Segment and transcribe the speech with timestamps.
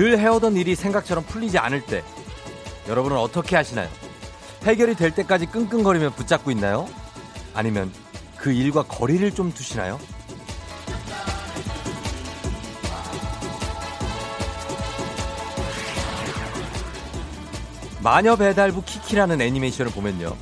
[0.00, 2.02] 늘 해오던 일이 생각처럼 풀리지 않을 때
[2.88, 3.86] 여러분은 어떻게 하시나요?
[4.62, 6.88] 해결이 될 때까지 끙끙거리며 붙잡고 있나요?
[7.52, 7.92] 아니면
[8.38, 10.00] 그 일과 거리를 좀 두시나요?
[18.02, 20.34] 마녀 배달부 키키라는 애니메이션을 보면요.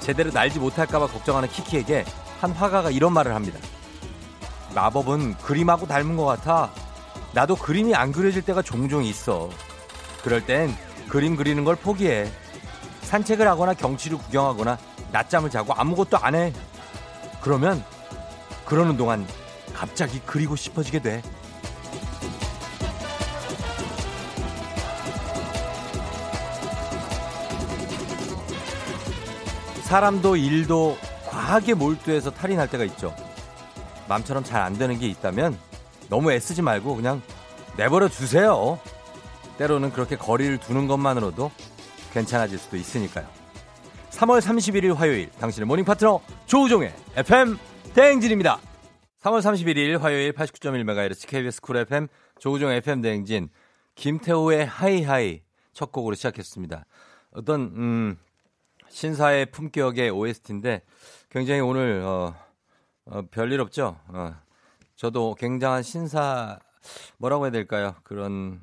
[0.00, 2.04] 제대로 날지 못할까봐 걱정하는 키키에게
[2.40, 3.60] 한 화가가 이런 말을 합니다.
[4.74, 6.85] 마법은 그림하고 닮은 것 같아.
[7.36, 9.50] 나도 그림이 안 그려질 때가 종종 있어.
[10.22, 10.74] 그럴 땐
[11.06, 12.30] 그림 그리는 걸 포기해.
[13.02, 14.78] 산책을 하거나 경치를 구경하거나
[15.12, 16.54] 낮잠을 자고 아무것도 안 해.
[17.42, 17.84] 그러면
[18.64, 19.26] 그러는 동안
[19.74, 21.22] 갑자기 그리고 싶어지게 돼.
[29.82, 30.96] 사람도 일도
[31.28, 33.14] 과하게 몰두해서 탈이 날 때가 있죠.
[34.08, 35.58] 마음처럼 잘 안 되는 게 있다면
[36.08, 37.22] 너무 애쓰지 말고 그냥
[37.76, 38.78] 내버려 두세요.
[39.58, 41.50] 때로는 그렇게 거리를 두는 것만으로도
[42.12, 43.26] 괜찮아질 수도 있으니까요.
[44.10, 47.58] 3월 31일 화요일 당신의 morning 파트너 조우종의 FM
[47.94, 48.58] 대행진입니다.
[49.22, 53.48] 3월 31일 화요일 89.1MHz KBS 쿨 FM 조우종 FM 대행진
[53.94, 56.84] 김태호의 하이하이 첫 곡으로 시작했습니다.
[57.32, 58.18] 어떤 음
[58.88, 60.82] 신사의 품격의 OST인데
[61.30, 62.34] 굉장히 오늘 어,
[63.06, 63.98] 어, 별일 없죠.
[64.08, 64.34] 어,
[64.96, 66.58] 저도 굉장한 신사
[67.18, 67.94] 뭐라고 해야 될까요?
[68.02, 68.60] 그런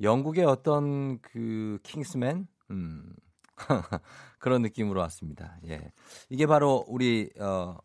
[0.00, 3.14] 영국의 어떤 그 킹스맨 음.
[4.38, 5.58] 그런 느낌으로 왔습니다.
[5.66, 5.92] 예.
[6.30, 7.76] 이게 바로 우리 어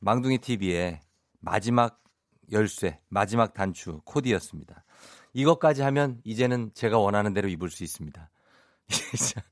[0.00, 1.00] 망둥이 TV의
[1.40, 2.02] 마지막
[2.52, 4.84] 열쇠, 마지막 단추 코디였습니다.
[5.32, 8.30] 이것까지 하면 이제는 제가 원하는 대로 입을 수 있습니다.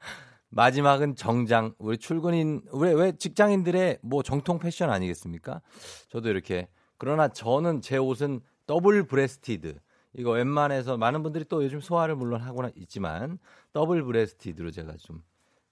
[0.51, 1.75] 마지막은 정장.
[1.79, 5.61] 우리 출근인 왜, 왜 직장인들의 뭐 정통 패션 아니겠습니까?
[6.09, 9.79] 저도 이렇게 그러나 저는 제 옷은 double breasted.
[10.15, 13.39] 이거 웬만해서 많은 분들이 또 요즘 소화를 물론 하거나 있지만
[13.73, 15.23] double breasted로 제가 좀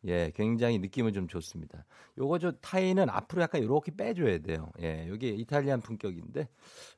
[0.06, 1.86] 예, 굉장히 느낌은 좀 좋습니다.
[2.18, 4.70] 요거 저 타이는 앞으로 약간 이렇게 빼줘야 돼요.
[4.82, 6.48] 예, 여기 Italian 품격인데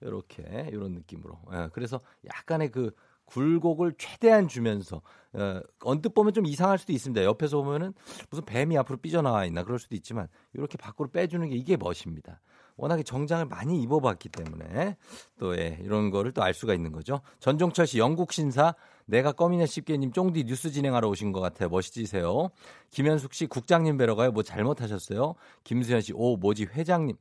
[0.01, 1.39] 이렇게 이런 느낌으로.
[1.53, 2.91] 예, 그래서 약간의 그
[3.27, 7.25] 굴곡을 최대한 주면서 어, 언뜻 보면 좀 이상할 수도 있습니다.
[7.25, 7.93] 옆에서 보면은
[8.31, 12.41] 무슨 뱀이 앞으로 삐져나와 있나 그럴 수도 있지만 이렇게 밖으로 빼주는 게 이게 멋입니다.
[12.77, 14.97] 워낙에 정장을 많이 입어봤기 때문에
[15.39, 17.21] 또 예, 이런 거를 또 알 수가 있는 거죠.
[17.41, 18.75] 전종철 씨 영국 신사
[19.07, 21.69] 내가 껌이냐 쉽게님 쫑디 뉴스 진행하러 오신 것 같아요.
[21.71, 22.51] 멋있으세요.
[22.91, 24.31] 김현숙 씨 국장님 뵈러 가요.
[24.33, 25.35] 뭐 잘못하셨어요?
[25.65, 27.17] 김수현 씨 오 뭐지 회장님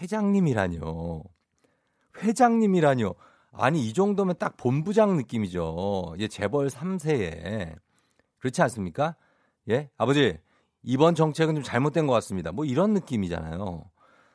[0.00, 1.22] 회장님이라뇨.
[2.22, 3.14] 회장님이라뇨.
[3.52, 6.14] 아니 이 정도면 딱 본부장 느낌이죠.
[6.18, 7.76] 예 재벌 3세에
[8.38, 9.16] 그렇지 않습니까?
[9.68, 10.38] 예 아버지
[10.82, 12.52] 이번 정책은 좀 잘못된 것 같습니다.
[12.52, 13.84] 뭐 이런 느낌이잖아요.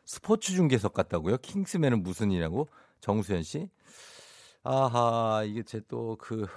[0.09, 1.37] 스포츠 중계석 같다고요?
[1.37, 2.67] 킹스맨은 무슨 일이라고?
[2.99, 3.69] 정수현 씨?
[4.63, 6.47] 아하, 이게 제 또 그,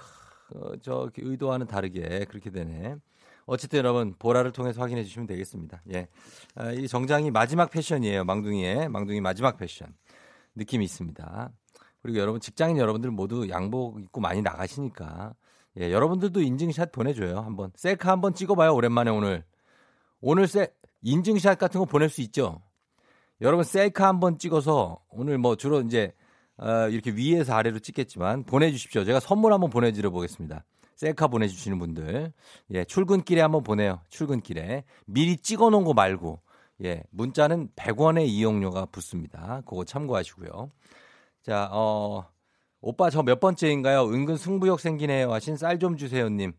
[0.55, 2.95] 어, 저, 의도와는 다르게 그렇게 되네.
[3.45, 5.83] 어쨌든 여러분, 보라를 통해서 확인해 주시면 되겠습니다.
[5.93, 6.07] 예.
[6.55, 8.23] 아, 이 정장이 마지막 패션이에요.
[8.23, 9.93] 망둥이의, 망둥이 마지막 패션.
[10.55, 11.51] 느낌이 있습니다.
[12.01, 15.35] 그리고 여러분, 직장인 여러분들 모두 양복 입고 많이 나가시니까.
[15.79, 17.37] 예, 여러분들도 인증샷 보내줘요.
[17.41, 17.71] 한번.
[17.75, 18.73] 셀카 한번 찍어봐요.
[18.73, 19.43] 오랜만에 오늘.
[20.21, 22.63] 오늘 셀, 인증샷 같은 거 보낼 수 있죠?
[23.43, 26.13] 여러분 셀카 한번 찍어서 오늘 뭐 주로 이제
[26.57, 29.03] 어, 이렇게 위에서 아래로 찍겠지만 보내주십시오.
[29.03, 30.63] 제가 선물 한번 보내드려 보겠습니다.
[30.95, 32.31] 셀카 보내주시는 분들,
[32.71, 33.99] 예, 출근길에 한번 보내요.
[34.07, 36.39] 출근길에 미리 찍어 놓은 거 말고,
[36.85, 39.61] 예, 문자는 100원의 이용료가 붙습니다.
[39.65, 40.71] 그거 참고하시고요.
[41.41, 42.25] 자, 어,
[42.79, 44.05] 오빠 저 몇 번째인가요?
[44.05, 45.33] 은근 승부욕 생기네요.
[45.33, 46.53] 하신 쌀 좀 주세요님.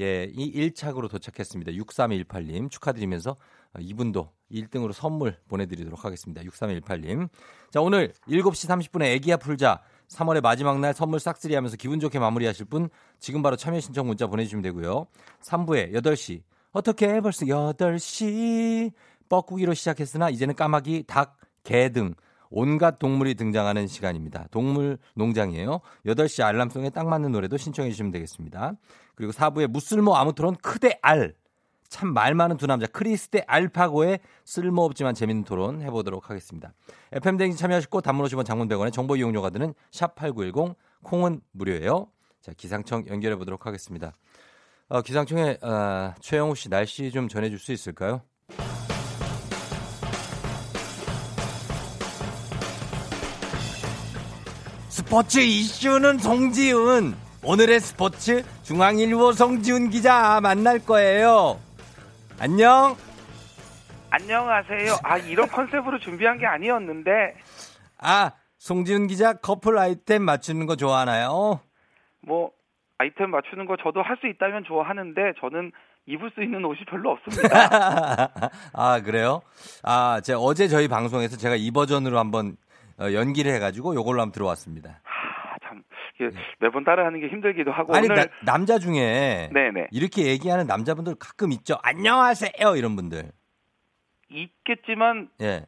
[0.00, 1.70] 예, 이 1착으로 도착했습니다.
[1.72, 3.36] 6318님 축하드리면서
[3.80, 6.42] 이분도 1등으로 선물 보내드리도록 하겠습니다.
[6.42, 7.28] 6318님.
[7.70, 9.80] 자, 오늘 7시 30분에 애기야 풀자.
[10.08, 12.88] 3월의 마지막 날 선물 싹쓸이 하면서 기분 좋게 마무리하실 분
[13.18, 15.06] 지금 바로 참여 신청 문자 보내주시면 되고요.
[15.42, 16.42] 3부에 8시.
[16.72, 18.92] 어떻게 벌써 8시.
[19.28, 22.14] 뻐꾸기로 시작했으나 이제는 까마귀, 닭, 개 등
[22.50, 24.46] 온갖 동물이 등장하는 시간입니다.
[24.52, 25.80] 동물 농장이에요.
[26.06, 28.74] 8시 알람송에 딱 맞는 노래도 신청해 주시면 되겠습니다.
[29.16, 31.34] 그리고 4부에 무쓸모 아무토론 크대 알.
[31.88, 36.72] 참 말 많은 두 남자 크리스 대 알파고의 쓸모없지만 재밌는 토론 해보도록 하겠습니다.
[37.12, 42.08] FM댕진 참여하시고 단문 50원 장문 100원의 정보 이용료가 드는 샵 8910 콩은 무료예요.
[42.40, 44.12] 자 기상청 연결해 보도록 하겠습니다.
[44.88, 48.22] 어, 기상청에 어, 최영우 씨 날씨 좀 전해줄 수 있을까요?
[54.88, 57.14] 스포츠 이슈는 송지은.
[57.44, 61.58] 오늘의 스포츠 중앙일보 송지훈 기자 만날 거예요.
[62.40, 62.96] 안녕.
[64.10, 64.96] 안녕하세요.
[65.02, 67.34] 아 이런 컨셉으로 준비한 게 아니었는데.
[67.98, 71.60] 아 송지훈 기자 커플 아이템 맞추는 거 좋아하나요?
[72.26, 72.50] 뭐
[72.98, 75.72] 아이템 맞추는 거 저도 할 수 있다면 좋아하는데 저는
[76.06, 78.30] 입을 수 있는 옷이 별로 없습니다.
[78.74, 79.40] 아, 그래요?
[79.82, 82.56] 아, 제가 어제 저희 방송에서 제가 이 버전으로 한번
[82.98, 85.00] 어, 연기를 해가지고 요걸로 한번 들어왔습니다.
[86.18, 86.30] 하, 참 이게
[86.60, 91.52] 매번 따라하는 게 힘들기도 하고 아니, 오늘 나- 남자 중에 네네 이렇게 얘기하는 남자분들 가끔
[91.52, 91.76] 있죠.
[91.82, 93.30] 안녕하세요 이런 분들.
[94.30, 95.66] 있겠지만 예.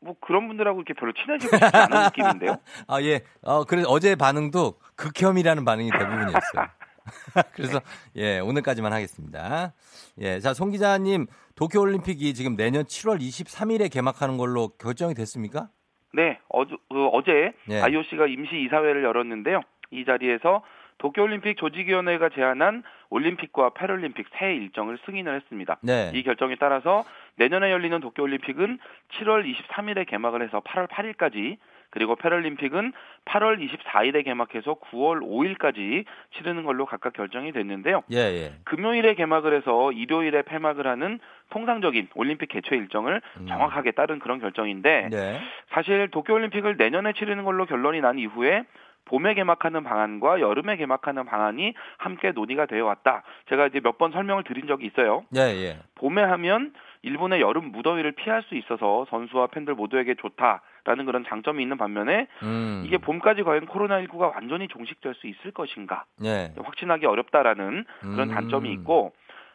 [0.00, 2.56] 뭐 그런 분들하고 이렇게 별로 친해지고 싶지 않은 느낌인데요.
[2.86, 3.20] 아 예.
[3.42, 6.66] 어 그래서 어제 반응도 극혐이라는 반응이 대부분이었어요.
[7.54, 7.80] 그래서
[8.16, 9.72] 예 오늘까지만 하겠습니다.
[10.18, 10.40] 예.
[10.40, 15.68] 자송 기자님 도쿄 올림픽이 지금 내년 7월 23일에 개막하는 걸로 결정이 됐습니까?
[16.12, 17.80] 네, 어제, 그 어제 예.
[17.80, 19.60] IOC가 임시 이사회를 열었는데요.
[19.90, 20.62] 이 자리에서
[20.98, 25.76] 도쿄올림픽 조직위원회가 제안한 올림픽과 패럴림픽 새 일정을 승인을 했습니다.
[25.82, 26.10] 네.
[26.14, 27.04] 이 결정에 따라서
[27.36, 28.78] 내년에 열리는 도쿄올림픽은
[29.12, 31.58] 7월 23일에 개막을 해서 8월 8일까지
[31.90, 32.92] 그리고 패럴림픽은
[33.26, 36.04] 8월 24일에 개막해서 9월 5일까지
[36.36, 38.02] 치르는 걸로 각각 결정이 됐는데요.
[38.12, 38.52] 예 예.
[38.64, 43.46] 금요일에 개막을 해서 일요일에 폐막을 하는 통상적인 올림픽 개최 일정을 음.
[43.46, 45.40] 정확하게 따른 그런 결정인데 네.
[45.70, 48.64] 사실 도쿄올림픽을 내년에 치르는 걸로 결론이 난 이후에
[49.06, 53.22] 봄에 개막하는 방안과 여름에 개막하는 방안이 함께 논의가 되어 왔다.
[53.48, 55.24] 제가 이제 몇 번 설명을 드린 적이 있어요.
[55.34, 55.78] 예 예.
[55.94, 61.62] 봄에 하면 일본의 여름 무더위를 피할 수 있어서 선수와 팬들 모두에게 좋다 라는 그런 장점이
[61.62, 62.82] 있는 반면에 음.
[62.84, 66.52] 이게 봄까지 과연 코로나19가 완전히 종식될 수 있을 것인가 예.
[66.62, 68.34] 확신하기 어렵다라는 그런 음.
[68.34, 69.12] 단점이 있고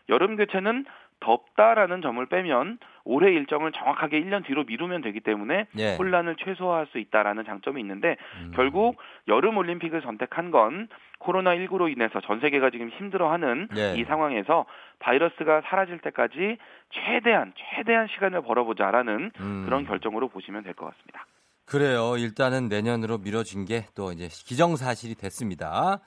[0.09, 0.85] 여름 개최는
[1.19, 5.95] 덥다라는 점을 빼면 올해 일정을 정확하게 1년 뒤로 미루면 되기 때문에 예.
[5.95, 8.51] 혼란을 최소화할 수 있다라는 장점이 있는데 음.
[8.55, 10.87] 결국 여름 올림픽을 선택한 건
[11.19, 13.95] 코로나19로 인해서 전 세계가 지금 힘들어하는 예.
[13.97, 14.65] 이 상황에서
[14.99, 16.57] 바이러스가 사라질 때까지
[16.91, 19.63] 최대한 최대한 시간을 벌어보자라는 음.
[19.65, 21.25] 그런 결정으로 보시면 될 것 같습니다.
[21.65, 22.17] 그래요.
[22.17, 25.99] 일단은 내년으로 미뤄진 게 또 이제 기정사실이 됐습니다.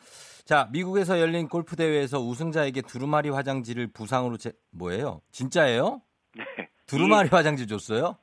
[0.44, 5.20] 자, 미국에서 열린 골프 대회에서 우승자에게 두루마리 화장지를 부상으로 제, 뭐예요?
[5.32, 6.02] 진짜예요?
[6.36, 6.44] 네.
[6.86, 8.18] 두루마리 화장지 줬어요?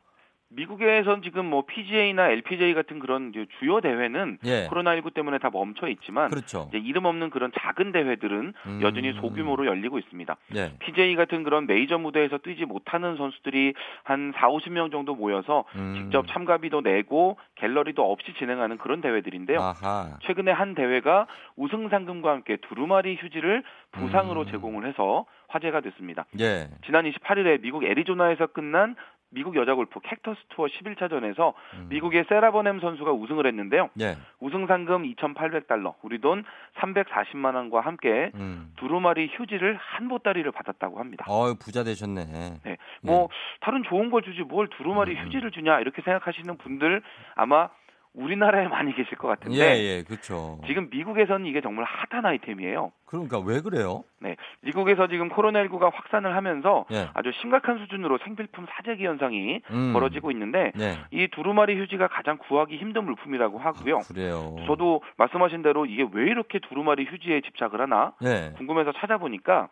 [0.54, 4.68] 미국에선 지금 뭐 PGA나 LPGA 같은 그런 주요 대회는 예.
[4.68, 6.68] 코로나19 때문에 다 멈춰 있지만 그렇죠.
[6.70, 8.80] 이제 이름 없는 그런 작은 대회들은 음.
[8.82, 10.36] 여전히 소규모로 열리고 있습니다.
[10.56, 10.74] 예.
[10.80, 15.96] PGA 같은 그런 메이저 무대에서 뛰지 못하는 선수들이 한 4, 50명 정도 모여서 음.
[15.98, 19.60] 직접 참가비도 내고 갤러리도 없이 진행하는 그런 대회들인데요.
[19.60, 20.18] 아하.
[20.24, 24.52] 최근에 한 대회가 우승 상금과 함께 두루마리 휴지를 부상으로 음.
[24.52, 26.26] 제공을 해서 화제가 됐습니다.
[26.40, 26.70] 예.
[26.86, 28.96] 지난 28일에 미국 애리조나에서 끝난
[29.32, 31.88] 미국 여자 골프 캡터스 투어 11차전에서 음.
[31.90, 33.90] 미국의 세라버넴 선수가 우승을 했는데요.
[34.02, 34.18] 예.
[34.40, 36.44] 우승 상금 2,800달러, 우리 돈
[36.80, 38.74] 340만 원과 함께 음.
[38.78, 41.26] 두루마리 휴지를 한 보따리를 받았다고 합니다.
[41.30, 42.26] 어, 부자 되셨네.
[42.64, 43.30] 네, 뭐
[43.62, 45.26] 다른 좋은 걸 주지 뭘 두루마리 음.
[45.26, 47.02] 휴지를 주냐 이렇게 생각하시는 분들
[47.36, 47.70] 아마
[48.14, 50.04] 우리나라에 많이 계실 것 같은데 예, 예.
[50.04, 50.60] 그렇죠.
[50.68, 52.92] 지금 미국에서는 이게 정말 핫한 아이템이에요.
[53.06, 54.04] 그러니까 왜 그래요?
[54.20, 57.10] 네, 미국에서 지금 코로나19가 확산을 하면서 예.
[57.14, 59.94] 아주 심각한 수준으로 생필품 사재기 현상이 음.
[59.94, 60.98] 벌어지고 있는데 네.
[61.12, 64.00] 이 두루마리 휴지가 가장 구하기 힘든 물품이라고 하고요.
[64.00, 64.56] 그래요.
[64.68, 68.54] 저도 말씀하신 대로 이게 왜 이렇게 두루마리 휴지에 집착을 하나 예.
[68.58, 69.70] 궁금해서 찾아보니까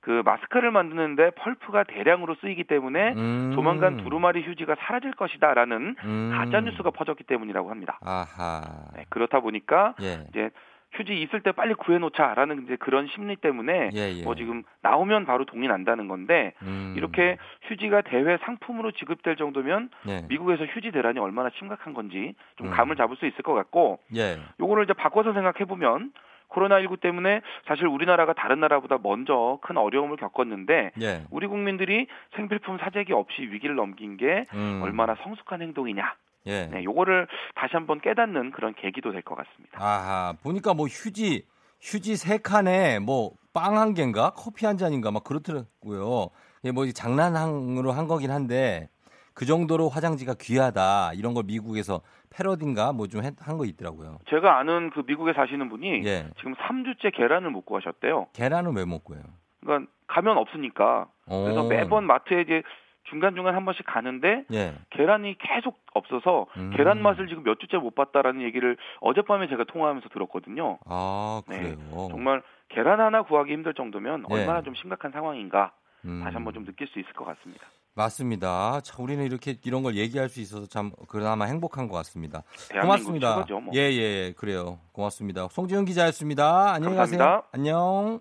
[0.00, 3.52] 그 마스크를 만드는데 펄프가 대량으로 쓰이기 때문에 음.
[3.54, 6.30] 조만간 두루마리 휴지가 사라질 것이다라는 음.
[6.32, 7.98] 가짜 뉴스가 퍼졌기 때문이라고 합니다.
[8.02, 8.62] 아하.
[8.96, 10.24] 네, 그렇다 보니까 예.
[10.30, 10.50] 이제
[10.92, 14.22] 휴지 있을 때 빨리 구해놓자라는 이제 그런 심리 때문에 예, 예.
[14.24, 16.94] 뭐 지금 나오면 바로 동이 난다는 건데 음.
[16.96, 20.22] 이렇게 휴지가 대회 상품으로 지급될 정도면 예.
[20.28, 22.72] 미국에서 휴지 대란이 얼마나 심각한 건지 좀 음.
[22.72, 24.38] 감을 잡을 수 있을 것 같고 예.
[24.58, 26.12] 요거를 이제 바꿔서 생각해 보면
[26.50, 31.24] 코로나19 때문에 사실 우리나라가 다른 나라보다 먼저 큰 어려움을 겪었는데 예.
[31.30, 34.80] 우리 국민들이 생필품 사재기 없이 위기를 넘긴 게 음.
[34.82, 36.14] 얼마나 성숙한 행동이냐.
[36.46, 36.66] 예.
[36.66, 39.78] 네, 요거를 다시 한번 깨닫는 그런 계기도 될 것 같습니다.
[39.78, 40.34] 아하.
[40.42, 41.44] 보니까 뭐 휴지
[41.80, 46.30] 휴지 세 칸에 뭐 빵 한 개인가 커피 한 잔인가 막 그렇더라고요.
[46.62, 48.88] 이게 뭐 장난으로 한 거긴 한데
[49.34, 54.18] 그 정도로 화장지가 귀하다 이런 걸 미국에서 패러디인가 뭐 좀 한 거 있더라고요.
[54.28, 56.26] 제가 아는 그 미국에 사시는 분이 예.
[56.38, 58.28] 지금 3주째 계란을 못 구하셨대요.
[58.34, 59.18] 계란은 왜 먹고요?
[59.60, 61.68] 그러니까 가면 없으니까 그래서 오.
[61.68, 62.62] 매번 마트에 이제
[63.04, 64.74] 중간중간 한 번씩 가는데 예.
[64.90, 66.70] 계란이 계속 없어서 음.
[66.76, 70.78] 계란 맛을 지금 몇 주째 못 봤다라는 얘기를 어젯밤에 제가 통화하면서 들었거든요.
[70.86, 71.58] 아 네.
[71.58, 72.08] 그래요.
[72.10, 74.34] 정말 계란 하나 구하기 힘들 정도면 네.
[74.34, 75.72] 얼마나 좀 심각한 상황인가
[76.04, 76.20] 음.
[76.22, 77.66] 다시 한번 좀 느낄 수 있을 것 같습니다.
[78.00, 78.80] 맞습니다.
[78.82, 82.42] 참 우리는 이렇게 이런 걸 얘기할 수 있어서 참 그나마 행복한 것 같습니다.
[82.80, 83.36] 고맙습니다.
[83.36, 83.60] 최고죠.
[83.60, 83.72] 뭐.
[83.74, 84.80] 예, 예, 예, 그래요.
[84.92, 85.48] 고맙습니다.
[85.50, 86.72] 송지훈 기자였습니다.
[86.72, 87.18] 안녕히 가세요.
[87.18, 87.48] 감사합니다.
[87.52, 88.20] 안녕.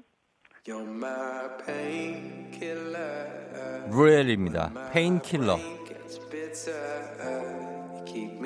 [0.65, 3.89] You're my painkiller.
[3.89, 4.91] 루엘입니다.
[4.91, 5.57] 페인킬러.
[8.05, 8.39] Keep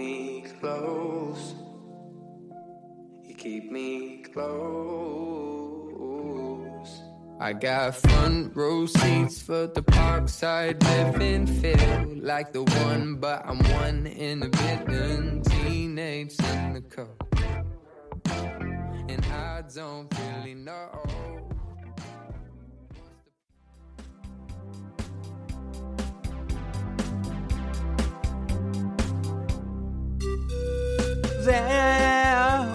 [3.71, 5.32] me close.
[7.42, 13.58] I got front row seats for the parkside living feel like the one, but I'm
[13.74, 17.08] one in a billion teenage cynical.
[19.08, 20.88] And I don't really know.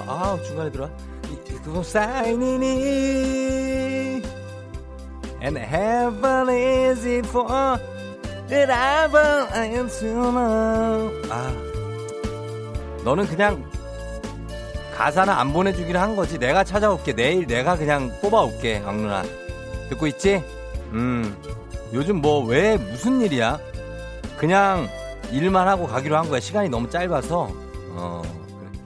[0.07, 0.89] 아 중간에 들어와.
[1.63, 2.63] 그거 사인이니
[5.48, 7.48] And heaven is it for
[8.48, 11.10] that I am to know.
[11.30, 11.52] 아,
[13.02, 13.64] 너는 그냥
[14.94, 16.38] 가사는 안 보내주기로 한 거지.
[16.38, 17.14] 내가 찾아올게.
[17.14, 19.22] 내일 내가 그냥 뽑아올게, 강 누나.
[19.88, 20.44] 듣고 있지?
[20.92, 21.34] 음,
[21.94, 23.58] 요즘 뭐 왜 무슨 일이야?
[24.36, 24.86] 그냥
[25.30, 26.40] 일만 하고 가기로 한 거야.
[26.40, 27.50] 시간이 너무 짧아서.
[27.92, 28.82] 어, 그래.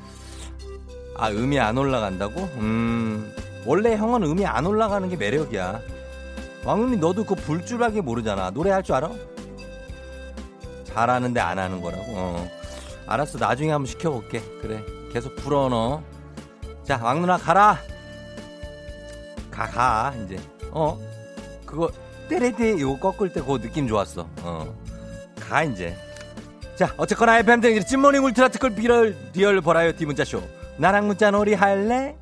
[1.17, 2.41] 아, 음이 안 올라간다고?
[2.59, 3.35] 음,
[3.67, 5.81] 원래 형은 음이 안 올라가는 게 매력이야.
[6.65, 8.51] 왕눈이 너도 그 불줄하게 모르잖아.
[8.51, 9.11] 노래할 줄 알아?
[10.85, 12.05] 잘하는데 안 하는 거라고.
[12.09, 12.49] 어.
[13.07, 13.39] 알았어.
[13.39, 14.41] 나중에 한번 시켜볼게.
[14.61, 14.83] 그래.
[15.13, 16.03] 계속 불어 너.
[16.85, 17.79] 자, 왕 누나 가라.
[19.51, 20.39] 가, 가, 이제.
[20.71, 20.99] 어?
[21.67, 21.91] 그거,
[22.29, 24.29] 때레때 이거 꺾을 때 그거 느낌 좋았어.
[24.43, 24.75] 어.
[25.41, 25.97] 가, 이제.
[26.77, 30.43] 자, 어쨌거나 FM 댕진 찐모닝 울트라 특급 비럴 real 버라이어티 문자쇼.
[30.79, 32.17] 나랑 문자 놀이 할래?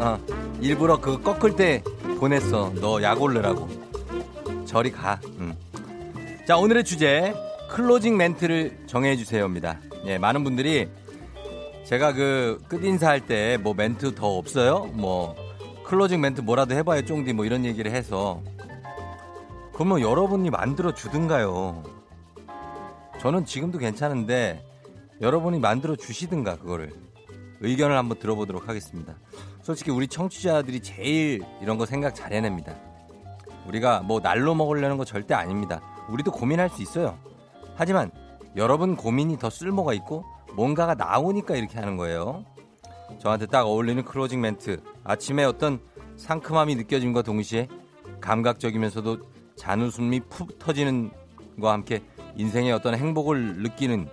[0.00, 0.18] 어,
[0.60, 1.82] 일부러 그거 꺾을 때
[2.18, 2.72] 보냈어.
[2.80, 3.68] 너 약 올르라고.
[4.66, 5.20] 저리 가.
[5.38, 5.54] 응.
[6.46, 7.34] 자, 오늘의 주제
[7.70, 9.78] closing 멘트를 정해 주세요입니다.
[10.06, 10.88] 예, 많은 분들이
[11.84, 14.86] 제가 그 끝인사 할 때 뭐 멘트 더 없어요?
[14.92, 15.34] 뭐
[15.84, 18.42] closing 멘트 뭐라도 해봐요, 쫑디 뭐 이런 얘기를 해서
[19.74, 21.82] 그러면 여러분이 만들어 주든가요.
[23.20, 24.64] 저는 지금도 괜찮은데
[25.20, 26.92] 여러분이 만들어 주시든가 그거를
[27.60, 29.14] 의견을 한번 들어보도록 하겠습니다.
[29.70, 32.74] 솔직히 우리 청취자들이 제일 이런 거 생각 잘 해냅니다.
[33.68, 35.80] 우리가 뭐 날로 먹으려는 거 절대 아닙니다.
[36.08, 37.16] 우리도 고민할 수 있어요.
[37.76, 38.10] 하지만
[38.56, 40.24] 여러분 고민이 더 쓸모가 있고
[40.54, 42.44] 뭔가가 나오니까 이렇게 하는 거예요.
[43.20, 44.82] 저한테 딱 어울리는 클로징 멘트.
[45.04, 45.78] 아침에 어떤
[46.16, 47.68] 상큼함이 느껴짐과 동시에
[48.20, 49.18] 감각적이면서도
[49.54, 51.12] 잔웃음이 푹 터지는
[51.60, 52.02] 것과 함께
[52.34, 54.08] 인생의 어떤 행복을 느끼는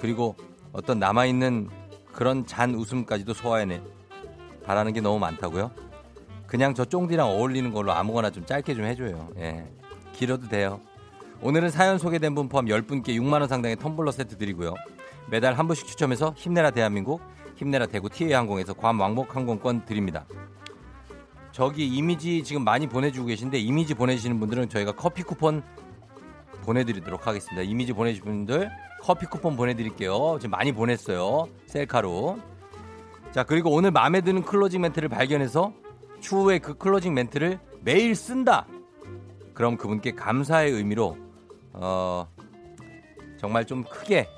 [0.00, 0.34] 그리고
[0.72, 1.68] 어떤 남아있는
[2.10, 3.82] 그런 잔 웃음까지도 소화해내
[4.64, 5.70] 바라는 게 너무 많다고요?
[6.46, 9.28] 그냥 저 쫑디랑 어울리는 걸로 아무거나 좀 짧게 좀 해줘요.
[9.38, 9.66] 예.
[10.12, 10.80] 길어도 돼요.
[11.42, 14.74] 오늘은 사연 소개된 분 포함 10분께 6만원 상당의 텀블러 세트 드리고요.
[15.30, 17.20] 매달 한 분씩 추첨해서 힘내라 대한민국,
[17.56, 20.26] 힘내라 대구 TA항공에서 괌 왕복 항공권 드립니다.
[21.52, 25.62] 저기 이미지 지금 많이 보내주고 계신데 이미지 보내주시는 분들은 저희가 커피 쿠폰
[26.62, 27.62] 보내드리도록 하겠습니다.
[27.62, 28.70] 이미지 보내주신 분들
[29.02, 30.38] 커피 쿠폰 보내드릴게요.
[30.40, 31.46] 지금 많이 보냈어요.
[31.66, 32.53] 셀카로.
[33.34, 35.72] 자, 그리고 오늘 마음에 드는 closing 멘트를 발견해서
[36.20, 38.64] 추후에 그 closing 멘트를 매일 쓴다.
[39.54, 41.18] 그럼 그분께 감사의 의미로
[41.72, 42.28] 어,
[43.36, 44.28] 정말 좀 크게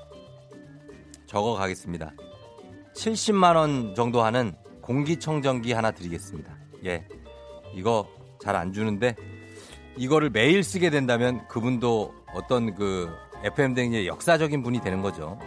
[1.27, 2.11] 저거 하겠습니다.
[2.95, 6.57] 70만 원 정도 하는 공기청정기 하나 드리겠습니다.
[6.85, 7.07] 예.
[7.75, 8.07] 이거
[8.41, 9.15] 잘 안 주는데
[9.95, 13.09] 이거를 매일 쓰게 된다면 그분도 어떤 그
[13.43, 15.37] FM 댕의 역사적인 분이 되는 거죠.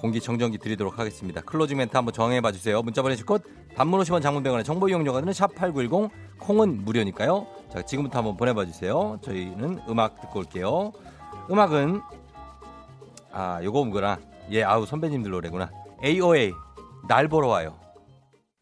[0.00, 1.40] 공기청정기 드리도록 하겠습니다.
[1.40, 2.82] closing 멘트 한번 정해봐 주세요.
[2.82, 3.42] 문자 보내실 곳
[3.74, 7.46] 단문 50원 장문 100원의 정보 이용료가 드는 샵8910 콩은 무료니까요.
[7.72, 9.18] 자, 지금부터 한번 보내봐 주세요.
[9.22, 10.92] 저희는 음악 듣고 올게요.
[11.50, 12.00] 음악은
[13.32, 14.18] 아, 요거 뭐구나.
[14.50, 15.70] 예, 아우 선배님들 노래구나.
[16.04, 16.52] AOA
[17.08, 17.78] 날 보러 와요.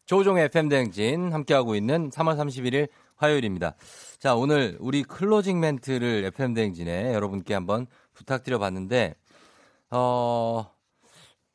[0.05, 3.75] 조종의 FM 대행진 함께하고 있는 3월 31일 화요일입니다.
[4.19, 9.15] 자, 오늘 우리 클로징 멘트를 FM 대행진에 여러분께 한번 부탁드려 봤는데
[9.91, 10.74] 어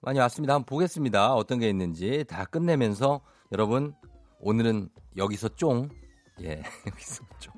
[0.02, 0.54] 많이 왔습니다.
[0.54, 1.35] 한번 보겠습니다.
[1.35, 3.21] 어떤 게 있는지 다 끝내면서
[3.52, 3.95] 여러분
[4.40, 5.88] 오늘은 여기서 쫑
[6.42, 7.52] 예, 여기서 쫑.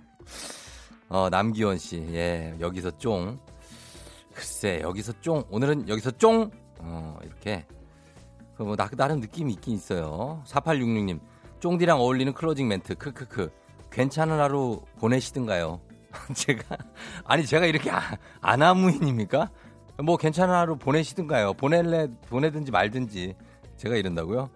[1.08, 1.98] 어, 남기원 씨.
[2.12, 3.38] 예, 여기서 쫑.
[4.34, 5.44] 글쎄, 여기서 쫑.
[5.50, 6.50] 오늘은 여기서 쫑.
[6.80, 7.66] 어, 이렇게.
[8.56, 10.42] 그 뭐, 나, 나름 느낌이 있긴 있어요.
[10.46, 11.20] 4866님.
[11.60, 12.94] 쫑디랑 어울리는 closing 멘트.
[12.96, 13.50] 크크크.
[13.90, 15.80] 괜찮은 하루 보내시든가요?
[16.34, 16.76] 제가,
[17.24, 18.00] 아니, 제가 이렇게 아,
[18.40, 19.50] 안하무인입니까?
[19.98, 21.54] 뭐, 괜찮은 하루 보내시든가요?
[21.54, 23.34] 보낼래, 보내든지 말든지.
[23.76, 24.48] 제가 이런다고요?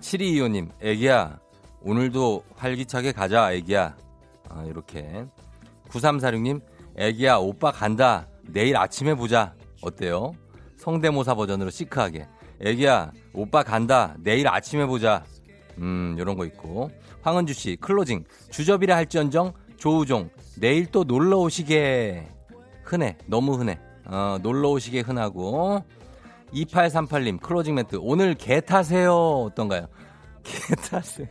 [0.00, 1.38] 7225님, 애기야,
[1.82, 3.96] 오늘도 활기차게 가자, 애기야.
[4.48, 5.26] 아, 이렇게.
[5.88, 6.60] 9346님,
[6.96, 8.26] 애기야, 오빠 간다.
[8.42, 9.54] 내일 아침에 보자.
[9.82, 10.32] 어때요?
[10.78, 12.26] 성대모사 버전으로 시크하게.
[12.60, 14.16] 애기야, 오빠 간다.
[14.20, 15.24] 내일 아침에 보자.
[15.78, 16.90] 음, 요런 거 있고.
[17.22, 18.24] 황은주 씨, closing.
[18.50, 20.30] 주접이라 할지언정, 조우종.
[20.58, 22.28] 내일 또 놀러 오시게.
[22.84, 23.16] 흔해.
[23.26, 23.78] 너무 흔해.
[24.06, 25.82] 어, 놀러 오시게 흔하고.
[26.52, 27.98] 2838님, closing 멘트.
[28.00, 29.14] 오늘 계 타세요.
[29.46, 29.86] 어떤가요?
[30.44, 31.26] 계 타세요.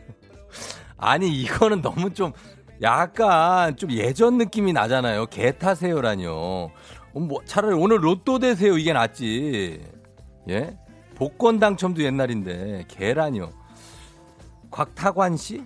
[0.96, 2.32] 아니 이거는 너무 좀
[2.82, 5.26] 약간 좀 예전 느낌이 나잖아요.
[5.26, 6.30] 계 타세요라뇨.
[6.32, 9.80] 어, 뭐 차라리 오늘 로또 되세요 이게 낫지.
[10.48, 10.76] 예?
[11.14, 13.50] 복권 당첨도 옛날인데 계라뇨.
[14.70, 15.62] 곽타관 씨?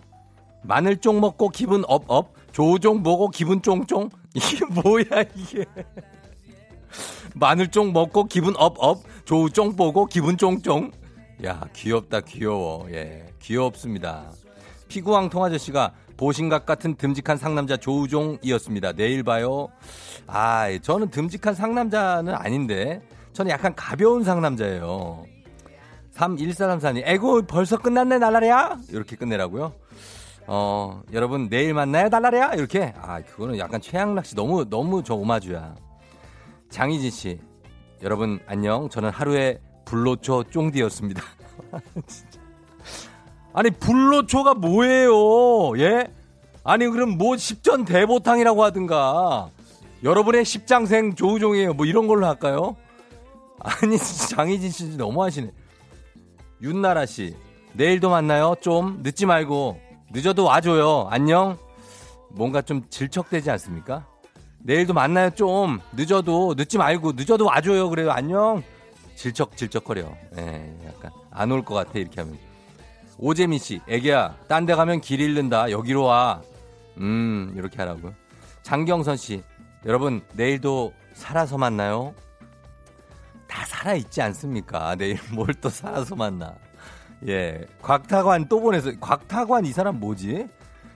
[0.62, 4.10] 마늘 쫑 먹고 기분 up up, 조종 보고 기분 쫑쫑.
[4.34, 5.64] 이게 뭐야 이게?
[7.34, 10.92] 마늘쫑 먹고 기분 up up, 조종 보고 기분 쫑쫑.
[11.44, 12.86] 야 귀엽다 귀여워.
[12.90, 14.30] 예, 귀엽습니다.
[14.88, 18.92] 피구왕 통아저씨가 보신각 같은 듬직한 상남자 조우종이었습니다.
[18.92, 19.68] 내일 봐요.
[20.26, 23.00] 아, 저는 듬직한 상남자는 아닌데,
[23.32, 25.24] 저는 약간 가벼운 상남자예요.
[26.14, 28.78] 3134님, 에고, 벌써 끝났네, 날라리야?
[28.90, 29.72] 이렇게 끝내라고요?
[30.48, 32.54] 어, 여러분, 내일 만나요, 날라리야?
[32.54, 32.92] 이렇게?
[33.00, 35.76] 아, 그거는 약간 최양락 씨 너무, 너무 저 오마주야.
[36.70, 37.40] 장희진 씨,
[38.02, 38.88] 여러분, 안녕.
[38.88, 41.22] 저는 하루에 불로초 쫑디였습니다.
[43.54, 45.76] 아니 불로초가 뭐예요?
[45.78, 46.06] 예?
[46.62, 49.50] 아니 그럼 뭐 십전 대보탕이라고 하든가
[50.04, 51.72] 여러분의 십장생 조우종이에요.
[51.74, 52.76] 뭐 이런 걸로 할까요?
[53.60, 53.96] 아니
[54.30, 55.50] 장희진 씨 너무하시네.
[56.62, 57.34] 윤나라 씨
[57.72, 58.54] 내일도 만나요.
[58.60, 59.80] 좀 늦지 말고
[60.12, 61.08] 늦어도 와줘요.
[61.10, 61.56] 안녕.
[62.30, 64.06] 뭔가 좀 질척되지 않습니까?
[64.58, 65.30] 내일도 만나요.
[65.30, 67.88] 좀 늦어도 늦지 말고 늦어도 와줘요.
[67.90, 68.10] 그래요.
[68.10, 68.62] 안녕.
[69.14, 70.12] 질척 질척거려.
[70.38, 72.38] 예, 약간 안 올 것 같아 이렇게 하면.
[73.18, 75.70] 오재민 씨, 애기야, 딴 데 가면 길 잃는다.
[75.70, 76.40] 여기로 와.
[76.98, 78.14] 음, 이렇게 하라고요.
[78.62, 79.42] 장경선 씨,
[79.86, 82.14] 여러분, 내일도 살아서 만나요?
[83.48, 84.94] 다 살아 있지 않습니까?
[84.94, 86.54] 내일 뭘 또 살아서 만나.
[87.26, 87.66] 예.
[87.82, 90.46] 곽타관 또 보내서, 곽타관 이 사람 뭐지?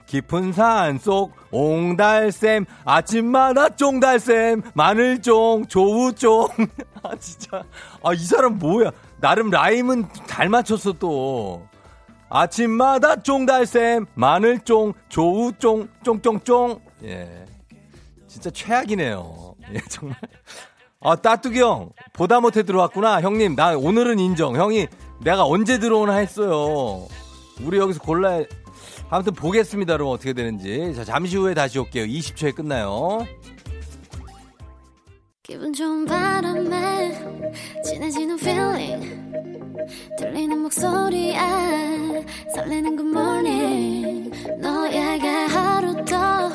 [0.05, 6.47] 깊은 산 속 옹달샘 아침마다 쫑달샘 마늘쫑 조우쫑
[7.03, 7.63] 아 진짜
[8.03, 11.65] 아 이 사람 뭐야 나름 라임은 잘 맞췄어 또
[12.29, 16.79] 아침마다 쫑달샘, 마늘쫑, 조우쫑, 쫑쫑쫑.
[17.03, 17.45] 예.
[18.27, 19.53] 진짜 최악이네요.
[19.71, 20.17] 예, 정말.
[20.99, 21.91] 아, 따뚜기 형.
[22.11, 23.21] 보다 못해 들어왔구나.
[23.21, 24.55] 형님, 나 오늘은 인정.
[24.55, 24.87] 형이
[25.21, 27.07] 내가 언제 들어오나 했어요.
[27.61, 28.41] 우리 여기서 골라,
[29.13, 29.93] 아무튼 보겠습니다.
[29.93, 30.95] 여러분, 어떻게 되는지.
[30.95, 32.03] 자, 잠시 후에 다시 올게요.
[32.05, 33.19] 20초에 끝나요.
[35.43, 37.11] 기분 좋은 바람에
[37.85, 39.31] 진해지는 feeling
[40.17, 41.37] 들리는 목소리에
[42.55, 46.49] 설레는 good morning 너에게 하루 더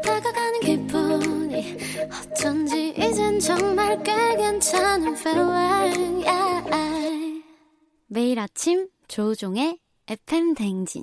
[0.00, 1.76] 다가가는 기분이
[2.08, 7.42] 어쩐지 이젠 정말 꽤 괜찮은 feeling yeah.
[8.06, 9.78] 매일 아침 조종의
[10.08, 11.02] FM 댕진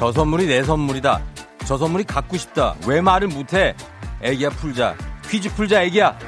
[0.00, 1.20] 저 선물이 내 선물이다.
[1.66, 2.74] 저 선물이 갖고 싶다.
[2.86, 3.74] 왜 말을 못해?
[4.22, 4.96] 애기야 풀자.
[5.28, 6.18] 퀴즈 풀자 애기야.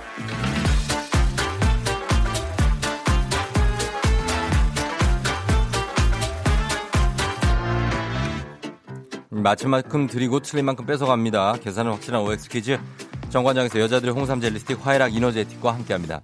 [9.30, 11.54] 맞힌 만큼 드리고 틀린 만큼 뺏어갑니다.
[11.62, 12.78] 계산은 확실한 OX 퀴즈.
[13.30, 16.20] 정관장에서 여자들의 홍삼 젤리스틱 화애락 이너제틱과 함께합니다.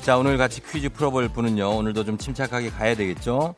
[0.00, 1.68] 자 오늘 같이 퀴즈 풀어볼 분은요.
[1.68, 3.56] 오늘도 좀 침착하게 가야 되겠죠?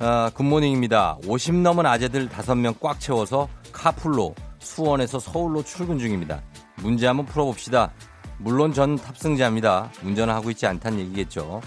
[0.00, 1.18] 아, good morning입니다.
[1.26, 6.40] 50 넘은 아재들 5명 꽉 채워서 카풀로 수원에서 서울로 출근 중입니다.
[6.76, 7.90] 문제 한번 풀어봅시다.
[8.38, 9.90] 물론 전 탑승자입니다.
[10.04, 11.60] 운전을 하고 있지 않다는 얘기겠죠.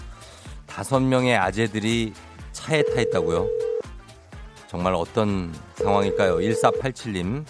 [0.66, 2.14] 5명의 아재들이
[2.52, 3.46] 차에 타 있다고요?
[4.68, 6.36] 정말 어떤 상황일까요?
[6.38, 7.44] 1487님.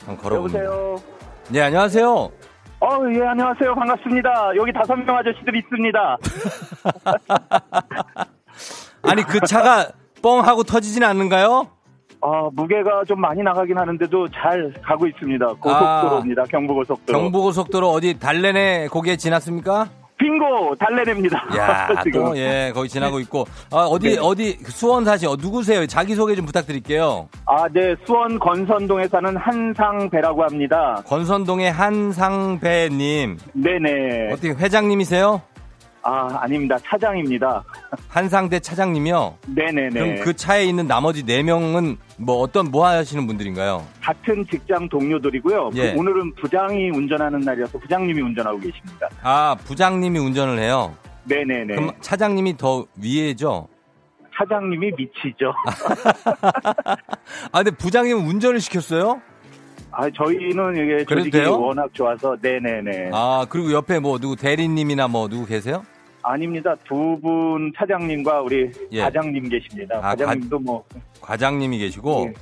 [0.00, 0.64] 한번 걸어봅니다.
[0.64, 1.02] 여보세요.
[1.48, 2.30] 네, 안녕하세요.
[2.80, 3.74] 어, 예, 안녕하세요.
[3.74, 4.52] 반갑습니다.
[4.56, 6.18] 여기 다섯 명 아저씨들 있습니다.
[9.08, 9.88] 아니, 그 차가
[10.22, 11.68] 뻥 하고 터지진 않는가요?
[12.20, 15.46] 아, 무게가 좀 많이 나가긴 하는데도 잘 가고 있습니다.
[15.60, 16.44] 고속도로입니다.
[16.44, 17.18] 경부고속도로.
[17.18, 19.88] 경부고속도로 어디 달래내 거기에 지났습니까?
[20.18, 21.38] 빙고 달래냅니다.
[21.56, 21.88] 야.
[22.12, 23.46] 또, 예, 거기 지나고 있고.
[23.70, 24.18] 아, 어디, 네.
[24.20, 25.86] 어디, 수원 사시, 어, 누구세요?
[25.86, 27.28] 자기소개 좀 부탁드릴게요.
[27.46, 27.94] 아, 네.
[28.04, 31.00] 수원 건선동에 사는 한상배라고 합니다.
[31.06, 33.38] 권선동의 한상배님.
[33.52, 34.32] 네네.
[34.32, 35.40] 어떻게 회장님이세요?
[36.02, 36.76] 아, 아닙니다.
[36.84, 37.62] 차장입니다.
[38.08, 39.38] 한상대 차장님이요?
[39.48, 39.90] 네네네.
[39.90, 43.84] 그럼 그 차에 있는 나머지 네명은 뭐 어떤, 뭐 하시는 분들인가요?
[44.02, 45.70] 같은 직장 동료들이고요.
[45.74, 45.92] 예.
[45.92, 49.08] 그 오늘은 부장이 운전하는 날이어서 부장님이 운전하고 계십니다.
[49.22, 50.94] 아, 부장님이 운전을 해요?
[51.24, 51.74] 네네네.
[51.74, 53.68] 그럼 차장님이 더 위에죠?
[54.36, 55.52] 차장님이 미치죠.
[57.52, 59.20] 아, 근데 부장님은 운전을 시켰어요?
[60.00, 61.60] 아, 저희는 이게 조직이 돼요?
[61.60, 63.10] 워낙 좋아서 네네네.
[63.12, 65.82] 아, 그리고 옆에 뭐 누구 대리님이나 뭐 누구 계세요?
[66.22, 66.76] 아닙니다.
[66.86, 69.00] 두 분 차장님과 우리 예.
[69.02, 69.96] 과장님 계십니다.
[70.00, 70.84] 아, 과장님도 뭐
[71.20, 72.34] 과장님이 계시고, 예.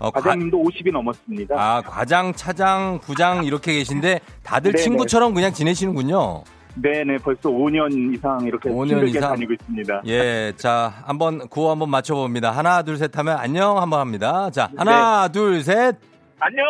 [0.00, 1.54] 어, 과, 과장님도 50이 넘었습니다.
[1.56, 4.82] 아, 과장, 차장, 부장 이렇게 계신데 다들 네네.
[4.82, 6.42] 친구처럼 그냥 지내시는군요.
[6.74, 9.30] 네네, 벌써 5년 이상 이렇게 5년 힘들게 이상?
[9.30, 10.02] 다니고 있습니다.
[10.06, 12.50] 예, 자, 한번 구호 한번 맞춰봅니다.
[12.50, 14.50] 하나, 둘, 셋 하면 안녕 한번 합니다.
[14.50, 15.96] 자, 하나, 둘, 셋.
[16.38, 16.64] 안녕!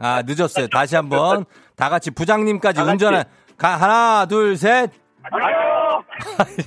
[0.00, 0.68] 아, 늦었어요.
[0.68, 1.44] 다시 한번
[1.76, 2.90] 다 같이 부장님까지 같이.
[2.90, 3.24] 운전한
[3.56, 4.90] 가, 하나, 둘, 셋.
[5.22, 6.02] 안녕!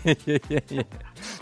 [0.08, 0.16] 예,
[0.52, 0.84] 예, 예.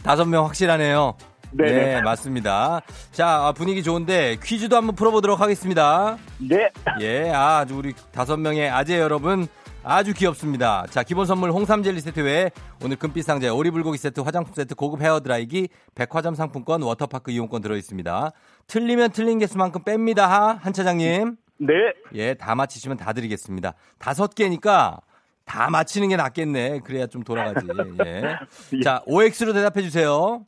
[0.04, 1.16] 다섯 명 확실하네요.
[1.52, 1.72] 네네.
[1.72, 2.82] 네, 맞습니다.
[3.12, 6.18] 자, 아, 분위기 좋은데 퀴즈도 한번 풀어보도록 하겠습니다.
[6.38, 6.70] 네,
[7.02, 9.48] 예, 아, 우리 다섯 명의 아재 여러분
[9.84, 10.86] 아주 귀엽습니다.
[10.92, 12.52] 자, 기본 선물 홍삼 젤리 세트 외에
[12.84, 17.62] 오늘 금빛 상자에 오리 불고기 세트, 화장품 세트, 고급 헤어 드라이기, 백화점 상품권, 워터파크 이용권
[17.62, 18.32] 들어 있습니다.
[18.70, 20.20] 틀리면 틀린 개수만큼 뺍니다.
[20.20, 21.36] 하, 한 차장님.
[21.58, 21.74] 네,
[22.14, 23.74] 예, 다 맞히시면 다 드리겠습니다.
[23.98, 25.02] 다섯 개니까
[25.44, 26.80] 다 맞히는 게 낫겠네.
[26.82, 27.68] 그래야 좀 돌아가지.
[28.06, 28.38] 예.
[28.84, 30.46] 자, OX로 대답해 주세요.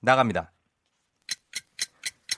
[0.00, 0.52] 나갑니다.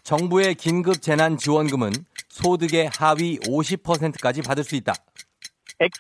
[0.03, 1.91] 정부의 긴급 재난 지원금은
[2.29, 4.93] 소득의 하위 50%까지 받을 수 있다.
[5.81, 5.99] X,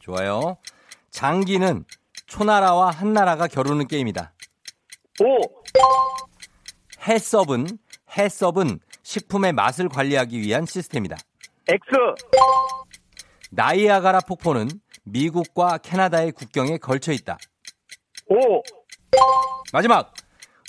[0.00, 0.58] 좋아요.
[1.10, 1.84] 장기는
[2.26, 4.32] 초나라와 한나라가 겨루는 게임이다.
[5.22, 5.40] O,
[7.06, 7.66] 해썹은
[8.16, 11.16] 해썹은 식품의 맛을 관리하기 위한 시스템이다.
[11.68, 11.82] X,
[13.50, 14.68] 나이아가라 폭포는
[15.04, 17.38] 미국과 캐나다의 국경에 걸쳐 있다.
[18.26, 18.62] O,
[19.72, 20.12] 마지막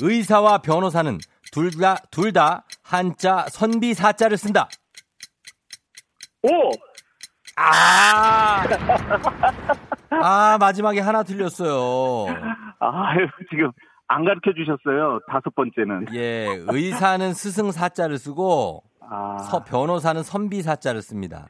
[0.02, 1.18] 의사와 변호사는
[1.52, 4.68] 둘다둘다 한자 선비 사자를 쓴다.
[6.42, 6.50] O,
[7.56, 8.64] 아,
[10.12, 12.28] 아 마지막에 하나 틀렸어요.
[12.80, 13.72] 아유, 지금
[14.08, 15.20] 안 가르쳐 주셨어요.
[15.28, 16.08] 다섯 번째는.
[16.14, 21.50] 예, 의사는 스승 사자를 쓰고 아, 서 변호사는 선비 사자를 씁니다.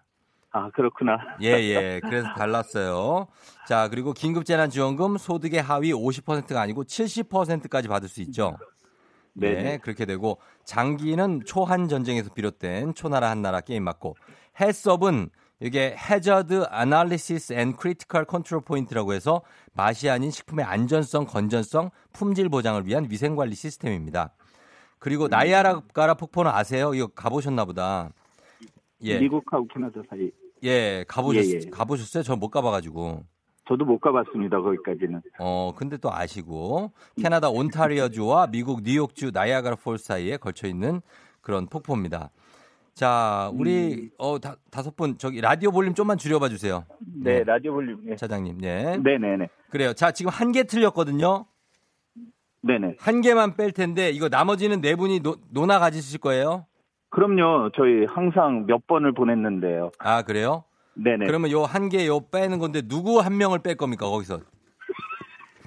[0.52, 1.18] 아, 그렇구나.
[1.42, 2.00] 예, 예.
[2.02, 3.28] 그래서 달랐어요.
[3.68, 8.58] 자, 그리고 긴급재난지원금 소득의 하위 50%가 아니고 70%까지 받을 수 있죠.
[9.34, 9.78] 네, 네네.
[9.80, 14.16] 그렇게 되고 장기는 초한 전쟁에서 비롯된 초나라 한나라 게임 맞고
[14.62, 19.42] 해썹은 이게 Hazard Analysis and Critical Control Point라고 해서
[19.74, 24.34] 맛이 아닌 식품의 안전성, 건전성, 품질 보장을 위한 위생 관리 시스템입니다.
[25.00, 26.94] 그리고 나이아가라 폭포는 아세요?
[26.94, 28.10] 이거 가보셨나 보다.
[29.04, 30.30] 예, 미국하고 캐나다 사이.
[30.64, 31.70] 예, 가보셨, 예, 예.
[31.70, 32.24] 가보셨어요?
[32.24, 33.24] 저 못 가봐가지고.
[33.68, 34.62] 저도 못 가봤습니다.
[34.62, 35.22] 거기까지는.
[35.40, 41.02] 어, 근데 또 아시고 캐나다 온타리오주와 미국 뉴욕주 나이아가라 Falls 사이에 걸쳐 있는
[41.42, 42.30] 그런 폭포입니다.
[43.06, 46.86] 자, 우리 어 다, 다섯 분 저기 라디오 볼륨 좀만 줄여봐 주세요.
[47.22, 48.00] 네, 라디오 볼륨.
[48.06, 48.16] 네.
[48.16, 48.64] 차장님.
[48.64, 48.98] 예.
[49.04, 49.50] 네 네 네.
[49.70, 49.92] 그래요.
[49.94, 51.46] 자, 지금 한 개 틀렸거든요.
[52.62, 52.96] 네 네.
[52.98, 56.66] 한 개만 뺄 텐데 이거 나머지는 네 분이 노, 노나 가지실 거예요?
[57.10, 57.72] 그럼요.
[57.76, 59.92] 저희 항상 몇 번을 보냈는데요.
[60.00, 60.64] 아, 그래요?
[60.96, 61.26] 네 네.
[61.26, 64.40] 그러면 요 한 개 요 빼는 건데 누구 한 명을 뺄 겁니까, 거기서?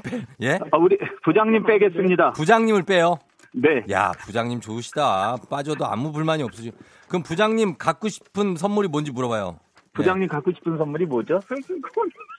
[0.03, 0.59] 빼- 예?
[0.73, 2.33] 아, 우리 부장님 빼겠습니다.
[2.33, 3.19] 부장님을 빼요.
[3.55, 3.85] 네.
[3.91, 5.37] 야, 부장님 좋으시다.
[5.49, 6.73] 빠져도 아무 불만이 없으시.
[7.09, 9.59] 그럼 부장님 갖고 싶은 선물이 뭔지 물어봐요.
[9.95, 11.41] 부장님 갖고 싶은 선물이 뭐죠?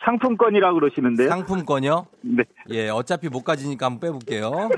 [0.05, 1.27] 상품권이라고 그러시는데요.
[1.27, 1.29] 네.
[1.29, 2.07] 상품권이요?
[2.21, 2.43] 네.
[2.69, 4.69] 예, 어차피 못 가지니까 한번 빼볼게요.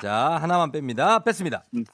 [0.00, 1.22] 자, 하나만 뺍니다.
[1.24, 1.64] 뺐습니다.
[1.74, 1.84] 음.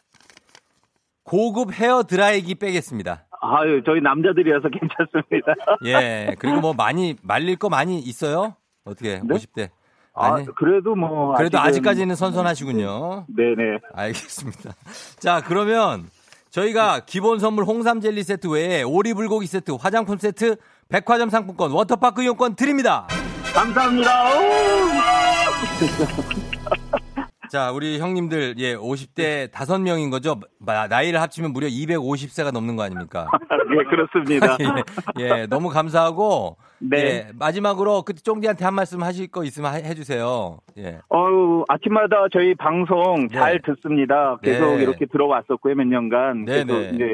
[1.24, 3.24] 고급 헤어 드라이기 빼겠습니다.
[3.40, 5.54] 아유, 저희 남자들이어서 괜찮습니다.
[5.86, 8.56] 예, 그리고 뭐 많이 말릴 거 많이 있어요?
[8.84, 9.34] 어떻게, 네?
[9.34, 9.70] 50대.
[10.14, 11.34] 아, 아니, 그래도 뭐.
[11.34, 13.26] 그래도 아직은- 아직까지는 선선하시군요.
[13.28, 13.78] 네네.
[13.94, 14.74] 알겠습니다.
[15.18, 16.08] 자, 그러면
[16.50, 20.56] 저희가 기본 선물 홍삼 젤리 세트 외에 오리 불고기 세트, 화장품 세트,
[20.88, 23.08] 백화점 상품권, 워터파크 이용권 드립니다.
[23.52, 24.10] 감사합니다.
[27.54, 27.56] 오!
[27.56, 30.40] 자, 우리 형님들 예, 50대 다섯 명인 거죠?
[30.58, 33.28] 마- 나이를 합치면 무려 250세가 넘는 거 아닙니까?
[33.78, 34.56] 예, 그렇습니다.
[35.20, 36.98] 예, 예, 너무 감사하고 네.
[36.98, 40.58] 예, 마지막으로 그 쫑디한테 한 말씀 하실 거 있으면 하- 해주세요.
[40.78, 40.98] 예.
[41.08, 43.38] 어우, 아침마다 저희 방송 네.
[43.38, 44.36] 잘 듣습니다.
[44.42, 44.82] 계속 네.
[44.82, 46.44] 이렇게 들어왔었고요, 몇 년간.
[46.46, 46.90] 네, 계속 네.
[46.94, 47.04] 이제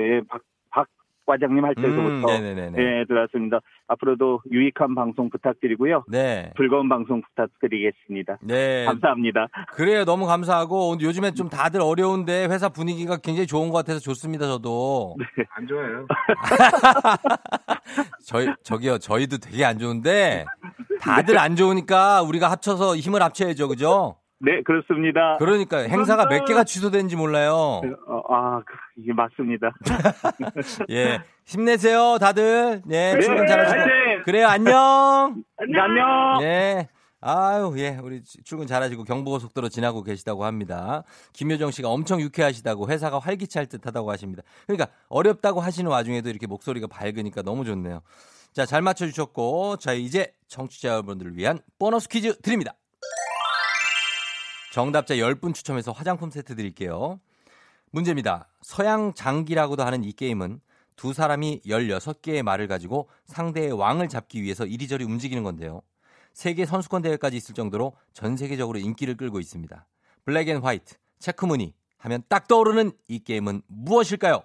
[1.31, 2.27] 과장님 할 음, 때부터.
[2.27, 2.79] 네네네네.
[2.79, 3.61] 예, 들어왔습니다.
[3.87, 6.05] 앞으로도 유익한 방송 부탁드리고요.
[6.09, 6.51] 네.
[6.57, 8.39] 즐거운 방송 부탁드리겠습니다.
[8.43, 8.85] 네.
[8.87, 9.47] 감사합니다.
[9.69, 10.05] 그래요.
[10.05, 14.47] 너무 감사하고 요즘에 좀 다들 어려운데 회사 분위기가 굉장히 좋은 것 같아서 좋습니다.
[14.47, 15.17] 저도.
[15.55, 16.07] 안 좋아요.
[18.27, 18.99] 저희 저기요.
[18.99, 20.45] 저희도 되게 안 좋은데
[21.01, 23.69] 다들 안 좋으니까 우리가 합쳐서 힘을 합쳐야죠.
[23.69, 24.17] 그죠?
[24.43, 25.37] 네, 그렇습니다.
[25.39, 27.83] 그러니까 행사가 몇 개가 취소된지 몰라요.
[28.07, 29.73] 어, 아, 그, 이게 맞습니다.
[30.91, 31.21] 예.
[31.45, 32.81] 힘내세요, 다들.
[32.91, 33.81] 예, 네, 출근 잘하시고.
[33.81, 34.23] 화이팅!
[34.25, 35.43] 그래요, 안녕.
[35.59, 36.43] 안녕!
[36.43, 36.89] 예.
[37.21, 37.99] 아유, 예.
[38.03, 41.03] 우리 출근 잘하시고 경부고속도로 지나고 계시다고 합니다.
[41.35, 44.43] 김효정 씨가 엄청 유쾌하시다고 회사가 활기찰 듯 하다고 하십니다.
[44.67, 48.01] 그러니까 어렵다고 하시는 와중에도 이렇게 목소리가 밝으니까 너무 좋네요.
[48.53, 52.75] 자, 잘 맞춰주셨고, 자, 이제 청취자 여러분들을 위한 보너스 퀴즈 드립니다.
[54.71, 57.19] 정답자 10분 추첨해서 화장품 세트 드릴게요.
[57.91, 58.49] 문제입니다.
[58.63, 60.61] 서양 장기라고도 하는 이 게임은
[60.95, 65.83] 두 사람이 16개의 말을 가지고 상대의 왕을 잡기 위해서 이리저리 움직이는 건데요.
[66.33, 69.87] 세계 선수권 대회까지 있을 정도로 전 세계적으로 인기를 끌고 있습니다.
[70.25, 74.43] black and white, 체크무늬 하면 딱 떠오르는 이 게임은 무엇일까요?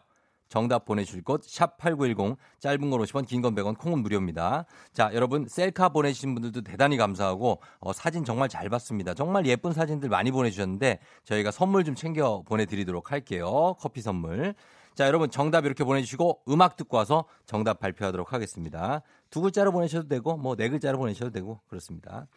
[0.50, 4.66] 정답 보내주실 곳 샵 8910 짧은 건 50원 긴 건 100원 콩은 무료입니다.
[4.94, 9.14] 자 여러분 셀카 보내주신 분들도 대단히 감사하고 어, 사진 정말 잘 봤습니다.
[9.14, 13.76] 정말 예쁜 사진들 많이 보내주셨는데 저희가 선물 좀 챙겨 보내드리도록 할게요.
[13.80, 14.54] 커피 선물.
[14.94, 19.02] 자 여러분 정답 이렇게 보내주시고 음악 듣고 와서 정답 발표하도록 하겠습니다.
[19.30, 22.28] 두 글자로 보내셔도 되고 뭐 네 글자로 보내셔도 되고 그렇습니다.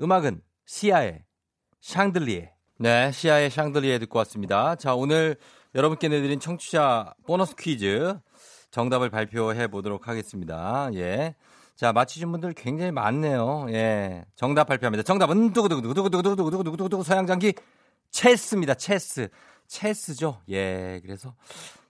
[0.00, 1.22] 음악은 시아의
[1.80, 4.74] 샹들리에 네 시아의 샹들리에 듣고 왔습니다.
[4.74, 5.36] 자 오늘
[5.74, 8.18] 여러분께 내드린 청취자 보너스 퀴즈
[8.70, 10.90] 정답을 발표해 보도록 하겠습니다.
[10.94, 11.34] 예.
[11.76, 13.66] 자, 맞히신 분들 굉장히 많네요.
[13.70, 14.24] 예.
[14.36, 15.02] 정답 발표합니다.
[15.02, 17.54] 정답은 두구두구두구두구두구두구두구두구두구 서양장기
[18.10, 18.74] 체스입니다.
[18.74, 19.28] 체스.
[19.68, 20.40] 체스죠.
[20.50, 21.00] 예.
[21.02, 21.34] 그래서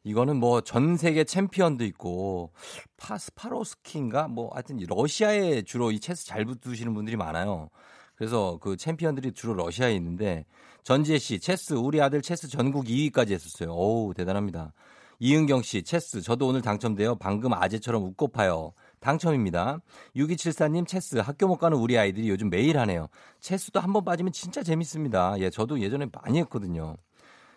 [0.04, 2.52] 이거는 뭐 전 세계 챔피언도 있고
[2.98, 7.70] 파스파로스키인가 뭐 하여튼 러시아에 주로 이 체스 잘 두시는 분들이 많아요.
[8.20, 10.44] 그래서 그 챔피언들이 주로 러시아에 있는데
[10.82, 13.72] 전지혜 씨 체스 우리 아들 체스 전국 2위까지 했었어요.
[13.72, 14.74] 어우 대단합니다.
[15.20, 17.14] 이은경 씨 체스 저도 오늘 당첨돼요.
[17.14, 18.74] 방금 아재처럼 웃고 파요.
[18.98, 19.78] 당첨입니다.
[20.16, 23.08] 6274님 체스 학교 못 가는 우리 아이들이 요즘 매일 하네요.
[23.40, 25.36] 체스도 한번 빠지면 진짜 재밌습니다.
[25.38, 26.98] 예, 저도 예전에 많이 했거든요.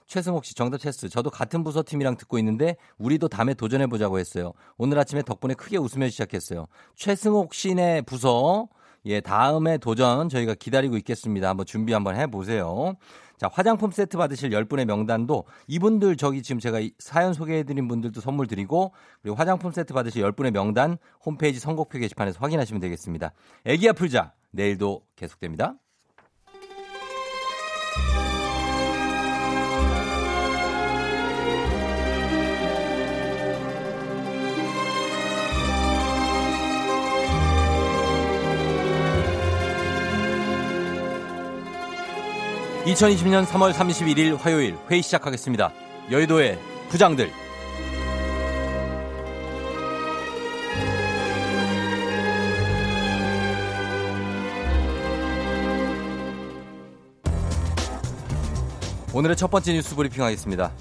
[0.08, 1.10] 최승옥 씨 정답 체스.
[1.10, 4.54] 저도 같은 부서 팀이랑 듣고 있는데 우리도 다음에 도전해 보자고 했어요.
[4.78, 6.68] 오늘 아침에 덕분에 크게 웃으며 시작했어요.
[6.96, 8.70] 최승옥 씨네 부서
[9.06, 11.50] 예, 다음에 도전 저희가 기다리고 있겠습니다.
[11.50, 12.96] 한번 준비 한번 해 보세요.
[13.38, 18.48] 자, 화장품 세트 받으실 10분의 명단도 이분들 저기 지금 제가 사연 소개해 드린 분들도 선물
[18.48, 23.34] 드리고 그리고 화장품 세트 받으실 10분의 명단 홈페이지 선곡표 게시판에서 확인하시면 되겠습니다.
[23.66, 24.34] 애기야 풀자.
[24.52, 25.76] 내일도 계속됩니다.
[42.86, 45.72] 2020년 3월 31일 화요일 회의 시작하겠습니다.
[46.12, 47.32] 여의도의 부장들.
[59.14, 60.74] 오늘의 첫 번째 뉴스 브리핑 하겠습니다.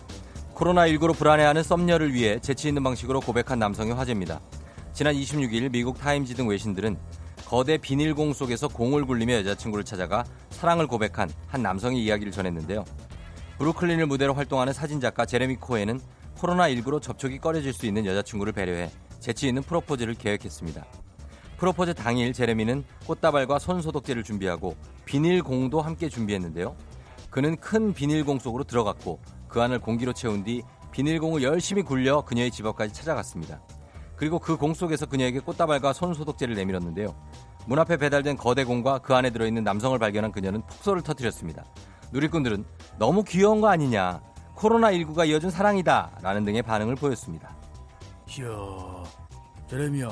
[0.57, 4.41] 코로나19로 불안해하는 썸녀를 위해 재치 있는 방식으로 고백한 남성의 화제입니다.
[4.93, 6.97] 지난 26일 미국 타임지 등 외신들은
[7.53, 12.83] 거대 비닐공 속에서 공을 굴리며 여자친구를 찾아가 사랑을 고백한 한 남성의 이야기를 전했는데요.
[13.59, 16.01] 브루클린을 무대로 활동하는 사진작가 제레미 코에는
[16.39, 20.83] 코로나19로 접촉이 꺼려질 수 있는 여자친구를 배려해 재치 있는 프로포즈를 계획했습니다.
[21.59, 26.75] 프로포즈 당일 제레미는 꽃다발과 손 소독제를 준비하고 비닐공도 함께 준비했는데요.
[27.29, 32.65] 그는 큰 비닐공 속으로 들어갔고 그 안을 공기로 채운 뒤 비닐공을 열심히 굴려 그녀의 집
[32.65, 33.61] 앞까지 찾아갔습니다.
[34.23, 37.13] 그리고 그 공 속에서 그녀에게 꽃다발과 손소독제를 내밀었는데요.
[37.67, 41.65] 문 앞에 배달된 거대 공과 그 안에 들어있는 남성을 발견한 그녀는 폭소를 터뜨렸습니다.
[42.13, 42.65] 누리꾼들은
[43.01, 44.23] 너무 귀여운 거 아니냐.
[44.55, 46.19] 코로나19가 이어준 사랑이다.
[46.23, 47.53] 라는 등의 반응을 보였습니다.
[48.39, 48.47] 이야,
[49.69, 50.09] 제레미야.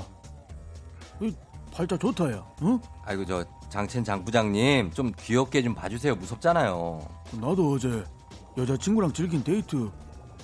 [1.73, 2.45] 팔자 좋다, 야.
[2.63, 2.81] 응?
[3.05, 6.17] 아이고, 저, 장첸 장부장님, 좀 귀엽게 좀 봐주세요.
[6.17, 7.01] 무섭잖아요.
[7.35, 8.03] 나도 어제
[8.59, 9.89] 여자친구랑 즐긴 데이트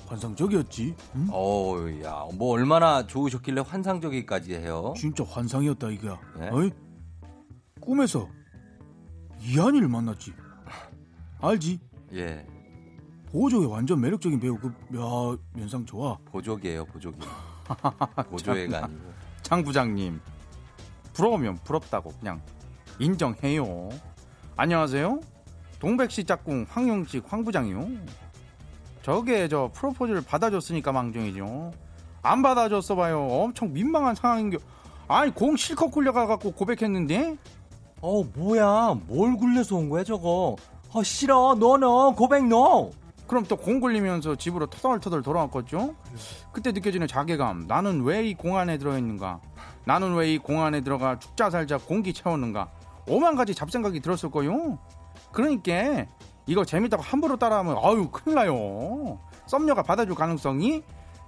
[0.07, 0.95] 환상적이었지.
[1.17, 1.29] 응?
[1.31, 4.95] 어우, 야, 뭐 얼마나 좋으셨길래 환상적이까지 해요?
[4.97, 6.19] 진짜 환상이었다 이거야.
[6.39, 6.49] 네?
[6.51, 6.71] 어이?
[7.81, 8.29] 꿈에서
[9.41, 10.33] 이한이를 만났지.
[11.41, 11.79] 알지?
[12.15, 12.47] 예,
[13.27, 16.17] 보조의 완전 매력적인 배우 그, 야, 면상 좋아.
[16.27, 17.19] 보조개예요, 보조개.
[18.31, 19.13] 보조개가 아니고.
[19.43, 20.21] 장 부장님
[21.13, 22.41] 부러우면 부럽다고 그냥
[22.99, 23.89] 인정해요.
[24.57, 25.21] 안녕하세요.
[25.79, 27.89] 동백시 짝꿍 황용식 황 부장이요.
[29.11, 31.71] 저게 저 프로포즈를 받아줬으니까 망정이죠.
[32.23, 33.25] 안 받아줬어 봐요.
[33.31, 34.59] 엄청 민망한 상황인겨.
[35.07, 37.37] 아니 공 실컷 굴려가갖고 고백했는데
[38.01, 38.97] 어, 뭐야.
[39.07, 40.57] 뭘 굴려서 온 거야, 저거.
[40.93, 41.55] 어, 싫어.
[41.55, 42.91] 너는 고백 너.
[43.29, 45.95] 그럼 또 공 굴리면서 집으로 터덜터덜 돌아왔겠죠?
[46.53, 47.67] 그때 느껴지는 자괴감.
[47.69, 49.41] 나는 왜 이 공 안에 들어있는가?
[49.85, 52.69] 나는 왜 이 공 안에 들어가 죽자 살자 공기 채웠는가?
[53.07, 54.79] 오만 가지 잡생각이 들었을 거요.
[55.31, 56.07] 그러니까
[56.47, 59.19] 이거 재밌다고 함부로 따라하면 아유 큰일 나요.
[59.47, 60.83] 썸녀가 받아줄 가능성이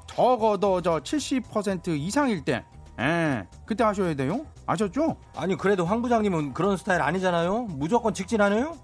[0.06, 2.64] 적어도 저 70% 이상일 때,
[2.98, 4.46] 예, 그때 하셔야 돼요.
[4.66, 5.16] 아셨죠?
[5.36, 7.64] 아니, 그래도 황 부장님은 그런 스타일 아니잖아요?
[7.70, 8.76] 무조건 직진하네요?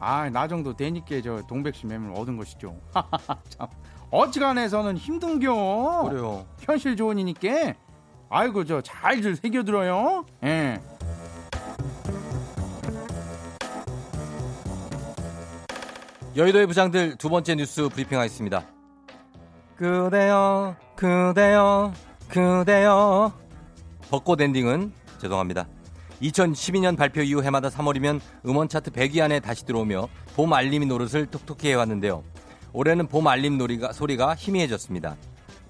[0.00, 2.76] 아, 나 정도 되니까 저 동백씨 맴을 얻은 것이죠.
[3.48, 3.68] 참,
[4.10, 6.08] 어지간해서는 힘든겨.
[6.08, 6.46] 그래요.
[6.60, 7.74] 현실 조언이니까
[8.28, 10.24] 아이고 저 잘들 새겨들어요.
[10.44, 10.80] 예.
[16.36, 18.66] 여의도의 부장들 두 번째 뉴스 브리핑 하겠습니다.
[19.76, 21.92] 그대여 그대여
[22.28, 23.32] 그대여
[24.10, 25.68] 벚꽃 엔딩은 죄송합니다.
[26.20, 31.68] 2012년 발표 이후 해마다 3월이면 음원 차트 100위 안에 다시 들어오며 봄 알림이 노릇을 톡톡히
[31.68, 32.24] 해왔는데요.
[32.72, 35.16] 올해는 봄 알림 놀이가, 소리가 희미해졌습니다.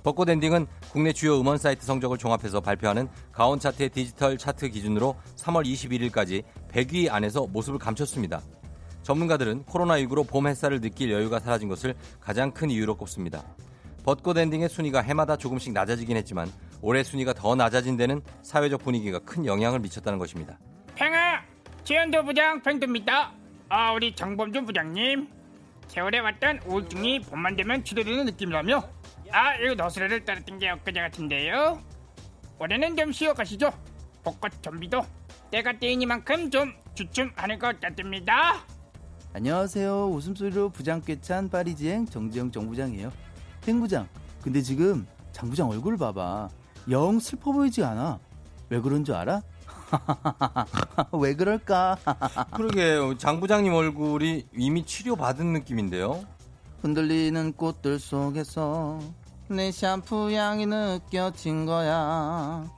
[0.03, 5.66] 벚꽃 엔딩은 국내 주요 음원 사이트 성적을 종합해서 발표하는 가온 차트의 디지털 차트 기준으로 3월
[5.66, 8.40] 21일까지 100위 안에서 모습을 감췄습니다.
[9.05, 13.45] 전문가들은 코로나19로 봄 햇살을 느낄 여유가 사라진 것을 가장 큰 이유로 꼽습니다.
[14.03, 19.47] 벚꽃 엔딩의 순위가 해마다 조금씩 낮아지긴 했지만 올해 순위가 더 낮아진 데는 사회적 분위기가 큰
[19.47, 20.59] 영향을 미쳤다는 것입니다.
[20.95, 21.43] 팽아
[21.85, 23.33] 지연도 부장 팽도입니다.
[23.69, 25.29] 아 우리 장범준 부장님.
[25.88, 28.88] 세월에 왔던 우울증이 봄만 되면 치료되는 느낌이라며?
[29.31, 31.83] 아 이거 너스레를 따랐던 게 엊그제 같은데요.
[32.59, 33.71] 올해는 좀 쉬어 가시죠.
[34.23, 35.03] 벚꽃 좀비도
[35.51, 38.64] 때가 때이니만큼 좀 주춤하는 것 같습니다
[39.37, 40.11] 안녕하세요.
[40.11, 43.11] 웃음소리로 부장 꿰찬 파리지행 정지영 정부장이에요.
[43.66, 44.07] 행 부장.
[44.40, 46.49] 근데 지금 장 부장 얼굴 봐봐.
[46.90, 48.20] 영 슬퍼 보이지 않아.
[48.68, 49.42] 왜 그런 줄 알아?
[51.20, 51.99] 왜 그럴까?
[52.55, 56.25] 그러게 장 부장님 얼굴이 이미 치료받은 느낌인데요.
[56.83, 59.01] 흔들리는 꽃들 속에서
[59.49, 62.70] 내 샴푸 향이 느껴진 거야.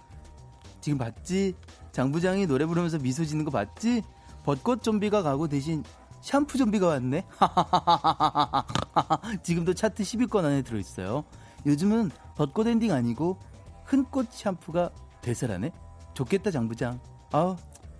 [0.81, 1.55] 지금 봤지?
[1.93, 4.01] 장 부장이 노래 부르면서 미소 짓는 거 봤지?
[4.47, 5.85] 벚꽃 좀비가 가고 대신
[6.27, 7.25] 샴푸 좀비가 왔네.
[9.45, 11.25] 지금도 차트 10위권 안에 들어있어요.
[11.65, 13.39] 요즘은 벚꽃 엔딩 아니고
[13.85, 14.91] 흔꽃 샴푸가
[15.23, 15.71] 대세라네.
[16.15, 16.99] 좋겠다 장 부장.
[17.31, 17.57] 아,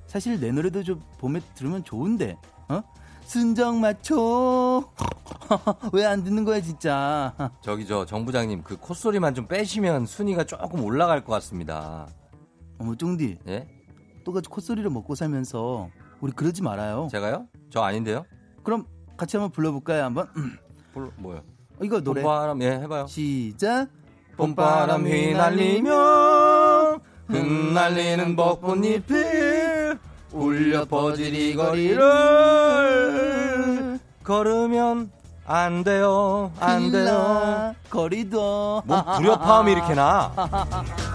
[0.09, 2.37] 사실 내 노래도 좀 봄에 들으면 좋은데.
[2.69, 2.83] 어?
[3.27, 4.91] 순정 맞춰.
[5.93, 7.33] 왜 안 듣는 거야 진짜.
[7.63, 12.09] 저기 저 정 부장님 그 콧소리만 좀 빼시면 순위가 조금 올라갈 것 같습니다.
[12.79, 13.69] 어머 쫑디, 예?
[14.25, 17.09] 똑같이 콧소리를 먹고 살면서 우리 그러지 말아요.
[17.11, 17.47] 제가요?
[17.71, 18.25] 저 아닌데요?
[18.63, 20.29] 그럼 같이 한번 불러볼까요 한번?
[20.93, 21.39] 불 뭐요?
[21.39, 23.07] 어, 이거 노래 봄바람 예 해봐요.
[23.07, 23.89] 시작.
[24.37, 29.99] 봄바람 휘날리며 흩날리는 벚꽃잎을
[30.33, 32.01] 울려 이 거리를
[34.23, 35.11] 걸으면
[35.47, 38.83] 안 돼요 안 돼요 거리도.
[38.85, 40.33] 뭐 불협화음이 이렇게 나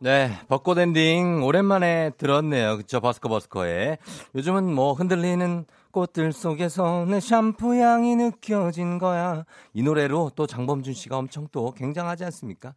[0.00, 2.76] 네, 벚꽃 엔딩 오랜만에 들었네요.
[2.76, 3.98] 그쵸, 버스커 버스커의.
[4.36, 9.44] 요즘은 뭐 흔들리는 꽃들 속에서 내 샴푸 향이 느껴진 거야.
[9.74, 12.74] 이 노래로 또 장범준 씨가 엄청 또 굉장하지 않습니까?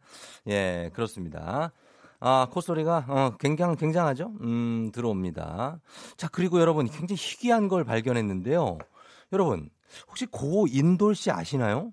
[0.48, 1.70] 예, 그렇습니다.
[2.18, 4.32] 아, 콧소리가, 어, 굉장, 굉장하죠?
[4.40, 5.78] 음, 들어옵니다.
[6.16, 8.78] 자, 그리고 여러분, 굉장히 희귀한 걸 발견했는데요.
[9.32, 9.70] 여러분,
[10.08, 11.92] 혹시 고 인돌 씨 아시나요?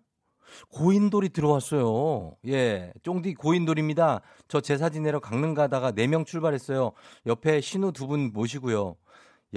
[0.71, 2.33] 고인돌이 들어왔어요.
[2.47, 4.21] 예, 쫑디 고인돌입니다.
[4.47, 6.91] 저 제 사진 내러 강릉 가다가 4명 출발했어요.
[7.25, 8.95] 옆에 신우 두 분 모시고요.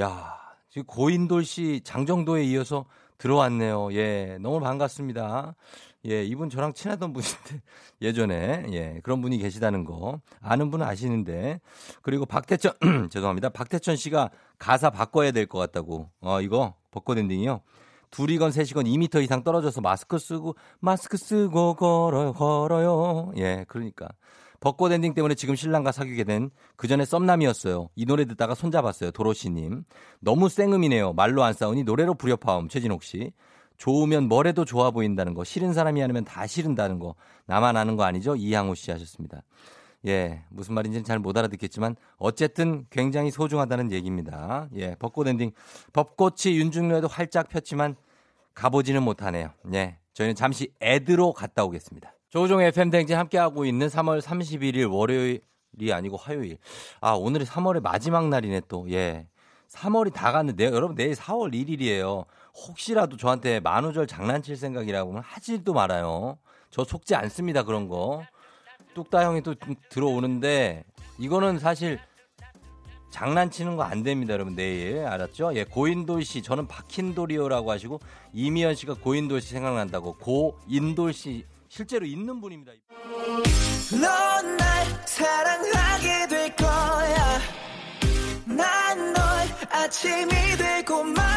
[0.01, 2.87] 야, 지금 고인돌 씨 장정도에 이어서
[3.19, 3.93] 들어왔네요.
[3.95, 5.55] 예, 너무 반갑습니다.
[6.09, 7.61] 예, 이분 저랑 친하던 분인데
[8.03, 11.61] 예전에 예, 그런 분이 계시다는 거 아는 분은 아시는데
[12.03, 12.73] 그리고 박태천
[13.11, 13.51] 죄송합니다.
[13.51, 16.11] 박태천 씨가 가사 바꿔야 될 것 같다고.
[16.21, 17.61] 어, 이거 벚꽃 엔딩이요.
[18.13, 23.33] 둘이건 셋이건 2미터 이상 떨어져서 마스크 쓰고 마스크 쓰고 걸어요 걸어요.
[23.37, 24.09] 예 그러니까.
[24.61, 27.89] 벚꽃 엔딩 때문에 지금 신랑과 사귀게 된 그 전에 썸남이었어요.
[27.97, 29.85] 이 노래 듣다가 손잡았어요 도로시님.
[30.21, 31.13] 너무 생음이네요.
[31.15, 33.33] 말로 안 싸우니 노래로 불협화음 최진옥 씨.
[33.79, 38.37] 좋으면 뭐래도 좋아 보인다는 거 싫은 사람이 아니면 다 싫은다는 거 나만 아는 거 아니죠?
[38.37, 39.43] 이향우 씨 하셨습니다
[40.07, 44.69] 예, 무슨 말인지는 잘 못 알아듣겠지만 어쨌든 굉장히 소중하다는 얘기입니다.
[44.77, 45.53] 예, 벚꽃 엔딩.
[45.93, 47.95] 벚꽃이 윤중로에도 활짝 폈지만
[48.55, 49.51] 가보지는 못하네요.
[49.75, 52.13] 예, 저희는 잠시 애드로 갔다 오겠습니다.
[52.31, 56.59] 조종의 FM 댕진 함께하고 있는 3월 31일 월요일이 아니고 화요일.
[57.01, 58.91] 아, 오늘이 3월의 마지막 날이네 또.
[58.91, 59.27] 예.
[59.69, 62.27] 3월이 다 갔는데 여러분 내일 4월 1일이에요.
[62.55, 66.39] 혹시라도 저한테 만우절 장난칠 생각이라고 하면 하지도 말아요.
[66.71, 68.23] 저 속지 않습니다 그런 거.
[68.95, 69.55] 뚝따 형이 또
[69.91, 70.85] 들어오는데
[71.19, 71.99] 이거는 사실
[73.11, 74.55] 장난치는 거 안 됩니다, 여러분.
[74.57, 75.55] 내일 알았죠?
[75.55, 78.01] 예, 고인돌 씨 저는 박힌돌이요라고 하시고
[78.33, 82.73] 이미연 씨가 고인돌 씨 생각난다고 고인돌 씨 실제로 있는 분입니다.
[84.01, 87.39] 넌 날 사랑하게 될 거야
[88.47, 89.23] 난 널
[89.71, 91.32] 아침이 되고 말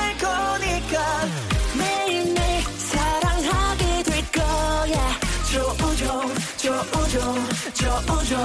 [8.05, 8.37] 조우종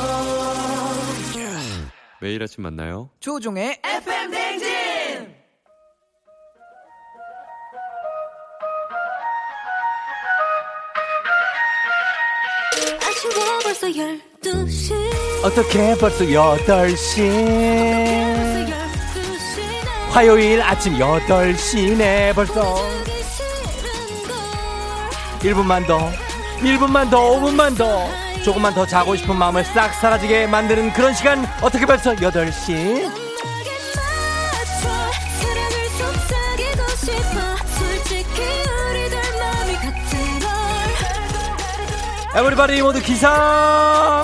[2.20, 3.11] 매일 아침 만나요.
[3.20, 5.34] 조종의 FM 댕진!
[13.00, 14.94] 아쉬워 벌써 12시.
[15.44, 18.70] 어떻게 벌써 8시 벌써 12시네
[20.11, 22.74] 화요일 아침 8시네 벌써.
[22.74, 24.34] 보기 싫은걸.
[25.40, 26.11] 1분만 더
[26.62, 28.08] 1분만 더 5분만 더.
[28.44, 31.44] 조금만 더 자고 싶은 마음을 싹 사라지게 만드는 그런 시간.
[31.61, 33.11] 어떻게 벌써 8시?
[35.40, 38.42] 사랑을 속삭이고 싶어 솔직히
[38.90, 40.48] 우리들 마음이 같은 걸
[42.40, 44.22] 에브리바디 모두 기상!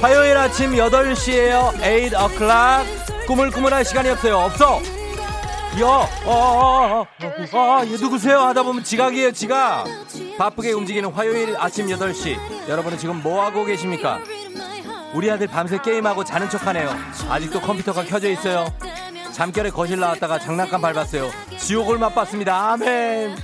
[0.00, 1.80] 화요일 아침 8시에요.
[1.80, 3.26] 8 o'clock.
[3.26, 4.36] 꾸물꾸물할 시간이 없어요.
[4.38, 4.80] 없어
[5.80, 8.40] 여, 어, 어, 어, 어, 얘 누구세요?
[8.40, 9.86] 하다 보면 지각이에요, 지각.
[10.36, 12.68] 바쁘게 움직이는 화요일 아침 8시.
[12.68, 14.20] 여러분은 지금 뭐 하고 계십니까?
[15.14, 16.94] 우리 아들 밤새 게임하고 자는 척 하네요.
[17.28, 18.66] 아직도 컴퓨터가 켜져 있어요.
[19.32, 21.30] 잠결에 거실 나왔다가 장난감 밟았어요.
[21.58, 22.72] 지옥을 맛봤습니다.
[22.72, 23.36] 아멘.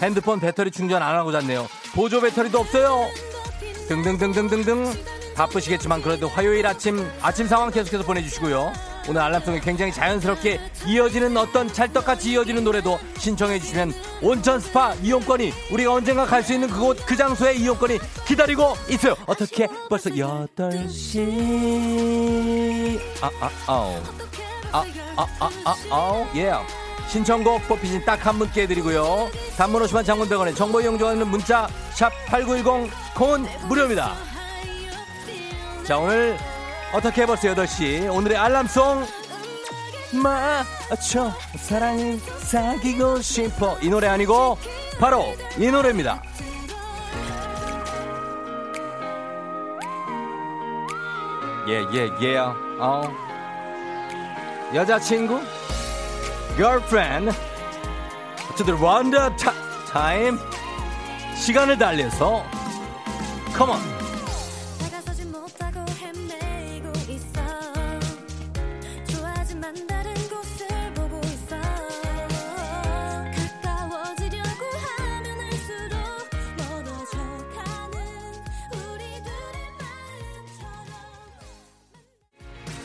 [0.00, 1.66] 핸드폰 배터리 충전 안 하고 잤네요.
[1.94, 3.08] 보조 배터리도 없어요.
[3.88, 4.92] 등등등등등등.
[5.34, 8.72] 바쁘시겠지만 그래도 화요일 아침 아침 상황 계속해서 보내주시고요.
[9.08, 13.92] 오늘 알람송에 굉장히 자연스럽게 이어지는 어떤 찰떡같이 이어지는 노래도 신청해 주시면
[14.22, 19.16] 온천 스파 이용권이 우리가 언젠가 갈 수 있는 그곳 그 장소에 이용권이 기다리고 있어요.
[19.26, 23.94] 어떻게 벌써 8시 아, 아, 아우.
[24.72, 24.84] 아,
[25.16, 26.26] 아, 아, 아, 아우.
[26.36, 26.52] 예.
[27.08, 29.30] 신청곡 뽑히신 딱 한 분께 해드리고요.
[29.56, 34.14] 단문 50원 장문병원에 정보 이용료는 문자 샵 8910 콘 무료입니다.
[35.86, 36.36] 자 오늘
[36.92, 38.12] 어떻게 벌써 8시?
[38.14, 39.06] 오늘의 알람송.
[40.22, 43.78] 맞춰 사랑을 사귀고 싶어.
[43.82, 44.56] 이 노래 아니고
[44.98, 46.22] 바로 이 노래입니다.
[51.68, 53.02] 예예 예 어.
[54.74, 55.40] 여자친구?
[56.56, 57.32] Girlfriend.
[58.56, 59.46] To the wonder ti-
[59.92, 60.38] time.
[61.36, 62.44] 시간을 달려서.
[63.56, 63.97] Come on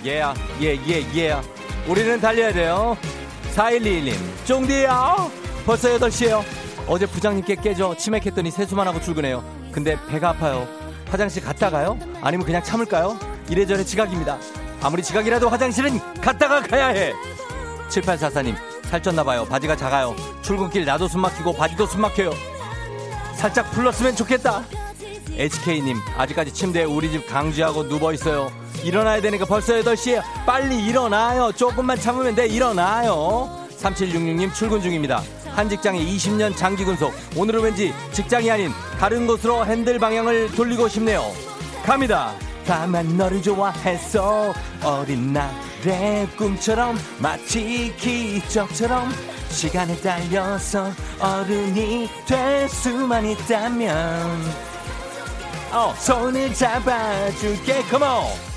[0.05, 1.35] 예야 예예 예
[1.87, 2.97] 우리는 달려야 돼요.
[3.55, 4.13] 4121님
[4.45, 5.15] 쫑디야.
[5.65, 6.43] 벌써 8시에요.
[6.87, 9.43] 어제 부장님께 깨져 치맥했더니 세수만 하고 출근해요.
[9.71, 10.67] 근데 배가 아파요.
[11.09, 11.97] 화장실 갔다 가요?
[12.21, 13.17] 아니면 그냥 참을까요?
[13.49, 14.37] 이래저래 지각입니다.
[14.81, 17.13] 아무리 지각이라도 화장실은 갔다가 가야 해.
[17.89, 18.55] 7844님
[18.89, 19.47] 살쪘나봐요.
[19.47, 20.15] 바지가 작아요.
[20.41, 22.31] 출근길 나도 숨 막히고 바지도 숨 막혀요.
[23.35, 24.63] 살짝 풀렀으면 좋겠다
[25.37, 28.51] HK님 아직까지 침대에 우리 집 강쥐하고 누워있어요.
[28.83, 31.51] 일어나야 되니까 벌써 8시에 빨리 일어나요.
[31.51, 32.47] 조금만 참으면 돼.
[32.47, 33.49] 일어나요.
[33.79, 35.23] 3766님 출근 중입니다.
[35.51, 37.13] 한 직장에 20년 장기 근속.
[37.35, 41.23] 오늘은 왠지 직장이 아닌 다른 곳으로 핸들 방향을 돌리고 싶네요.
[41.83, 42.33] 갑니다.
[42.65, 44.53] 다만 너를 좋아했어
[44.83, 49.11] 어린 날의 꿈처럼 마치 기적처럼
[49.49, 54.72] 시간을 달려서 어른이 될 수만 있다면
[55.73, 58.52] 어, 손을 잡아줄게, come.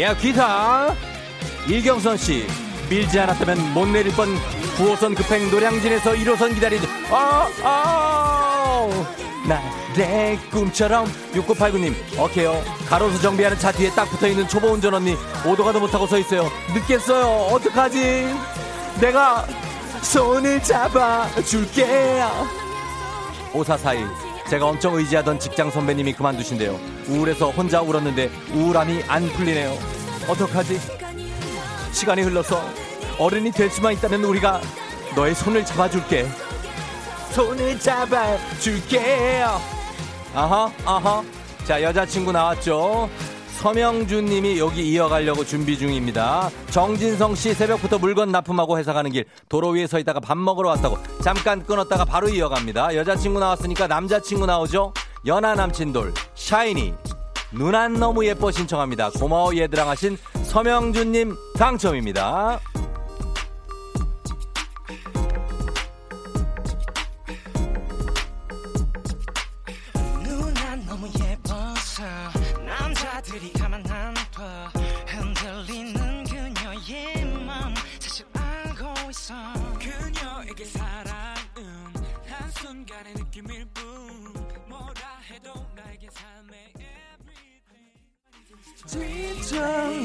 [0.00, 0.94] 예, 기타.
[1.68, 2.46] 이경선 씨.
[2.88, 4.34] 밀지 않았다면 못 내릴 뻔
[4.78, 6.88] 9호선 급행 노량진에서 1호선 기다리죠.
[7.10, 8.88] 아, 아,
[9.94, 15.80] 나의 꿈처럼 6989님 오케이요 가로수 정비하는 차 뒤에 딱 붙어있는 초보 운전 언니 오도 가도
[15.80, 18.32] 못하고 서 있어요 늦겠어요 어떡하지
[19.00, 19.46] 내가
[20.02, 22.48] 손을 잡아줄게요
[23.52, 26.76] 5442 제가 엄청 의지하던 직장 선배님이 그만두신대요.
[27.06, 29.78] 우울해서 혼자 울었는데 우울함이 안 풀리네요.
[30.28, 30.76] 어떡하지?
[31.92, 32.60] 시간이 흘러서
[33.16, 34.60] 어른이 될 수만 있다면 우리가
[35.14, 36.26] 너의 손을 잡아줄게.
[37.30, 39.44] 손을 잡아줄게
[40.34, 41.22] 아하 아하.
[41.64, 43.08] 자 여자친구 나왔죠
[43.60, 46.48] 서명준 님이 여기 이어가려고 준비 중입니다.
[46.70, 50.96] 정진성 씨 새벽부터 물건 납품하고 회사 가는 길 도로 위에 서 있다가 밥 먹으러 왔다고
[51.22, 52.96] 잠깐 끊었다가 바로 이어갑니다.
[52.96, 54.94] 여자친구 나왔으니까 남자친구 나오죠.
[55.26, 56.94] 연하 남친돌 샤이니
[57.52, 59.10] 눈안 너무 예뻐 신청합니다.
[59.10, 62.60] 고마워 얘들아 하신 서명준 님 당첨입니다.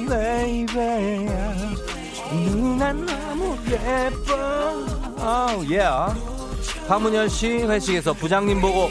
[0.09, 1.55] 베이베야
[2.31, 4.35] 누난 너무 예뻐
[5.19, 5.81] 아우 예
[6.87, 8.89] 황문현 씨 회식에서 부장님 보고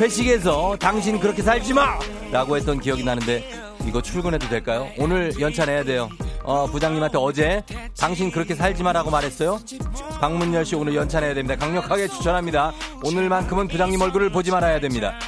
[0.00, 1.98] 회식에서 당신 그렇게 살지 마!
[2.30, 3.44] 라고 했던 기억이 나는데
[3.86, 4.88] 이거 출근해도 될까요?
[4.98, 6.08] 오늘 연차 내야 돼요.
[6.44, 7.62] 어, 부장님한테 어제
[7.96, 9.58] 당신 그렇게 살지 마라고 말했어요.
[10.20, 11.56] 박문열 씨 오늘 연차 내야 됩니다.
[11.56, 12.72] 강력하게 추천합니다.
[13.02, 15.18] 오늘만큼은 부장님 얼굴을 보지 말아야 됩니다.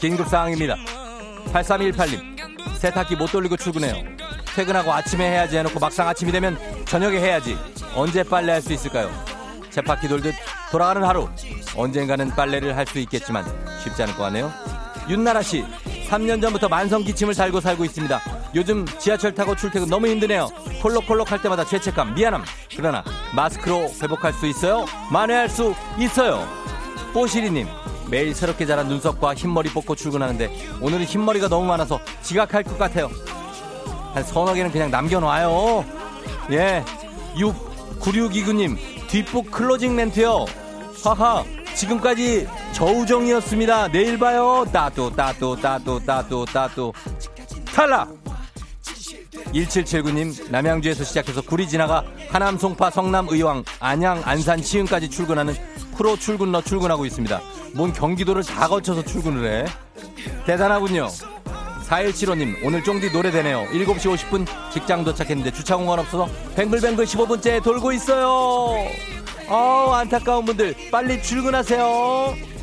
[0.00, 0.76] 긴급 사항입니다.
[1.52, 2.33] 8318님
[2.84, 3.94] 세탁기 못 돌리고 출근해요.
[4.54, 7.56] 퇴근하고 아침에 해야지 해놓고 막상 아침이 되면 저녁에 해야지.
[7.94, 9.10] 언제 빨래할 수 있을까요?
[9.70, 10.34] 세탁기 돌듯
[10.70, 11.26] 돌아가는 하루.
[11.74, 13.42] 언젠가는 빨래를 할 수 있겠지만
[13.82, 14.52] 쉽지 않을 것 같네요.
[15.08, 15.64] 윤나라 씨,
[16.10, 18.20] 3년 전부터 만성 기침을 살고 살고 있습니다.
[18.54, 20.50] 요즘 지하철 타고 출퇴근 너무 힘드네요.
[20.82, 22.44] 콜록콜록 할 때마다 죄책감, 미안함.
[22.76, 23.02] 그러나
[23.34, 24.84] 마스크로 회복할 수 있어요?
[25.10, 26.46] 만회할 수 있어요.
[27.14, 27.66] 뽀시리님,
[28.10, 30.50] 매일 새롭게 자란 눈썹과 흰머리 뽑고 출근하는데
[30.80, 33.10] 오늘은 흰머리가 너무 많아서 지각할 것 같아요.
[34.12, 35.84] 한 서너 개는 그냥 남겨놔요.
[36.52, 36.84] 예.
[37.36, 38.76] 6, 9629님,
[39.08, 40.44] 뒷북 클로징 멘트요.
[41.02, 41.44] 하하,
[41.74, 43.88] 지금까지 저우정이었습니다.
[43.88, 44.64] 내일 봐요.
[44.72, 46.92] 따뚜, 따뚜, 따뚜, 따뚜, 따뚜.
[47.66, 48.08] 탈락!
[49.52, 55.54] 1779님, 남양주에서 시작해서 구리 지나가 하남, 송파, 성남, 의왕, 안양, 안산, 시흥까지 출근하는
[55.94, 57.40] 프로 출근러 출근하고 있습니다.
[57.74, 59.66] 뭔 경기도를 다 거쳐서 출근을 해.
[60.46, 61.08] 대단하군요.
[61.88, 63.66] 4175님, 오늘 쫑디 노래 되네요.
[63.72, 68.76] 7시 50분 직장 도착했는데 주차 공간 없어서 뱅글뱅글 15분째 돌고 있어요.
[69.48, 72.53] 어 안타까운 분들, 빨리 출근하세요.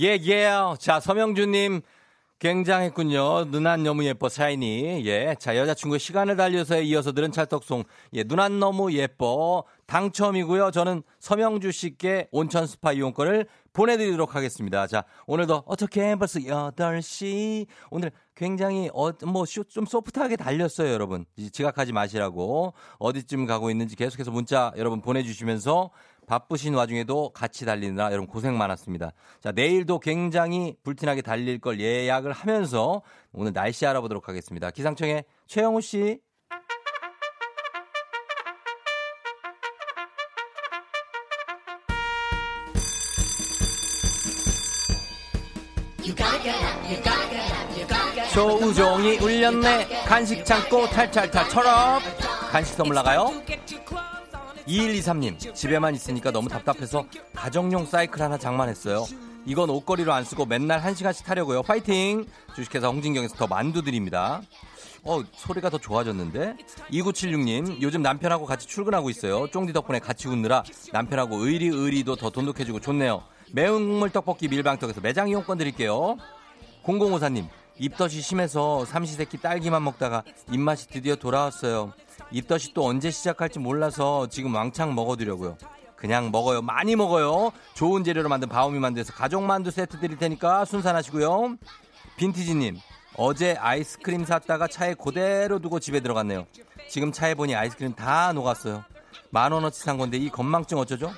[0.00, 0.50] 예, 예.
[0.80, 1.80] 자, 서명주님,
[2.40, 3.44] 굉장했군요.
[3.44, 5.06] 누난 너무 예뻐, 샤이니.
[5.06, 5.36] 예.
[5.38, 7.84] 자, 여자친구의 시간을 달려서에 이어서 들은 찰떡송.
[8.14, 9.62] 예, 누난 너무 예뻐.
[9.86, 10.72] 당첨이고요.
[10.72, 14.88] 저는 서명주 씨께 온천 스파 이용권을 보내드리도록 하겠습니다.
[14.88, 17.66] 자, 오늘도 어떻게 벌써 8시.
[17.90, 21.24] 오늘 굉장히, 어, 뭐, 쇼, 좀 소프트하게 달렸어요, 여러분.
[21.52, 22.74] 지각하지 마시라고.
[22.98, 25.90] 어디쯤 가고 있는지 계속해서 문자 여러분 보내주시면서
[26.26, 29.12] 바쁘신 와중에도 같이 달리느라 여러분 고생 많았습니다.
[29.40, 33.02] 자, 내일도 굉장히 불티나게 달릴 걸 예약을 하면서
[33.32, 34.70] 오늘 날씨 알아보도록 하겠습니다.
[34.70, 36.20] 기상청의 최영우 씨.
[48.34, 52.02] 조우종이 울렸네 간식 창고 탈탈탈 철업
[52.50, 53.30] 간식 선물 나가요
[54.66, 57.04] 2123님 집에만 있으니까 너무 답답해서
[57.34, 59.06] 가정용 사이클 하나 장만했어요.
[59.46, 61.62] 이건 옷걸이로 안 쓰고 맨날 한 시간씩 타려고요.
[61.62, 62.24] 파이팅!
[62.56, 64.40] 주식회사 홍진경에서 더 만두 드립니다.
[65.02, 66.56] 어 소리가 더 좋아졌는데?
[66.90, 69.46] 2976님 요즘 남편하고 같이 출근하고 있어요.
[69.50, 70.62] 쫑디 덕분에 같이 웃느라
[70.92, 73.22] 남편하고 의리 의리도 더 돈독해지고 좋네요.
[73.52, 76.16] 매운 국물 떡볶이 밀방떡에서 매장 이용권 드릴게요.
[76.84, 77.46] 0054님
[77.78, 81.92] 입덧이 심해서 삼시세끼 딸기만 먹다가 입맛이 드디어 돌아왔어요.
[82.30, 85.56] 입덧이 또 언제 시작할지 몰라서 지금 왕창 먹어두려고요.
[85.96, 86.60] 그냥 먹어요.
[86.60, 87.52] 많이 먹어요.
[87.74, 91.56] 좋은 재료로 만든 바오미 만두에서 가족 만두 세트 드릴 테니까 순산하시고요.
[92.16, 92.76] 빈티지님
[93.16, 96.46] 어제 아이스크림 샀다가 차에 그대로 두고 집에 들어갔네요.
[96.88, 98.84] 지금 차에 보니 아이스크림 다 녹았어요.
[99.30, 101.12] 만 원어치 산 건데 이 건망증 어쩌죠?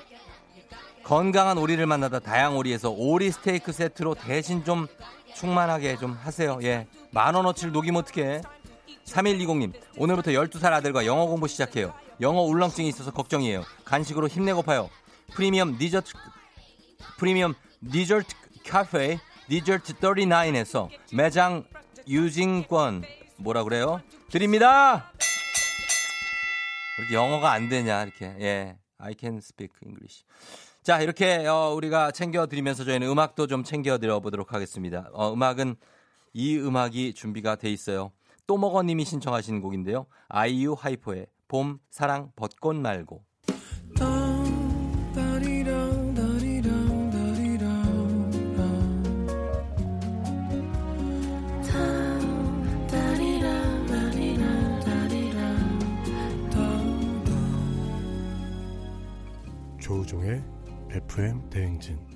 [1.03, 4.87] 건강한 오리를 만나다 다양 오리에서 오리 스테이크 세트로 대신 좀
[5.35, 6.59] 충만하게 좀 하세요.
[6.63, 6.87] 예.
[7.11, 8.41] 만 원어치를 녹이면 어떡해.
[9.07, 11.93] 3120님, 오늘부터 12살 아들과 영어 공부 시작해요.
[12.21, 13.63] 영어 울렁증이 있어서 걱정이에요.
[13.85, 14.89] 간식으로 힘내고파요.
[15.33, 16.11] 프리미엄 디저트,
[17.17, 17.53] 프리미엄
[17.91, 18.35] 디저트
[18.67, 21.63] 카페, 디저트 39에서 매장
[22.07, 23.03] 유징권,
[23.37, 24.01] 뭐라 그래요?
[24.29, 25.11] 드립니다!
[26.99, 28.25] 이렇게 영어가 안 되냐, 이렇게.
[28.39, 28.77] 예.
[28.97, 30.23] I can speak English.
[30.81, 35.09] 자, 이렇게 어, 우리가 챙겨드리면서 저희는 음악도 좀 챙겨드려 보도록 하겠습니다.
[35.13, 35.75] 어, 음악은
[36.33, 38.11] 이 음악이 준비가 돼 있어요.
[38.47, 40.07] 또먹어님이 신청하신 곡인데요.
[40.29, 43.23] 아이유 하이포의 봄, 사랑, 벚꽃 말고.
[59.79, 60.43] 조우종의
[60.91, 62.06] FM 대행진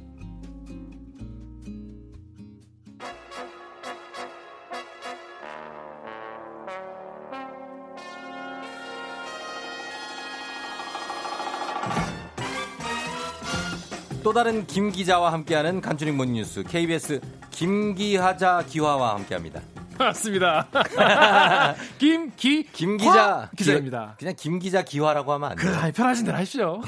[14.23, 17.19] 또 다른 김 기자와 함께하는 간추린 morning 뉴스 KBS
[17.49, 19.61] 김기하자 기화와 함께합니다.
[19.97, 20.67] 맞습니다.
[21.99, 24.15] 김기 김 기자 기자입니다.
[24.17, 25.75] 기- 그냥 김 기자 기화라고 하면 안그 돼요.
[25.79, 26.81] 아이, 편하신 대로 하십시오.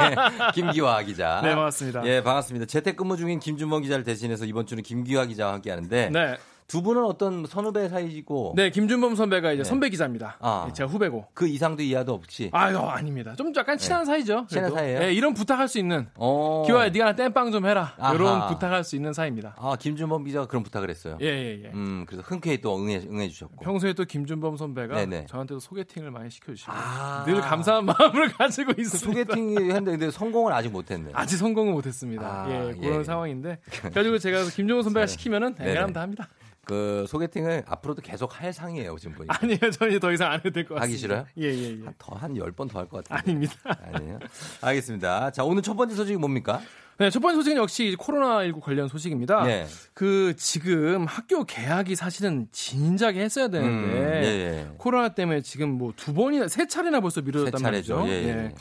[0.54, 1.40] 김기화 기자.
[1.44, 2.06] 네, 반갑습니다.
[2.06, 2.66] 예, 반갑습니다.
[2.66, 6.36] 재택근무 중인 김준범 기자를 대신해서 이번 주는 김기화 기자와 함께하는데 네.
[6.68, 9.68] 두 분은 어떤 선후배 사이시고 네, 김준범 선배가 이제 네.
[9.68, 10.36] 선배 기자입니다.
[10.38, 10.66] 아.
[10.68, 11.28] 예, 제가 후배고.
[11.32, 13.34] 그 이상도 이하도 없이 아유, 아닙니다.
[13.36, 14.40] 좀 약간 친한 사이죠.
[14.42, 14.46] 네.
[14.48, 14.76] 친한 그래도.
[14.76, 14.98] 사이예요?
[15.00, 16.08] 네, 이런 부탁할 수 있는.
[16.16, 16.64] 어.
[16.66, 17.94] 기화야, 네가 나 땜빵 좀 해라.
[17.96, 18.12] 아하.
[18.14, 19.54] 이런 부탁할 수 있는 사이입니다.
[19.58, 21.16] 아, 김준범 기자가 그런 부탁을 했어요.
[21.22, 21.70] 예, 예, 예.
[21.72, 23.64] 음, 그래서 흔쾌히 또 응해, 응해 주셨고.
[23.64, 25.24] 평소에 또 김준범 선배가 네네.
[25.30, 27.24] 저한테도 소개팅을 많이 시켜 주시고 아.
[27.26, 29.06] 늘 감사한 마음을 가지고 그 있습니다.
[29.32, 31.12] 소개팅 했는데 근데 성공을 아직 못 했네.
[31.14, 32.26] 아직 성공은 못 했습니다.
[32.44, 33.04] 아, 예, 그런 예.
[33.04, 33.58] 상황인데.
[33.70, 35.54] 그래 가지고 제가 김종호 선배가 시키면은.
[35.58, 36.28] 앵간하면 다 합니다.
[36.68, 39.38] 그 소개팅을 앞으로도 계속 할 상이에요, 지금 보니까.
[39.42, 40.84] 아니요, 저는 이제 더 이상 안 해도 될 것 같습니다.
[40.84, 41.26] 하기 싫어요?
[41.38, 41.84] 예, 예, 예.
[41.98, 43.22] 더 한 열 번 더 할 것 같은데.
[43.32, 43.54] 아닙니다.
[43.94, 44.18] 아니에요.
[44.60, 45.30] 알겠습니다.
[45.32, 46.60] 자, 오늘 첫 번째 소식이 뭡니까?
[46.98, 49.44] 네, 첫 번째 소식은 역시 코로나19 관련 소식입니다.
[49.44, 49.66] 네.
[49.94, 54.68] 그 지금 학교 개학이 사실은 진작에 했어야 되는데 음, 예, 예.
[54.78, 57.96] 코로나 때문에 지금 뭐 두 번이나 세 차례나 벌써 미뤄졌단 세 차례죠.
[58.00, 58.12] 말이죠.
[58.12, 58.54] 예, 예.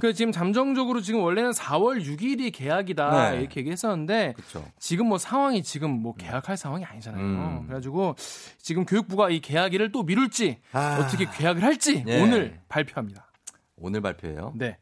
[0.00, 3.40] 그 지금 잠정적으로 지금 원래는 4월 6일이 개학이다 네.
[3.40, 4.64] 이렇게 얘기했었는데 그렇죠.
[4.78, 7.22] 지금 뭐 상황이 지금 뭐 개학할 상황이 아니잖아요.
[7.22, 7.62] 음.
[7.66, 8.16] 그래가지고
[8.58, 10.98] 지금 교육부가 이 개학일을 또 미룰지 아.
[11.00, 12.20] 어떻게 개학을 할지 예.
[12.20, 13.30] 오늘 발표합니다.
[13.76, 14.52] 오늘 발표예요.
[14.56, 14.76] 네.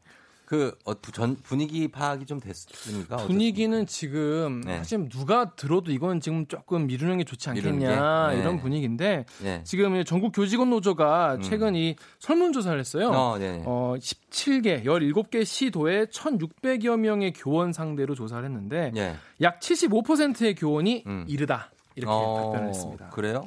[0.49, 3.17] 그 어, 전, 분위기 파악이 좀 됐습니까?
[3.17, 4.77] 분위기는 지금 네.
[4.77, 8.35] 사실 누가 들어도 이건 지금 조금 미루는 게 좋지 않겠냐 게?
[8.35, 8.41] 네.
[8.41, 9.61] 이런 분위기인데 예.
[9.63, 13.09] 지금 전국 교직원 노조가 최근 이 설문조사를 했어요.
[13.09, 13.13] 음.
[13.15, 13.61] 어, 네.
[13.63, 19.17] 어, 17개, 17개 시도에 1,600여 명의 교원 상대로 조사를 했는데 예.
[19.43, 21.25] 약 75%의 교원이 음.
[21.27, 23.09] 이르다 이렇게 어, 답변을 했습니다.
[23.09, 23.43] 그래요?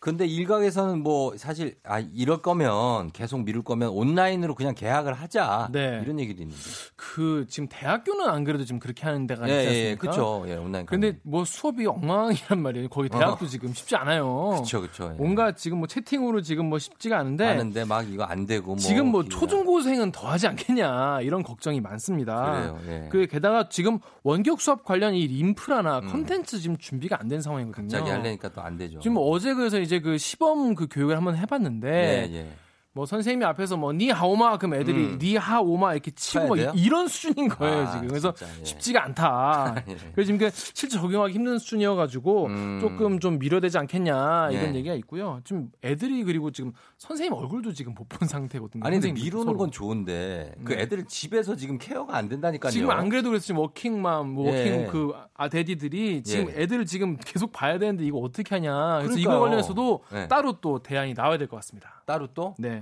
[0.00, 0.10] 네.
[0.10, 6.00] 근데 일각에서는 뭐 사실 아 이럴 거면 계속 미룰 거면 온라인으로 그냥 계약을 하자 네.
[6.02, 6.60] 이런 얘기도 있는데.
[6.96, 10.00] 그 지금 대학교는 안 그래도 지금 그렇게 하는 데가 예, 있지 예, 않습니까?
[10.00, 10.44] 그렇죠.
[10.48, 10.86] 예, 온라인.
[10.86, 12.88] 근데 뭐 수업이 엉망이란 말이에요.
[12.88, 14.50] 거기 대학도 지금 쉽지 않아요.
[14.54, 15.14] 그렇죠, 그렇죠.
[15.18, 19.08] 온갖 지금 뭐 채팅으로 지금 뭐 쉽지가 않은데 하는데 막 이거 안 되고 뭐 지금
[19.08, 22.52] 뭐 초중고생은 더 하지 않겠냐 이런 걱정이 많습니다.
[22.52, 22.80] 그래요.
[22.86, 23.08] 예.
[23.10, 27.84] 그 게다가 지금 원격 수업 관련 이 인프라나 컨텐츠 지금 준비가 안 된 상황이거든요.
[27.86, 27.88] 음.
[27.90, 28.98] 갑자기 하려니까 또 안 되죠.
[29.00, 32.46] 지금 어제 그래서 이제 그 시범 그 교육을 한번 해봤는데 예, 예.
[32.92, 35.18] 뭐 선생님이 앞에서 뭐 你好吗 그럼 애들이 음.
[35.22, 36.72] 你好吗 이렇게 치고 돼요?
[36.74, 38.08] 이런 수준인 거예요 아, 지금.
[38.08, 38.64] 그래서 진짜, 예.
[38.64, 39.76] 쉽지가 않다.
[39.88, 39.96] 예.
[40.12, 42.78] 그래서 지금 그 실제 적용하기 힘든 수준이어가지고 음.
[42.80, 44.78] 조금 좀 미뤄되지 않겠냐 이런 예.
[44.78, 45.40] 얘기가 있고요.
[45.44, 48.82] 지금 애들이 그리고 지금 선생님 얼굴도 지금 못 본 상태거든요.
[48.84, 49.56] 아니 근데 미루는 서로.
[49.58, 50.80] 건 좋은데 그 네.
[50.82, 52.72] 애들 집에서 지금 케어가 안 된다니까요.
[52.72, 54.86] 지금 안 그래도 그래서 지금 워킹맘, 뭐 working 예.
[54.90, 56.62] 그 아 daddy들이 지금 예.
[56.62, 58.98] 애들을 지금 계속 봐야 되는데 이거 어떻게 하냐.
[58.98, 59.40] 그래서 이거 그러니까요.
[59.40, 60.28] 관련해서도 네.
[60.28, 62.02] 따로 또 대안이 나와야 될 것 같습니다.
[62.04, 62.79] 따로 또 네.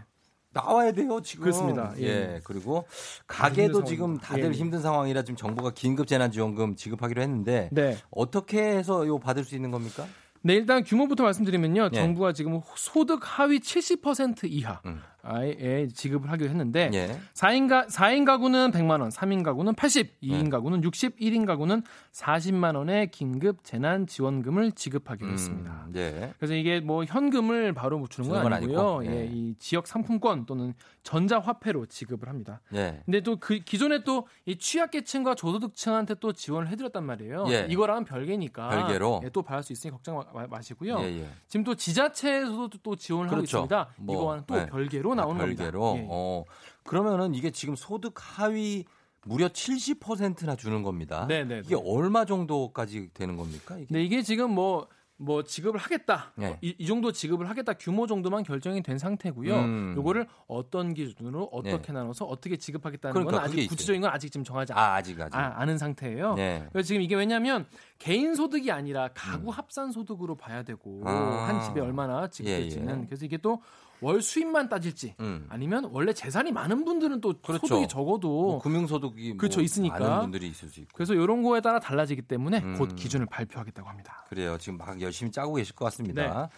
[0.52, 1.44] 나와야 돼요 지금.
[1.44, 1.92] 그렇습니다.
[1.98, 2.02] 예.
[2.04, 2.40] 예.
[2.44, 2.86] 그리고
[3.26, 4.18] 가게도 지금.
[4.18, 4.52] 다들 예, 예.
[4.52, 7.96] 힘든 상황이라 지금 정부가 긴급 재난지원금 지급하기로 했는데 네.
[8.10, 10.06] 어떻게 해서 요 받을 수 있는 겁니까?
[10.40, 11.90] 네, 일단 규모부터 말씀드리면요.
[11.92, 11.96] 예.
[11.96, 14.80] 정부가 지금 소득 하위 70% 이하.
[14.86, 15.00] 음.
[15.36, 17.18] 에 지급을 하기로 했는데 예.
[17.34, 20.50] 4인, 가, 4인 가구는 100만 원, 3인 가구는 80, 2인 네.
[20.50, 25.86] 가구는 60, 1인 가구는 40만 원의 긴급 재난 지원금을 지급하기로 음, 했습니다.
[25.96, 26.32] 예.
[26.38, 28.98] 그래서 이게 뭐 현금을 바로 주는 건 아니고요.
[28.98, 29.28] 아니고, 예, 예.
[29.30, 30.74] 이 지역 상품권 또는
[31.12, 32.60] 전자화폐로 지급을 합니다.
[32.74, 33.00] 예.
[33.06, 37.46] 근데 또 그 기존에 또 이 취약계층과 저소득층한테 또 지원을 해드렸단 말이에요.
[37.48, 37.66] 예.
[37.70, 39.20] 이거랑은 별개니까 별개로?
[39.24, 40.98] 예, 또 받을 수 있으니 걱정 마, 마시고요.
[41.00, 41.28] 예, 예.
[41.48, 43.58] 지금 또 지자체에서도 또 지원을 하고 그렇죠.
[43.58, 43.88] 있습니다.
[43.98, 44.66] 뭐, 이거와는 또 네.
[44.66, 45.80] 별개로 나오는 아, 별개로.
[45.80, 45.98] 겁니다.
[45.98, 46.08] 예, 예.
[46.10, 46.44] 어.
[46.84, 48.84] 그러면은 이게 지금 소득 하위
[49.24, 51.26] 무려 70%나 주는 겁니다.
[51.28, 51.82] 네, 네, 이게 네.
[51.84, 53.76] 얼마 정도까지 되는 겁니까?
[53.76, 53.86] 이게?
[53.86, 54.88] 근데 이게 지금 뭐,
[55.20, 56.32] 뭐 지급을 하겠다.
[56.36, 56.46] 네.
[56.46, 57.72] 어, 이, 이 정도 지급을 하겠다.
[57.74, 59.54] 규모 정도만 결정이 된 상태고요.
[59.56, 59.94] 음.
[59.96, 61.92] 요거를 어떤 기준으로 어떻게 네.
[61.92, 63.66] 나눠서 어떻게 지급하겠다는 그러니까 건 아직.
[63.66, 65.36] 구체적인 건 아직 지금 정하지 않, 아, 아직 아직.
[65.36, 66.34] 아, 는 상태예요.
[66.34, 66.66] 네.
[66.72, 67.66] 그래서 지금 이게 왜냐하면
[67.98, 71.06] 개인 소득이 아니라 가구 합산 소득으로 봐야 되고 음.
[71.06, 71.48] 아.
[71.48, 73.06] 한 집에 얼마나 지급될지는 예, 예.
[73.06, 73.60] 그래서 이게 또
[74.00, 75.46] 월 수입만 따질지 음.
[75.48, 77.66] 아니면 원래 재산이 많은 분들은 또 그렇죠.
[77.66, 79.98] 소득이 적어도 뭐 금융소득이 그렇죠, 뭐 있으니까.
[79.98, 80.90] 많은 분들이 있을 수 있고.
[80.94, 82.78] 그래서 이런 거에 따라 달라지기 때문에 음.
[82.78, 84.24] 곧 기준을 발표하겠다고 합니다.
[84.28, 84.56] 그래요.
[84.58, 86.22] 지금 막 열심히 짜고 계실 것 같습니다.
[86.22, 86.48] 네.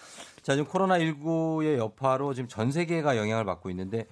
[0.42, 4.06] 자, 지금 코로나 19의 여파로 지금 전 세계가 영향을 받고 있는데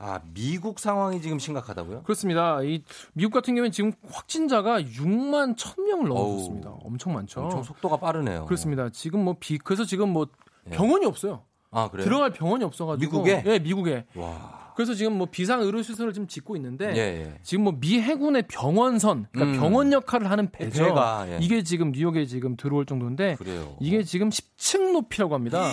[0.00, 2.04] 아, 미국 상황이 지금 심각하다고요?
[2.04, 2.62] 그렇습니다.
[2.62, 2.82] 이
[3.14, 6.28] 미국 같은 경우는 지금 확진자가 6만 1,000명을 어우.
[6.28, 6.70] 넘었습니다.
[6.70, 7.40] 엄청 많죠.
[7.40, 8.44] 엄청 속도가 빠르네요.
[8.44, 8.88] 그렇습니다.
[8.90, 10.28] 지금 뭐 비, 그래서 지금 뭐
[10.66, 10.70] 예.
[10.70, 11.42] 병원이 없어요.
[11.70, 12.04] 아, 그래요?
[12.04, 13.22] 들어갈 병원이 없어가지고.
[13.22, 13.42] 미국에?
[13.46, 14.04] 예, 미국에.
[14.14, 14.68] 와.
[14.74, 17.38] 그래서 지금 뭐 비상 의료 시설을 지금 짓고 있는데 예, 예.
[17.42, 19.60] 지금 뭐 미 해군의 병원선, 그러니까 음.
[19.60, 20.84] 병원 역할을 하는 배죠.
[20.84, 21.38] 배가, 예.
[21.40, 23.76] 이게 지금 뉴욕에 지금 들어올 정도인데 그래요.
[23.80, 25.68] 이게 지금 10층 높이라고 합니다.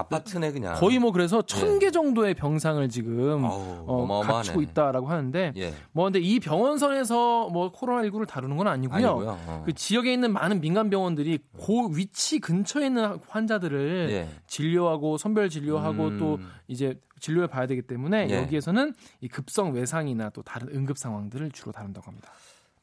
[0.00, 0.74] 아파트네 그냥.
[0.74, 4.22] 거의 뭐 그래서 천개 정도의 병상을 지금 어.
[4.26, 5.74] 갖추고 있다라고 하는데 예.
[5.92, 9.08] 뭐 근데 이 병원선에서 뭐 코로나 19를 다루는 건 아니고요.
[9.08, 9.38] 아니고요.
[9.46, 9.62] 어.
[9.64, 14.28] 그 지역에 있는 많은 민간 병원들이 그 위치 근처에 있는 환자들을 예.
[14.46, 16.18] 진료하고 선별 진료하고 음.
[16.18, 16.38] 또
[16.68, 18.36] 이제 진료해 봐야 되기 때문에 예.
[18.42, 22.30] 여기에서는 이 급성 외상이나 또 다른 응급 상황들을 주로 다룬다고 합니다.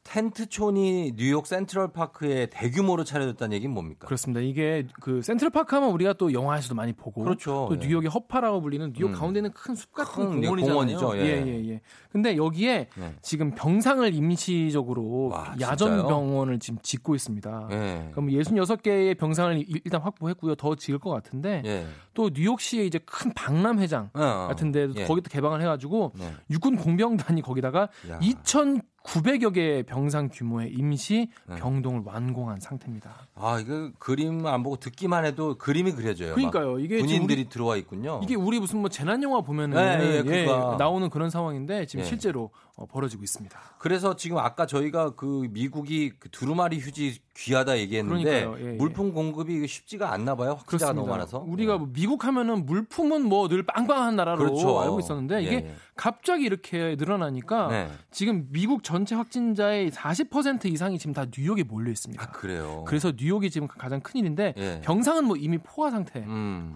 [0.08, 4.06] 텐트촌이 뉴욕 센트럴 파크에 대규모로 차려졌다는 얘기는 뭡니까?
[4.06, 4.40] 그렇습니다.
[4.40, 7.66] 이게 그 센트럴 파크 하면 우리가 또 영화에서도 많이 보고 그렇죠.
[7.68, 7.86] 또 예.
[7.86, 9.14] 뉴욕의 허파라고 불리는 뉴욕 음.
[9.14, 11.16] 가운데는 큰 숲 같은 공원이잖아요.
[11.18, 11.20] 예.
[11.20, 11.80] 예, 예, 예.
[12.10, 13.14] 근데 여기에 예.
[13.20, 16.08] 지금 병상을 임시적으로 와, 야전 진짜요?
[16.08, 17.68] 병원을 지금 짓고 있습니다.
[17.70, 18.08] 예.
[18.12, 20.54] 그럼 66개의 병상을 일단 확보했고요.
[20.54, 21.86] 더 지을 것 같은데 예.
[22.14, 24.48] 또 뉴욕시에 이제 큰 박람회장 어, 어.
[24.48, 26.32] 같은 데도 거기도 개방을 해 가지고 네.
[26.50, 27.88] 육군 공병단이 거기다가
[28.22, 31.56] 2000 900여 개의 병상 규모의 임시 네.
[31.56, 32.10] 병동을 네.
[32.10, 33.10] 완공한 상태입니다.
[33.34, 36.34] 아, 이거 그림 안 보고 듣기만 해도 그림이 그려져요.
[36.34, 36.78] 그러니까요.
[36.78, 38.20] 이게 군인들이 우리, 들어와 있군요.
[38.22, 40.76] 이게 우리 무슨 뭐 재난 영화 보면은 네, 예, 예, 그러니까.
[40.78, 42.08] 나오는 그런 상황인데 지금 예.
[42.08, 42.50] 실제로
[42.86, 43.58] 벌어지고 있습니다.
[43.78, 48.46] 그래서 지금 아까 저희가 그 미국이 그 두루마리 휴지 귀하다 얘기했는데.
[48.58, 48.72] 예, 예.
[48.76, 50.54] 물품 공급이 쉽지가 않나 봐요.
[50.58, 51.38] 확진자가 너무 많아서.
[51.38, 54.80] 우리가 뭐 미국 하면은 물품은 뭐 늘 빵빵한 나라로 그렇죠.
[54.80, 55.74] 알고 있었는데 이게 예, 예.
[55.96, 57.88] 갑자기 이렇게 늘어나니까 네.
[58.10, 62.22] 지금 미국 전체 확진자의 40% 이상이 지금 다 뉴욕에 몰려 있습니다.
[62.22, 62.84] 아, 그래요.
[62.86, 64.80] 그래서 뉴욕이 지금 가장 큰 일인데 예.
[64.84, 66.26] 병상은 뭐 이미 포화 상태고요.
[66.28, 66.74] 음.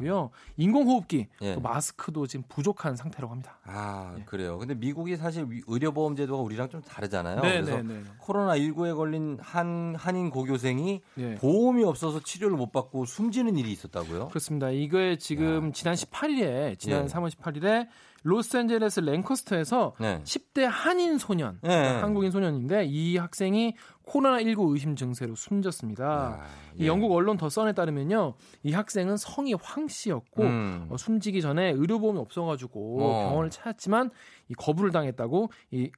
[0.57, 1.55] 인공호흡기, 예.
[1.55, 3.59] 또 마스크도 지금 부족한 상태라고 합니다.
[3.64, 4.59] 아, 그래요.
[4.59, 5.62] 근데 미국이 사실 위-
[5.93, 7.40] 의료보험 제도가 우리랑 좀 다르잖아요.
[7.40, 8.03] 네, 그래서 네, 네.
[8.18, 11.34] 코로나 19에 걸린 한 한인 고교생이 예.
[11.36, 14.28] 보험이 없어서 치료를 못 받고 숨지는 일이 있었다고요?
[14.28, 14.70] 그렇습니다.
[14.70, 17.07] 이게 지금 지난 18일에 지난 예.
[17.07, 17.86] 3월 18일에
[18.24, 20.20] 로스앤젤레스 랭커스터에서 네.
[20.22, 21.70] 10대 한인 소년, 네.
[21.70, 23.74] 그러니까 한국인 소년인데 이 학생이
[24.07, 26.40] 코로나19 의심 증세로 숨졌습니다.
[26.40, 26.86] 아, 이 예.
[26.86, 30.86] 영국 언론 더 선에 따르면요, 이 학생은 성이 황 씨였고 음.
[30.90, 33.28] 어, 숨지기 전에 의료보험이 없어가지고 어.
[33.28, 34.11] 병원을 찾았지만
[34.53, 35.90] 이 거부를 당했다고 이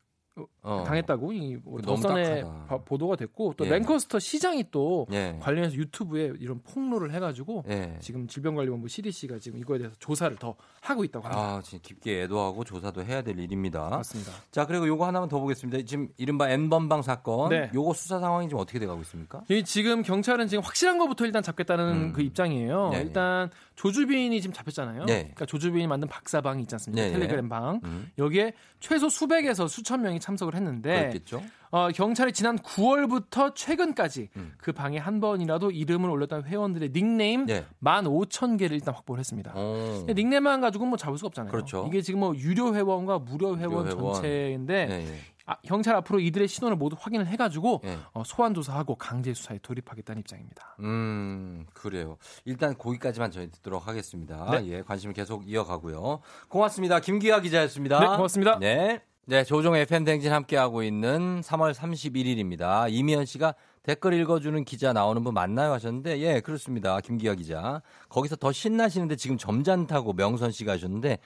[0.64, 0.82] 어.
[0.86, 2.66] 당했다고 이뭐 딱하다.
[2.66, 3.70] 바- 보도가 됐고 또 예.
[3.70, 5.36] 랭커스터 시장이 또 예.
[5.40, 7.96] 관련해서 유튜브에 이런 폭로를 해가지고 예.
[8.00, 11.56] 지금 질병관리본부 CDC가 지금 이거에 대해서 조사를 더 하고 있다고 합니다.
[11.56, 13.88] 아, 진짜 깊게 애도하고 조사도 해야 될 일입니다.
[13.90, 14.32] 맞습니다.
[14.50, 15.84] 자, 그리고 요거 하나만 더 보겠습니다.
[15.86, 17.50] 지금 이른바 N번방 사건.
[17.50, 17.70] 네.
[17.74, 19.42] 요거 수사 상황이 지금 어떻게 돼 가고 있습니까?
[19.50, 22.12] 이 지금 경찰은 지금 확실한 것부터 일단 잡겠다는 음.
[22.14, 22.88] 그 입장이에요.
[22.90, 25.04] 네, 일단 조주빈이 지금 잡혔잖아요.
[25.04, 25.14] 네.
[25.22, 27.02] 그러니까 조주빈이 만든 박사방이 있지 않습니까?
[27.02, 27.14] 네, 네.
[27.18, 27.80] 텔레그램 방.
[27.84, 28.10] 음.
[28.18, 31.42] 여기에 최소 수백에서 수천 명이 참석을 했는데 그랬겠죠?
[31.70, 34.52] 어, 경찰이 지난 9월부터 최근까지 음.
[34.58, 37.66] 그 방에 한 번이라도 이름을 올렸던 회원들의 닉네임 네.
[37.82, 39.52] 15,000개를 일단 확보를 했습니다.
[39.56, 39.96] 어.
[39.98, 41.50] 근데 닉네임만 가지고 뭐 잡을 수 없잖아요.
[41.50, 41.84] 그렇죠.
[41.88, 44.14] 이게 지금 뭐 유료 회원과 무료 회원 회원.
[44.14, 45.18] 전체인데 네, 예.
[45.46, 47.98] 아, 경찰 앞으로 이들의 신원을 모두 확인을 해가지고 예.
[48.12, 50.76] 어, 소환 조사하고 강제 수사에 돌입하겠다는 입장입니다.
[50.78, 52.18] 음, 그래요.
[52.44, 54.48] 일단 거기까지만 저희 듣도록 하겠습니다.
[54.52, 54.66] 네.
[54.68, 56.20] 예, 관심을 계속 이어가고요.
[56.48, 57.00] 고맙습니다.
[57.00, 57.98] 김기아 기자였습니다.
[57.98, 58.58] 네, 고맙습니다.
[58.60, 59.02] 네.
[59.26, 62.92] 네, 조종 FM 댕진 함께하고 있는 3월 31일입니다.
[62.92, 65.72] 이미연 씨가 댓글 읽어주는 기자 나오는 분 맞나요?
[65.72, 67.00] 하셨는데, 예, 그렇습니다.
[67.00, 67.80] 김기아 기자.
[68.10, 71.20] 거기서 더 신나시는데 지금 점잖다고 명선 씨가 하셨는데,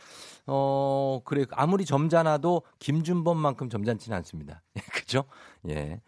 [0.47, 1.45] 어, 그래.
[1.51, 4.63] 아무리 점잖아도 김준범만큼 점잖지는 않습니다.
[4.95, 5.25] 그죠?
[5.69, 6.01] 예.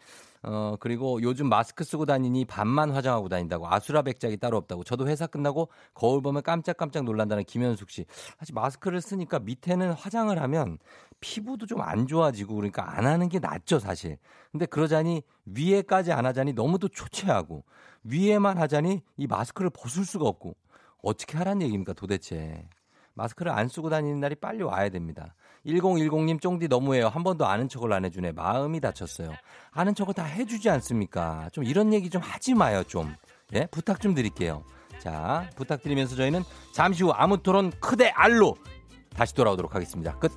[0.43, 5.27] 어, 그리고 요즘 마스크 쓰고 다니니 반만 화장하고 다닌다고 아수라 백작이 따로 없다고 저도 회사
[5.27, 8.05] 끝나고 거울 보면 깜짝깜짝 놀란다는 김현숙 씨.
[8.39, 10.77] 사실 마스크를 쓰니까 밑에는 화장을 하면
[11.19, 14.17] 피부도 좀 안 좋아지고 그러니까 안 하는 게 낫죠, 사실.
[14.51, 17.63] 근데 그러자니 위에까지 안 하자니 너무도 초췌하고
[18.03, 20.55] 위에만 하자니 이 마스크를 벗을 수가 없고
[21.03, 22.67] 어떻게 하란 얘기입니까, 도대체.
[23.13, 25.35] 마스크를 안 쓰고 다니는 날이 빨리 와야 됩니다.
[25.65, 27.07] 1010님 쫑디 너무해요.
[27.07, 28.31] 한 번도 아는 척을 안 해주네.
[28.31, 29.33] 마음이 다쳤어요.
[29.71, 31.49] 아는 척을 다 해주지 않습니까?
[31.51, 33.13] 좀 이런 얘기 좀 하지 마요, 좀.
[33.53, 33.67] 예?
[33.67, 34.63] 부탁 좀 드릴게요.
[34.99, 36.43] 자, 부탁드리면서 저희는
[36.73, 38.55] 잠시 후 아무 토론 크대 알로
[39.15, 40.17] 다시 돌아오도록 하겠습니다.
[40.19, 40.31] 끝.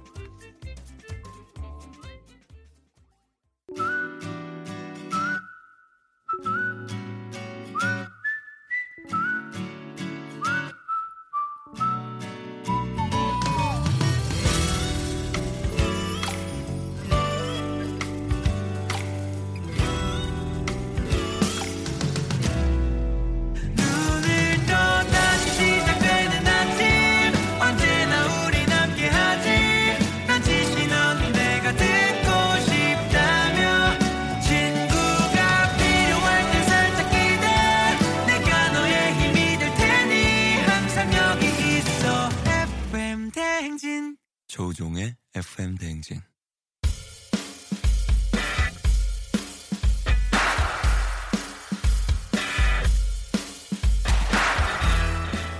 [44.55, 46.21] 조우종의 FM 대행진.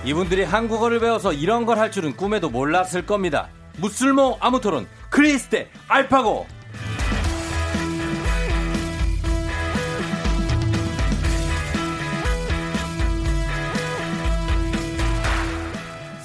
[0.05, 3.49] 이분들이 한국어를 배워서 이런 걸 할 줄은 꿈에도 몰랐을 겁니다.
[3.79, 6.47] 무슬모 아무토론 크리스테 알파고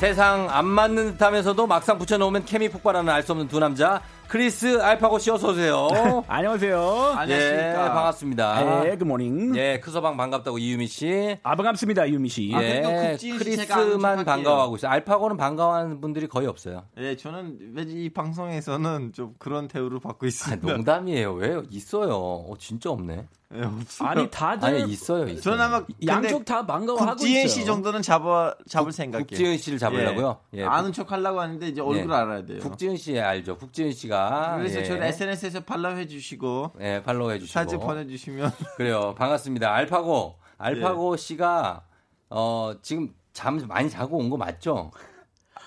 [0.00, 4.00] 세상 안 맞는 듯 하면서도 막상 붙여놓으면 케미 폭발하는 알 수 없는 두 남자
[4.30, 5.88] 크리스 알파고 씨 어서 오세요.
[6.28, 7.16] 안녕하세요.
[7.30, 8.86] 예, 반갑습니다.
[8.88, 9.56] 예, good morning.
[9.56, 11.36] 예, 크서방 반갑다고 이유미 씨.
[11.42, 12.52] 아, 반갑습니다, 이유미 씨.
[12.52, 14.92] 예, 크리스만 반가워하고 있어요.
[14.92, 16.84] 알파고는 반가워하는 분들이 거의 없어요.
[16.98, 20.64] 예, 저는 왠지 이 방송에서는 좀 그런 대우를 받고 아, 있습니다.
[20.74, 21.32] 농담이에요.
[21.32, 22.14] 왜 있어요?
[22.14, 23.26] 어, 진짜 없네.
[23.52, 23.62] 예.
[23.98, 25.24] 아니, 다들 아니 있어요.
[25.24, 25.40] 있어요.
[25.40, 27.48] 저는 아마 양쪽 다 반가워하고 국지은 있어요.
[27.48, 29.26] 씨 정도는 잡아 잡을 생각이에요.
[29.26, 30.38] 국지은 씨를 잡으려고요?
[30.54, 30.60] 예.
[30.60, 30.64] 예.
[30.64, 32.16] 아는 척 하려고 하는데 이제 얼굴 예.
[32.16, 32.60] 알아야 돼요.
[32.60, 33.56] 국지은 씨 알죠?
[33.56, 34.19] 국지은 씨가
[34.58, 34.84] 그래서 예.
[34.84, 39.14] 저를 SNS에서 팔로우 해주시고 예, 팔로우 해주시고 사진 보내주시면 그래요.
[39.16, 39.72] 반갑습니다.
[39.74, 41.84] 알파고 알파고 씨가
[42.30, 44.90] 어 지금 잠 많이 자고 온 거 맞죠?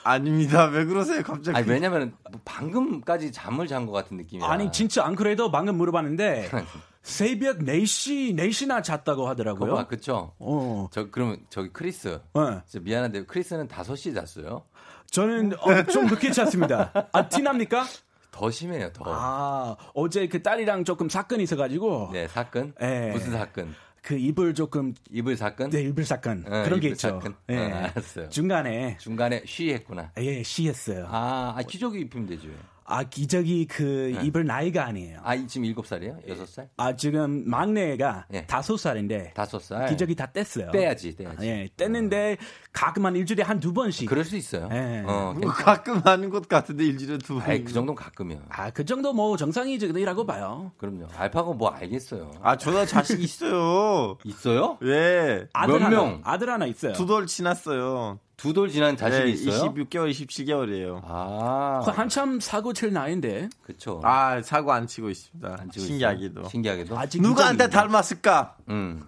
[0.06, 0.66] 아닙니다.
[0.66, 1.58] 왜 그러세요, 갑자기?
[1.58, 4.46] 아니 왜냐면 뭐 방금까지 잠을 잔 것 같은 느낌이야.
[4.48, 6.50] 아니, 진짜 안 그래도 방금 물어봤는데,
[7.04, 9.76] 새벽 4시, 4시나 잤다고 하더라고요.
[9.76, 10.34] 봐, 그쵸?
[10.40, 10.88] 어.
[10.92, 12.20] 저 그러면 저기 크리스.
[12.34, 12.80] 네.
[12.82, 14.64] 미안한데 크리스는 5시 잤어요?
[15.10, 16.92] 저는 어, 좀 늦게 잤습니다.
[17.14, 17.86] 아, 티납니까?
[18.34, 19.04] 더 심해요, 더.
[19.08, 22.74] 아, 어제 그 딸이랑 조금 사건이 있어가지고, 네, 사건?
[22.82, 23.12] 예.
[23.14, 23.76] 무슨 사건?
[24.02, 25.70] 그 입을 조금, 이불 사건?
[25.70, 26.44] 네, 입을 사건.
[26.46, 27.10] 어, 그런 게 있죠.
[27.10, 27.36] 사건?
[27.50, 27.58] 예.
[27.58, 28.30] 어, 알았어요.
[28.30, 30.12] 중간에, 중간에 쉬했구나.
[30.18, 31.06] 예, 시했어요.
[31.08, 32.50] 아, 아 기저귀 입히면 되죠.
[32.86, 34.26] 아, 기저귀 그 네.
[34.26, 35.20] 입을 나이가 아니에요.
[35.24, 36.28] 아, 이 지금 7살이에요?
[36.28, 36.68] 6살?
[36.78, 38.46] 아, 지금 막내가 예.
[38.46, 39.90] 다섯 살인데, 5살?
[39.90, 40.72] 기저귀 다 뗐어요.
[40.72, 41.46] 떼야지, 떼야지.
[41.48, 42.38] 예, 뗐는데
[42.74, 44.10] 가끔 한 일주일에 한 두 번씩.
[44.10, 44.68] 그럴 수 있어요.
[44.74, 45.04] 예.
[45.06, 47.44] 어, 뭐 가끔 하는 것 같은데 일주일에 두 번.
[47.50, 48.42] 아이, 그 정도는 가끔이요.
[48.50, 50.72] 아, 그 정도 뭐 정상이라고 봐요.
[50.78, 51.08] 그럼요.
[51.16, 52.32] 알파고 뭐 알겠어요.
[52.42, 54.18] 아, 저도 자식 있어요.
[54.26, 54.78] 있어요?
[54.84, 55.48] 예.
[55.54, 56.22] 아들 몇 하나, 명?
[56.26, 56.94] 아들 하나 있어요.
[56.94, 58.20] 두 돌 지났어요.
[58.44, 59.74] 두 돌 지난 자식이 네, 있어요?
[59.74, 61.02] 26개월, 27개월이에요.
[61.06, 63.48] 아, 그 한참 사고 칠 나이인데.
[63.62, 64.02] 그쵸.
[64.04, 65.58] 아, 사고 안 치고 있습니다.
[65.60, 66.42] 안 치고 신기하게도.
[66.42, 66.50] 있어요.
[66.50, 67.00] 신기하게도.
[67.00, 67.70] 아직 누구한테.
[67.70, 68.58] 닮았을까?
[68.68, 69.04] 음.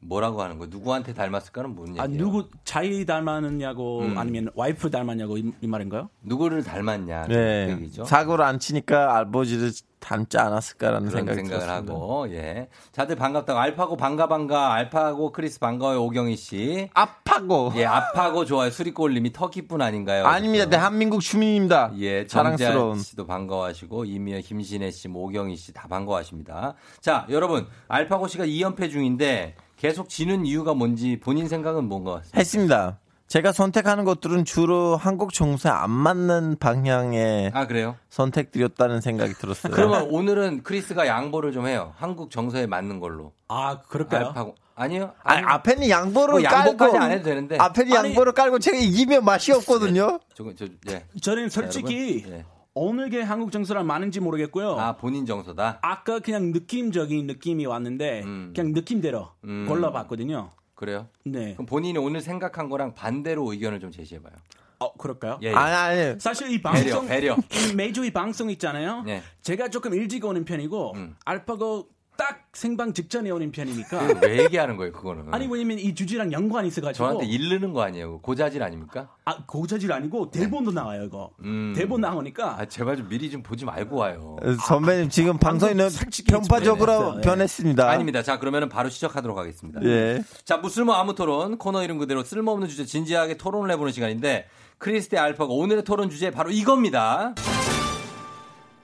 [0.00, 0.70] 뭐라고 하는 거예요?
[0.70, 2.02] 누구한테 닮았을까는 뭔 얘기예요?
[2.04, 4.16] 아, 누구 자기 닮았냐고 음.
[4.16, 6.08] 아니면 와이프 닮았냐고 이, 이 말인가요?
[6.22, 7.70] 누구를 닮았냐 그 네.
[7.72, 8.04] 얘기죠.
[8.04, 11.92] 사고를 안 치니까 아버지를 닮지 않았을까라는 그런 생각이 생각을 들었습니다.
[11.94, 12.68] 하고 예.
[12.92, 16.88] 다들 반갑다고 알파고 반가 반가 알파고 크리스 반가워요 오경희 씨.
[16.94, 17.72] 아파고.
[17.76, 18.70] 예, 아파고 좋아요.
[18.70, 20.24] 수리골님이 터키뿐 아닌가요?
[20.26, 20.66] 아닙니다.
[20.66, 21.92] 대한민국 주민입니다.
[21.98, 22.98] 예, 자랑스러운.
[23.00, 26.74] 씨도 반가워하시고 이미연, 김신혜 씨, 뭐 오경희 씨 다 반가워하십니다.
[27.00, 32.38] 자, 여러분 알파고 씨가 2연패 중인데 계속 지는 이유가 뭔지 본인 생각은 뭔것 같습니다.
[32.38, 32.98] 했습니다.
[33.28, 37.96] 제가 선택하는 것들은 주로 한국 정서에 안 맞는 방향의 아 그래요?
[38.08, 39.70] 선택들이었다는 생각이 들었어요.
[39.74, 41.92] 그러면 오늘은 크리스가 양보를 좀 해요.
[41.98, 43.32] 한국 정서에 맞는 걸로.
[43.48, 44.28] 아, 그럴까요?
[44.28, 45.12] 알파고 아니요?
[45.22, 47.58] 아니, 앞에는 양보를 뭐 깔고 양보까지 안 해도 되는데.
[47.58, 50.20] 앞에는 아니- 양보를 깔고 제가 이기면 맛이 없거든요.
[50.34, 51.04] 저거 저 예.
[51.20, 52.32] 저는 솔직히 여러분?
[52.38, 52.44] 예.
[52.72, 54.78] 어느 게 한국 정서랑 많은지 모르겠고요.
[54.78, 55.80] 아 본인 정서다.
[55.82, 58.52] 아까 그냥 느낌적인 느낌이 왔는데 음.
[58.56, 59.66] 그냥 느낌대로 음.
[59.68, 60.50] 골라봤거든요.
[60.78, 61.08] 그래요?
[61.24, 61.54] 네.
[61.54, 64.32] 그럼 본인이 오늘 생각한 거랑 반대로 의견을 좀 제시해봐요.
[64.78, 65.40] 어, 그럴까요?
[65.42, 65.52] 예, 예.
[65.52, 66.20] 아니 아니.
[66.20, 67.36] 사실 이 배려, 방송 배려.
[67.50, 69.02] 이 매주 이 방송 있잖아요.
[69.02, 69.20] 네.
[69.42, 71.16] 제가 조금 일찍 오는 편이고 음.
[71.24, 71.88] 알파고
[72.18, 74.18] 딱 생방 직전에 오는 편이니까.
[74.22, 75.32] 왜 얘기하는 거예요, 그거는?
[75.32, 76.92] 아니 왜냐면 이 주제랑 연관이 있어가지고.
[77.04, 78.18] 저한테 이르는 거 아니에요?
[78.22, 79.08] 고자질 아닙니까?
[79.24, 81.30] 아 고자질 아니고 대본도 나와요 이거.
[81.44, 81.74] 음.
[81.76, 82.60] 대본 나오니까.
[82.60, 84.36] 아, 제발 좀 미리 좀 보지 말고 와요.
[84.66, 85.88] 선배님 지금 방송에는
[86.28, 87.18] 편파적으로 변했어요.
[87.18, 87.20] 예.
[87.20, 87.88] 변했습니다.
[87.88, 88.22] 아닙니다.
[88.24, 89.80] 자, 그러면은 바로 시작하도록 하겠습니다.
[89.84, 90.24] 예.
[90.44, 94.48] 자, 무슬모 아무 토론 코너 이름 그대로 쓸모없는 주제 진지하게 토론을 해보는 시간인데
[94.78, 97.36] 크리스테 알파가 오늘의 토론 주제 바로 이겁니다.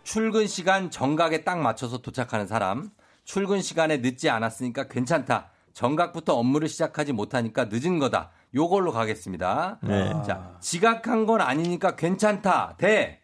[0.04, 2.90] 출근 시간 정각에 딱 맞춰서 도착하는 사람.
[3.24, 5.50] 출근 시간에 늦지 않았으니까 괜찮다.
[5.72, 8.30] 정각부터 업무를 시작하지 못하니까 늦은 거다.
[8.54, 9.78] 요걸로 가겠습니다.
[9.82, 10.10] 네.
[10.26, 12.76] 자, 지각한 건 아니니까 괜찮다.
[12.78, 13.20] 대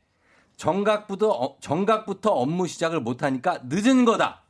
[0.56, 4.42] 정각부터 어, 정각부터 업무 시작을 못하니까 늦은 거다.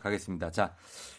[0.00, 0.50] 가겠습니다.
[0.50, 0.74] 자,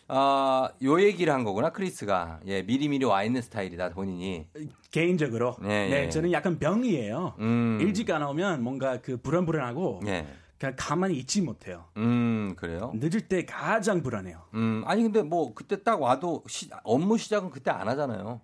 [0.08, 4.48] 어, 요 얘기를 한 거구나 크리스가 예 미리미리 와 있는 스타일이다 본인이.
[4.92, 5.56] 개인적으로.
[5.64, 6.10] 예, 네, 예.
[6.10, 7.36] 저는 약간 병이에요.
[7.40, 7.78] 음.
[7.82, 10.26] 일찍 안 오면 뭔가 그 불안불안하고 예.
[10.60, 11.86] 그냥 가만히 있지 못해요.
[11.98, 12.92] 음 그래요.
[12.96, 14.42] 늦을 때 가장 불안해요.
[14.56, 18.42] 음 아니 근데 뭐 그때 딱 와도 시- 업무 시작은 그때 안 하잖아요.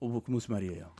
[0.00, 0.90] 어, 그 무슨 말이에요?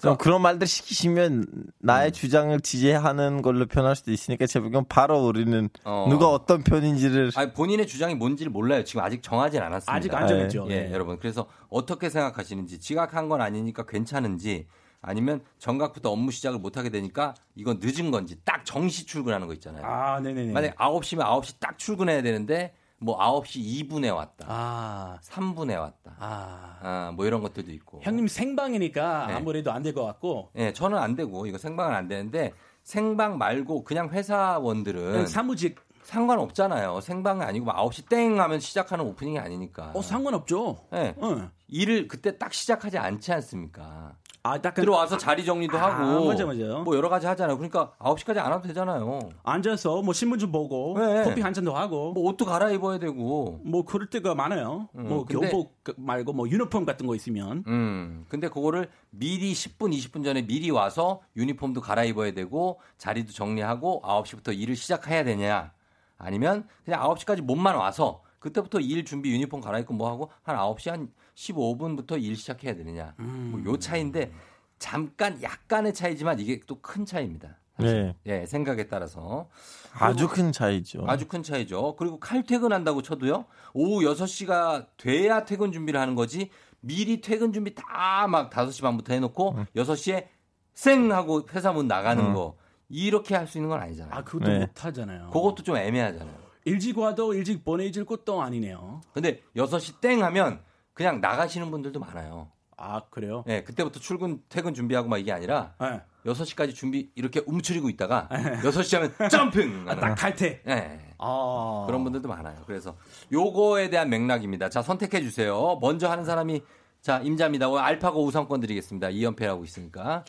[0.00, 1.44] 그럼 그런 말들 시키시면
[1.78, 2.12] 나의 음.
[2.12, 6.06] 주장을 지지하는 걸로 변할 수도 있으니까 제가 바로 우리는 어.
[6.08, 8.82] 누가 어떤 편인지를 아니 본인의 주장이 뭔지를 몰라요.
[8.82, 9.92] 지금 아직 정하진 않았습니다.
[9.94, 10.66] 아직 안 정했죠.
[10.70, 10.92] 예, 네.
[10.92, 11.18] 여러분.
[11.20, 14.66] 그래서 어떻게 생각하시는지 지각한 건 아니니까 괜찮은지
[15.02, 19.84] 아니면 정각부터 업무 시작을 못 하게 되니까 이건 늦은 건지 딱 정시 출근하는 거 있잖아요.
[19.84, 20.52] 아, 네네네.
[20.52, 24.46] 만약에 9시면 9시 딱 출근해야 되는데 뭐 9시 2분에 왔다.
[24.48, 26.14] 아, 3분에 왔다.
[26.20, 26.78] 아.
[26.80, 28.00] 아, 뭐 이런 것들도 있고.
[28.02, 29.34] 형님 생방이니까 네.
[29.34, 32.52] 아무래도 안 될 것 같고 예, 저는 안 되고 이거 생방은 안 되는데
[32.84, 37.00] 생방 말고 그냥 회사원들은 네, 사무직 상관없잖아요.
[37.00, 39.90] 생방이 아니고 막 9시 땡 하면 시작하는 오프닝이 아니니까.
[39.94, 40.76] 어 상관없죠.
[40.94, 41.14] 예.
[41.22, 41.50] 응.
[41.68, 44.16] 일을 그때 딱 시작하지 않지 않습니까?
[44.44, 46.82] 아, 딱 들어와서 자리 정리도 아, 하고 맞아, 맞아요.
[46.82, 47.56] 뭐 여러 가지 하잖아요.
[47.56, 49.20] 그러니까 9시까지 안 와도 되잖아요.
[49.44, 51.22] 앉아서 뭐 신문 좀 보고 네.
[51.22, 53.60] 커피 한 잔도 하고 뭐 옷도 갈아입어야 되고.
[53.64, 54.88] 뭐 그럴 때가 많아요.
[54.96, 58.24] 음, 뭐 근데- 교복 말고 뭐 유니폼 같은 거 있으면 음.
[58.28, 64.74] 근데 그거를 미리 10분, 20분 전에 미리 와서 유니폼도 갈아입어야 되고 자리도 정리하고 9시부터 일을
[64.74, 65.72] 시작해야 되냐?
[66.18, 71.12] 아니면 그냥 9시까지 몸만 와서 그때부터 일 준비 유니폼 갈아입고 뭐 하고 한 9시 한
[71.34, 73.14] 15분부터 일 시작해야 되느냐?
[73.20, 73.50] 음.
[73.62, 74.32] 뭐요 차이인데
[74.78, 77.58] 잠깐 약간의 차이지만 이게 또 큰 차이입니다.
[77.78, 78.14] 네.
[78.26, 79.48] 예, 생각에 따라서
[79.94, 81.04] 아주 큰 차이죠.
[81.08, 81.96] 아주 큰 차이죠.
[81.96, 83.46] 그리고 칼퇴근한다고 쳐도요.
[83.72, 86.50] 오후 6시가 돼야 퇴근 준비를 하는 거지.
[86.80, 90.26] 미리 퇴근 준비 다 막 5시 반부터 해 놓고 6시에
[90.74, 92.34] 쌩 하고 회사 문 나가는 음.
[92.34, 92.56] 거.
[92.88, 94.14] 이렇게 할 수 있는 건 아니잖아요.
[94.14, 94.58] 아 그것도 네.
[94.58, 95.30] 못 하잖아요.
[95.30, 96.36] 그것도 좀 애매하잖아요.
[96.66, 99.00] 일찍 와도 일찍 보내질 것도 아니네요.
[99.14, 100.60] 근데 6시 땡 하면
[100.94, 102.48] 그냥 나가시는 분들도 많아요.
[102.76, 103.44] 아 그래요?
[103.48, 106.00] 예, 그때부터 출근, 퇴근 준비하고 막 이게 아니라 네.
[106.26, 109.84] 6시까지 준비 이렇게 움츠리고 있다가 6시 하면 점핑!
[109.88, 110.62] 아, 딱 탈퇴.
[110.66, 110.98] 예.
[111.18, 112.62] 아 그런 분들도 많아요.
[112.66, 112.96] 그래서
[113.32, 114.68] 요거에 대한 맥락입니다.
[114.68, 115.78] 자, 선택해 주세요.
[115.80, 116.62] 먼저 하는 사람이
[117.00, 117.68] 자, 임자입니다.
[117.68, 119.08] 오늘 알파고 우선권 드리겠습니다.
[119.08, 120.24] 2연패라고 있으니까.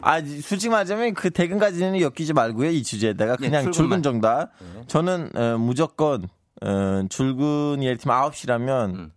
[0.00, 2.70] 아, 솔직히 말하자면 그 퇴근까지는 엮이지 말고요.
[2.70, 3.72] 이 주제에다가 예, 그냥 출근만.
[3.72, 4.50] 출근 정답.
[4.74, 4.84] 네.
[4.86, 6.28] 저는 어, 무조건
[6.62, 9.12] 어, 출근 예를 들면 9시라면 음.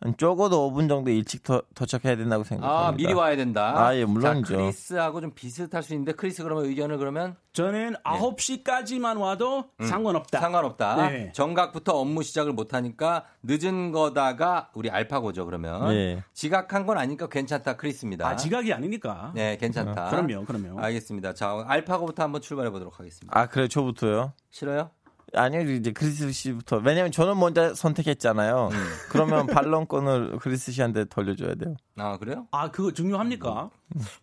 [0.00, 2.88] 한 적어도 5분 정도 일찍 더, 도착해야 된다고 생각합니다.
[2.88, 3.72] 아, 미리 와야 된다.
[3.76, 4.54] 아, 예, 물론이죠.
[4.54, 10.38] 자, 크리스하고 좀 비슷할 수 있는데 크리스 그러면 의견을 그러면 저는 9시까지만 와도 상관없다.
[10.38, 10.40] 음.
[10.40, 11.08] 상관없다.
[11.08, 11.32] 네.
[11.32, 15.90] 정각부터 업무 시작을 못 하니까 늦은 거다가 우리 알파고죠, 그러면.
[15.94, 16.22] 예.
[16.34, 17.76] 지각한 건 아니니까 괜찮다.
[17.76, 18.28] 크리스입니다.
[18.28, 19.32] 아 지각이 아니니까.
[19.34, 20.10] 네, 괜찮다.
[20.10, 20.78] 그럼요, 그럼요.
[20.78, 21.32] 알겠습니다.
[21.32, 23.38] 자, 알파고부터 한번 출발해 보도록 하겠습니다.
[23.38, 24.34] 아, 그래 저부터요?
[24.50, 24.90] 싫어요?
[25.36, 26.78] 아니요, 이제 크리스 씨부터.
[26.78, 28.68] 왜냐면 저는 먼저 선택했잖아요.
[28.72, 28.86] 음.
[29.10, 31.76] 그러면 반론권을 크리스 씨한테 돌려줘야 돼요.
[31.96, 32.46] 아, 그래요?
[32.50, 33.70] 아 그거 중요합니까?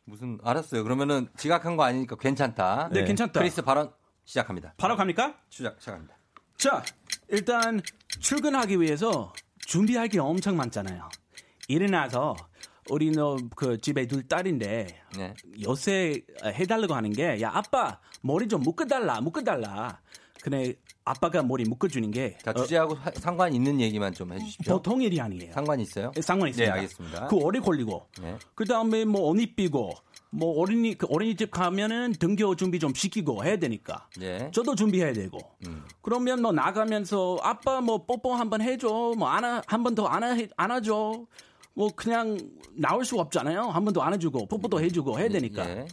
[0.06, 0.84] 무슨 알았어요.
[0.84, 2.90] 그러면은 지각한 거 아니니까 괜찮다.
[2.92, 3.40] 네, 괜찮다.
[3.40, 3.92] 크리스 발언
[4.26, 4.74] 시작합니다.
[4.78, 5.36] 바로 갑니까?
[5.50, 6.16] 시작 시작합니다.
[6.58, 6.84] 자,
[7.30, 7.82] 일단
[8.20, 9.34] 출근하기 위해서
[9.66, 11.10] 준비할 게 엄청 많잖아요.
[11.68, 12.36] 일어나서
[12.90, 14.88] 우리 너그 집에 둘 딸인데
[15.18, 15.34] 네.
[15.66, 20.02] 요새 해달라고 하는 게 야 아빠 머리 좀 묶어달라 묶어달라.
[20.42, 24.76] 근데 아빠가 머리 묶어주는 게 자, 어, 주제하고 사- 상관 있는 얘기만 좀 해주십시오.
[24.78, 25.52] 보통 일이 아니에요.
[25.54, 26.12] 상관 있어요?
[26.22, 26.74] 상관 있습니다.
[26.74, 27.28] 네, 알겠습니다.
[27.28, 28.38] 그 오래 걸리고 네.
[28.56, 29.92] 그 다음에 뭐옷 입히고
[30.30, 34.50] 뭐 어린이 그 어린이집 가면은 등교 준비 좀 시키고 해야 되니까 네.
[34.52, 35.38] 저도 준비해야 되고
[35.68, 35.84] 음.
[36.02, 41.26] 그러면 뭐 나가면서 아빠 뭐 뽀뽀 한번 해줘 뭐 안아 한번 더 안아 안아줘
[41.76, 42.38] 뭐 그냥
[42.76, 45.86] 나올 수가 없잖아요 한 번 더 안아주고 뽀뽀도 해주고 해야 되니까 예.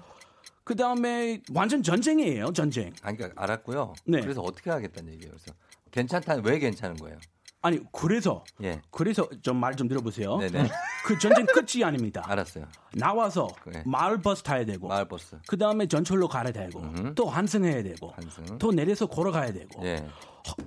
[0.65, 3.95] 그 다음에 완전 전쟁이에요 전쟁 아니, 그러니까 알았고요.
[4.07, 4.21] 네.
[4.21, 5.33] 그래서 어떻게 하겠다는 얘기예요.
[5.33, 5.53] 그래서
[5.91, 6.37] 괜찮다.
[6.45, 7.19] 왜 괜찮은 거예요?
[7.63, 8.81] 아니 그래서 예.
[8.91, 10.71] 그래서 좀 말 좀 들어보세요 네네.
[11.05, 12.67] 그 전쟁 끝이 아닙니다 알았어요.
[12.95, 13.83] 나와서 그래.
[13.85, 15.37] 마을 버스 타야 되고 마을 버스.
[15.47, 17.15] 그 다음에 전철로 가야 되고 음.
[17.15, 18.59] 또 환승해야 되고 환승.
[18.59, 20.07] 또 내려서 걸어가야 되고 예.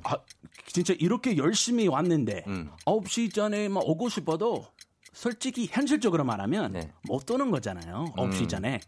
[0.04, 0.18] 아,
[0.68, 2.70] 진짜 이렇게 열심히 왔는데 음.
[2.86, 4.66] 9시 전에 막 오고 싶어도
[5.14, 6.92] 솔직히 현실적으로 말하면 네.
[7.08, 8.06] 못 도는 거잖아요.
[8.18, 8.48] 9시 음.
[8.48, 8.80] 전에.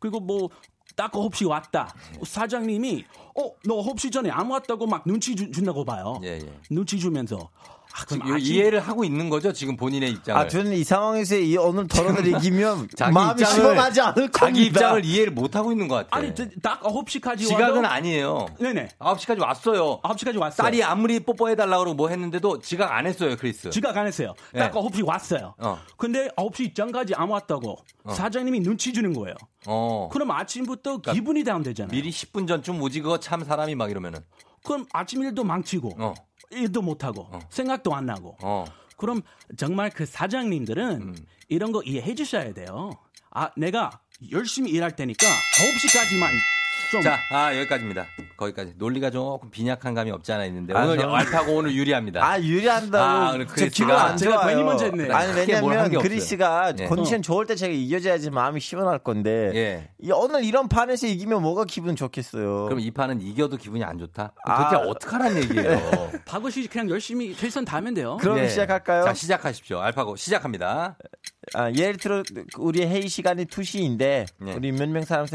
[0.00, 1.94] 그리고 뭐딱 9시 왔다.
[2.14, 2.20] 네.
[2.24, 3.04] 사장님이
[3.38, 6.18] 어, 너 9시 전에 안 왔다고 막 눈치 주, 준다고 봐요.
[6.24, 6.52] 예, 예.
[6.70, 7.50] 눈치 주면서
[7.92, 9.52] 아, 지금 아침- 이해를 하고 있는 거죠?
[9.52, 10.40] 지금 본인의 입장을.
[10.40, 14.38] 아, 저는 이 상황에서 이 오늘 토론을 이기면 자기 마음이 시원하지 않을 겁니다.
[14.38, 16.08] 자기 입장을 이해를 못 하고 있는 것 같아.
[16.16, 18.46] 아니 저- 딱 9시까지 지각은 와도 아니에요.
[18.58, 18.88] 네네.
[18.98, 20.00] 9시까지 왔어요.
[20.02, 20.64] 9시까지 왔어요.
[20.64, 23.70] 딸이 아무리 뽀뽀해달라고 그러고 뭐 했는데도 지각 안 했어요, 크리스.
[23.70, 24.34] 지각 안 했어요.
[24.54, 24.58] 예.
[24.60, 25.54] 딱 9시 왔어요.
[25.58, 25.78] 어.
[25.96, 27.76] 근데 9시 전까지 안 왔다고
[28.12, 29.34] 사장님이 눈치 주는 거예요.
[29.66, 30.08] 어.
[30.12, 31.90] 그럼 아침부터 기분이 다운되잖아요.
[31.90, 34.20] 미리 10분 전쯤 오지 그거 참 사람이 막 이러면은.
[34.64, 36.14] 그럼 아침 일도 망치고 어.
[36.50, 38.36] 일도 못 하고 생각도 안 나고.
[38.42, 38.64] 어.
[38.96, 39.22] 그럼
[39.56, 41.16] 정말 그 사장님들은 음.
[41.48, 42.90] 이런 거 이해해 주셔야 돼요.
[43.30, 46.28] 아, 내가 열심히 일할 테니까 9시까지만
[46.90, 48.04] 좀 자, 아, 여기까지입니다.
[48.36, 48.72] 거기까지.
[48.76, 52.24] 논리가 조금 빈약한 감이 없지 않아 있는데 아, 오늘 저는- 알파고 오늘 유리합니다.
[52.24, 54.46] 아 유리한다고 아, 오늘 기분 안 제가.
[54.48, 55.12] 괜히 먼저 했네.
[55.12, 55.90] 아니 왜냐면.
[56.00, 56.86] 그리스가 예.
[56.86, 59.90] 컨디션 좋을 때 제가 이겨줘야지 마음이 시원할 건데 예.
[60.00, 62.64] 이 오늘 이런 판에서 이기면 뭐가 기분 좋겠어요.
[62.64, 64.32] 그럼 이 판은 이겨도 기분이 안 좋다?
[64.44, 64.70] 아.
[64.70, 66.10] 도대체 어떡하란 얘기예요?
[66.26, 68.16] 박우 씨 그냥 열심히 최선 다하면 돼요.
[68.20, 68.48] 그럼 네.
[68.48, 69.04] 시작할까요?
[69.04, 69.78] 자, 시작하십시오.
[69.80, 70.96] 알파고 시작합니다.
[71.54, 72.22] 아, 예를 들어
[72.58, 74.54] 우리 회의 시간이 2시인데 네.
[74.54, 75.26] 우리 몇 명 사람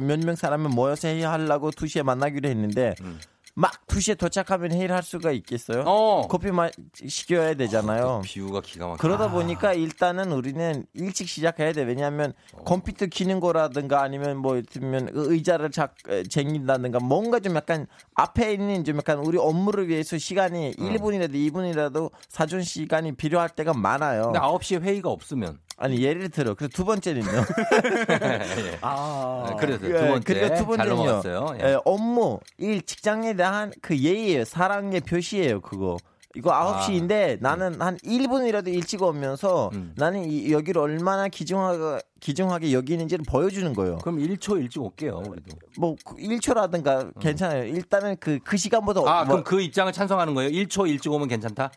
[0.00, 3.18] 몇명 사람을 모여서 회의하려고 2시에 만나기로 했는데 음.
[3.56, 5.84] 막 2시에 도착하면 회의를 할 수가 있겠어요?
[6.28, 6.68] 커피 마
[7.06, 8.22] 시켜야 되잖아요.
[8.24, 8.96] 비유가 기가 막혀.
[9.00, 11.84] 그러다 보니까 일단은 우리는 일찍 시작해야 돼.
[11.84, 12.64] 왜냐하면 어.
[12.64, 15.94] 컴퓨터 키는 거라든가 아니면 뭐 이를테면 의자를 잡
[16.28, 20.82] 쟁긴다든가 뭔가 좀 약간 앞에 있는 좀 약간 우리 업무를 위해서 시간이 어.
[20.82, 24.32] 1분이라도 2분이라도 사전 시간이 필요할 때가 많아요.
[24.32, 27.26] 근데 9시에 회의가 없으면 아니 예를 들어 그리고 두 번째는요.
[28.10, 28.78] 예.
[28.80, 31.56] 아, 그래서 두 번째 그리고 두잘 번째는요.
[31.60, 31.68] 예.
[31.70, 34.44] 예, 업무, 일, 직장에 대한 그 예의예요.
[34.44, 35.60] 사랑의 표시예요.
[35.60, 35.96] 그거.
[36.36, 36.80] 이거 아.
[36.80, 39.92] 9시인데 나는 한 1분이라도 일찍 오면서 음.
[39.96, 43.98] 나는 이, 여기를 얼마나 기중하게, 기중하게 여기는지를 보여주는 거예요.
[43.98, 45.56] 그럼 1초 일찍 올게요, 우리도.
[45.78, 47.64] 뭐 1초라든가 괜찮아요.
[47.64, 50.50] 일단은 그, 그 시간보다 아, 뭐, 그럼 그 입장을 찬성하는 거예요?
[50.50, 51.70] 1초 일찍 오면 괜찮다?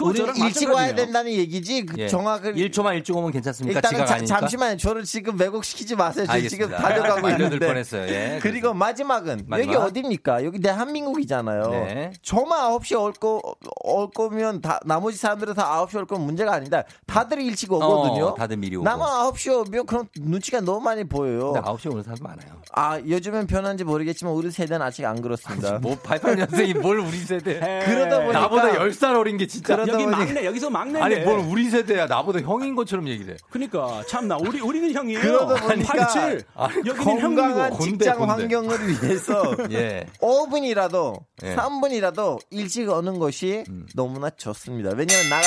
[0.00, 1.86] 우리는 일찍 와야 된다는 얘기지.
[1.86, 2.08] 그 예.
[2.08, 3.78] 정확한 1초만 일찍 오면 괜찮습니까?
[3.78, 4.24] 일단은 자.
[4.24, 4.76] 잠시만요.
[4.76, 6.26] 저를 지금 왜곡시키지 마세요.
[6.26, 6.70] 저 지금.
[6.70, 7.58] 달려가고 있는데.
[7.58, 8.02] 뻔했어요.
[8.08, 9.74] 예, 그리고 마지막은 마지막.
[9.74, 10.44] 여기 어디입니까?
[10.44, 11.70] 여기 대한민국이잖아요.
[11.70, 12.12] 네.
[12.22, 13.40] 저만 9시에 올, 거,
[13.84, 16.84] 올 거면 다, 나머지 사람들은 다 9시에 올 거면 문제가 아니다.
[17.06, 18.26] 다들 일찍 오거든요.
[18.26, 18.84] 어, 다들 미리 오고.
[18.84, 21.52] 나만 9시에 오면 그럼 눈치가 너무 많이 보여요.
[21.52, 22.60] 근데 9시에 오는 사람 많아요.
[22.72, 25.78] 아, 요즘엔 변한지 모르겠지만 우리 세대는 아직 안 그렇습니다.
[25.78, 27.58] 뭐 88년생이 뭘 우리 세대.
[27.84, 29.77] 그러다 보니까 나보다 10살 어린 게 진짜.
[29.84, 31.00] 그러다 여기 막내 여기서 막내인데.
[31.00, 32.06] 아니 뭘 우리 세대야.
[32.06, 33.38] 나보다 형인 것처럼 얘기를 해.
[33.50, 35.20] 그러니까 참나 우리 우리는 형이에요.
[35.20, 36.42] 그러다 보니까 87.
[36.86, 37.84] 여기는 건강한 형이고.
[37.84, 38.32] 직장 곤대.
[38.32, 40.06] 환경을 위해서 예.
[40.20, 41.50] 5분이라도 예.
[41.52, 41.56] 음.
[41.56, 43.64] 3분이라도 일찍 오는 것이
[43.94, 44.90] 너무나 좋습니다.
[44.96, 45.46] 왜냐하면 나가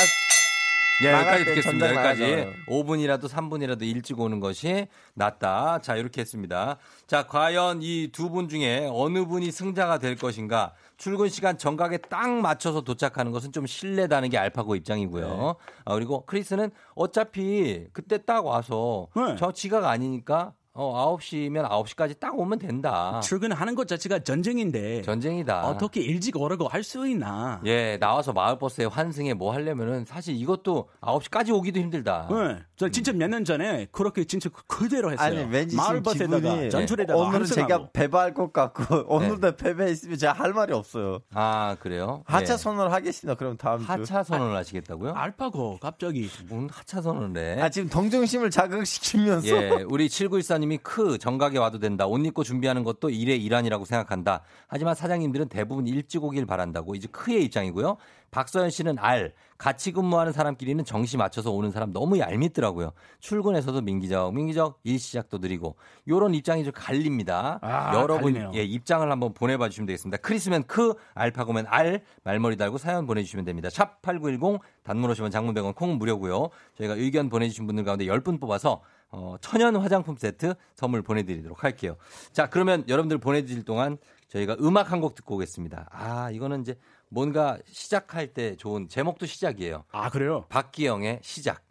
[1.03, 1.85] 예, 여기까지 때 듣겠습니다.
[1.87, 2.53] 여기까지 나가잖아요.
[2.69, 5.79] 5분이라도 3분이라도 일찍 오는 것이 낫다.
[5.81, 6.77] 자, 이렇게 했습니다.
[7.07, 10.73] 자, 과연 이 두 분 중에 어느 분이 승자가 될 것인가?
[11.01, 15.55] 출근 시간 정각에 딱 맞춰서 도착하는 것은 좀 실례다는 게 알파고 입장이고요.
[15.83, 19.35] 아, 그리고 크리스는 어차피 그때 딱 와서 네.
[19.35, 23.19] 저 지각 아니니까 어, 9시면 9시까지 딱 오면 된다.
[23.21, 25.67] 출근하는 것 자체가 전쟁인데 전쟁이다.
[25.67, 27.61] 어떻게 일찍 오라고 할 수 있나?
[27.65, 32.27] 예, 나와서 마을버스에 환승에 뭐 하려면은 사실 이것도 9시까지 오기도 힘들다.
[32.31, 35.27] 네, 저 진짜 몇 년 전에 그렇게 진짜 그- 그대로 했어요.
[35.41, 37.67] 아니 왠지 마을버스에다가 기분이 전철에다가 오늘은 환승하고.
[37.73, 41.19] 제가 패배할 것 같고 오늘도 패배했으면 제가 할 말이 없어요.
[41.33, 42.23] 아, 그래요?
[42.25, 42.57] 하차 예.
[42.57, 43.35] 선언을 하겠습니다.
[43.37, 43.85] 그럼 다음 주.
[43.91, 45.11] 하차 선언을 하시겠다고요?
[45.13, 47.61] 알파고 갑자기 뭔 하차 선언을 해?
[47.61, 50.07] 아 지금 동정심을 자극시키면서 예, 우리
[50.61, 52.05] 7914님이 크 정각에 와도 된다.
[52.05, 54.41] 옷 입고 준비하는 것도 일의 일환이라고 생각한다.
[54.67, 56.95] 하지만 사장님들은 대부분 일찍 오길 바란다고.
[56.95, 57.97] 이제 크의 입장이고요.
[58.31, 59.33] 박서연 씨는 알.
[59.57, 62.93] 같이 근무하는 사람끼리는 정시 맞춰서 오는 사람 너무 얄밉더라고요.
[63.19, 65.75] 출근해서도 민기적, 민기적, 일 시작도 느리고.
[66.07, 67.59] 요런 입장이 좀 갈립니다.
[67.61, 68.51] 아, 여러분, 갈리네요.
[68.55, 70.17] 예, 입장을 한번 보내봐 주시면 되겠습니다.
[70.17, 73.69] 크리스면 크, 알파고면 알, 말머리 달고 사연 보내주시면 됩니다.
[73.69, 76.49] 샵 8910, 단문 오시면 장문 100원, 콩 무료고요.
[76.77, 78.81] 저희가 의견 보내주신 분들 가운데 10분 뽑아서
[79.11, 81.97] 어, 천연 화장품 세트 선물 보내드리도록 할게요.
[82.31, 83.97] 자, 그러면 여러분들 보내드릴 동안
[84.29, 85.87] 저희가 음악 한 곡 듣고 오겠습니다.
[85.91, 86.77] 아, 이거는 이제
[87.09, 89.83] 뭔가 시작할 때 좋은 제목도 시작이에요.
[89.91, 90.45] 아 그래요?
[90.47, 91.63] 박기영의 시작.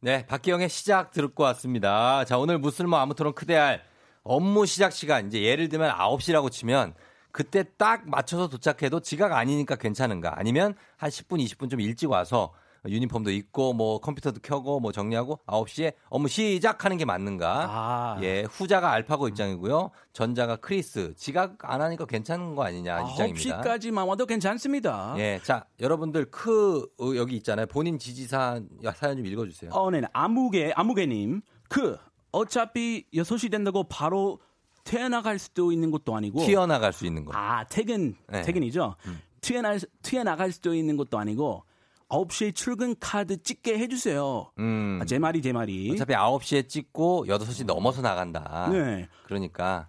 [0.00, 2.24] 네, 박기영의 시작 듣고 왔습니다.
[2.24, 3.82] 자, 오늘 무슬모 아무토론 크대할
[4.24, 6.94] 업무 시작 시간 이제 예를 들면 9시라고 치면
[7.30, 10.38] 그때 딱 맞춰서 도착해도 지각 아니니까 괜찮은가?
[10.38, 12.52] 아니면 한 10분, 20분 좀 일찍 와서
[12.86, 17.66] 유니폼도 입고 뭐 컴퓨터도 켜고 뭐 정리하고 9시에 업무 시작하는 게 맞는가?
[17.70, 18.18] 아.
[18.22, 19.90] 예, 후자가 알파고 입장이고요.
[20.12, 21.14] 전자가 크리스.
[21.16, 23.62] 지각 안 하니까 괜찮은 거 아니냐 입장입니다.
[23.62, 25.14] 9시까지만 와도 괜찮습니다.
[25.18, 27.66] 예, 자, 여러분들 크 어, 여기 있잖아요.
[27.66, 29.70] 본인 지지사연 사연 좀 읽어 주세요.
[29.72, 31.42] 어, 네, 아무개, 아무개님.
[31.68, 31.96] 그,
[32.32, 34.40] 어차피 6시 된다고 바로
[34.84, 36.40] 튀어나갈 수도 있는 것도 아니고.
[36.40, 37.32] 튀어나갈 수 있는 거.
[37.34, 38.40] 아, 퇴근, 네.
[38.40, 38.44] 음.
[38.44, 38.96] 퇴근이죠.
[39.40, 41.64] 튀어나, 튀어나갈 수도 있는 것도 아니고,
[42.12, 44.52] 9시에 출근 카드 찍게 해주세요.
[44.58, 44.98] 음.
[45.00, 45.90] 아, 제 말이, 제 말이.
[45.92, 48.68] 어차피 9시에 찍고 6시 넘어서 나간다.
[48.70, 49.08] 네.
[49.24, 49.88] 그러니까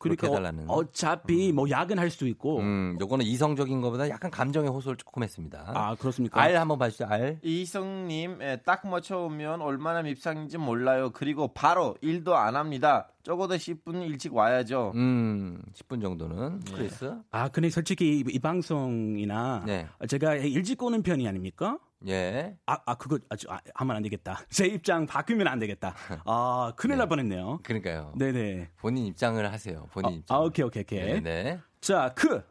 [0.00, 0.70] 그러니까 그렇게 해달라는.
[0.70, 2.58] 어, 차피뭐 야근할 수도 있고.
[2.58, 5.70] 음, 요거는 이성적인 것보다 약간 감정의 호소를 조금 했습니다.
[5.74, 6.40] 아, 그렇습니까?
[6.40, 7.08] 알 한번 봐주세요.
[7.08, 7.38] 알.
[7.42, 11.10] 이성님 예, 딱 맞춰오면 얼마나 밉상인지 몰라요.
[11.12, 13.08] 그리고 바로 일도 안 합니다.
[13.22, 14.92] 적어도 10분 일찍 와야죠.
[14.94, 16.60] 음, 10분 정도는.
[16.60, 17.14] 크리스.
[17.30, 19.86] 아, 근데 솔직히 이, 이 방송이나 네.
[20.08, 21.78] 제가 일찍 오는 편이 아닙니까?
[22.08, 22.56] 예.
[22.66, 24.40] 아, 아 그거 아주 아, 하면 안 되겠다.
[24.50, 25.94] 제 입장 바뀌면 안 되겠다.
[26.24, 27.60] 아, 큰일 날 뻔했네요.
[27.62, 28.12] 그러니까요.
[28.16, 28.70] 네네.
[28.78, 29.86] 본인 입장을 하세요.
[29.92, 30.36] 본인 입장.
[30.36, 31.04] 아, 오케이, 오케이, 오케이.
[31.04, 31.60] 네, 네.
[31.80, 32.42] 자, 그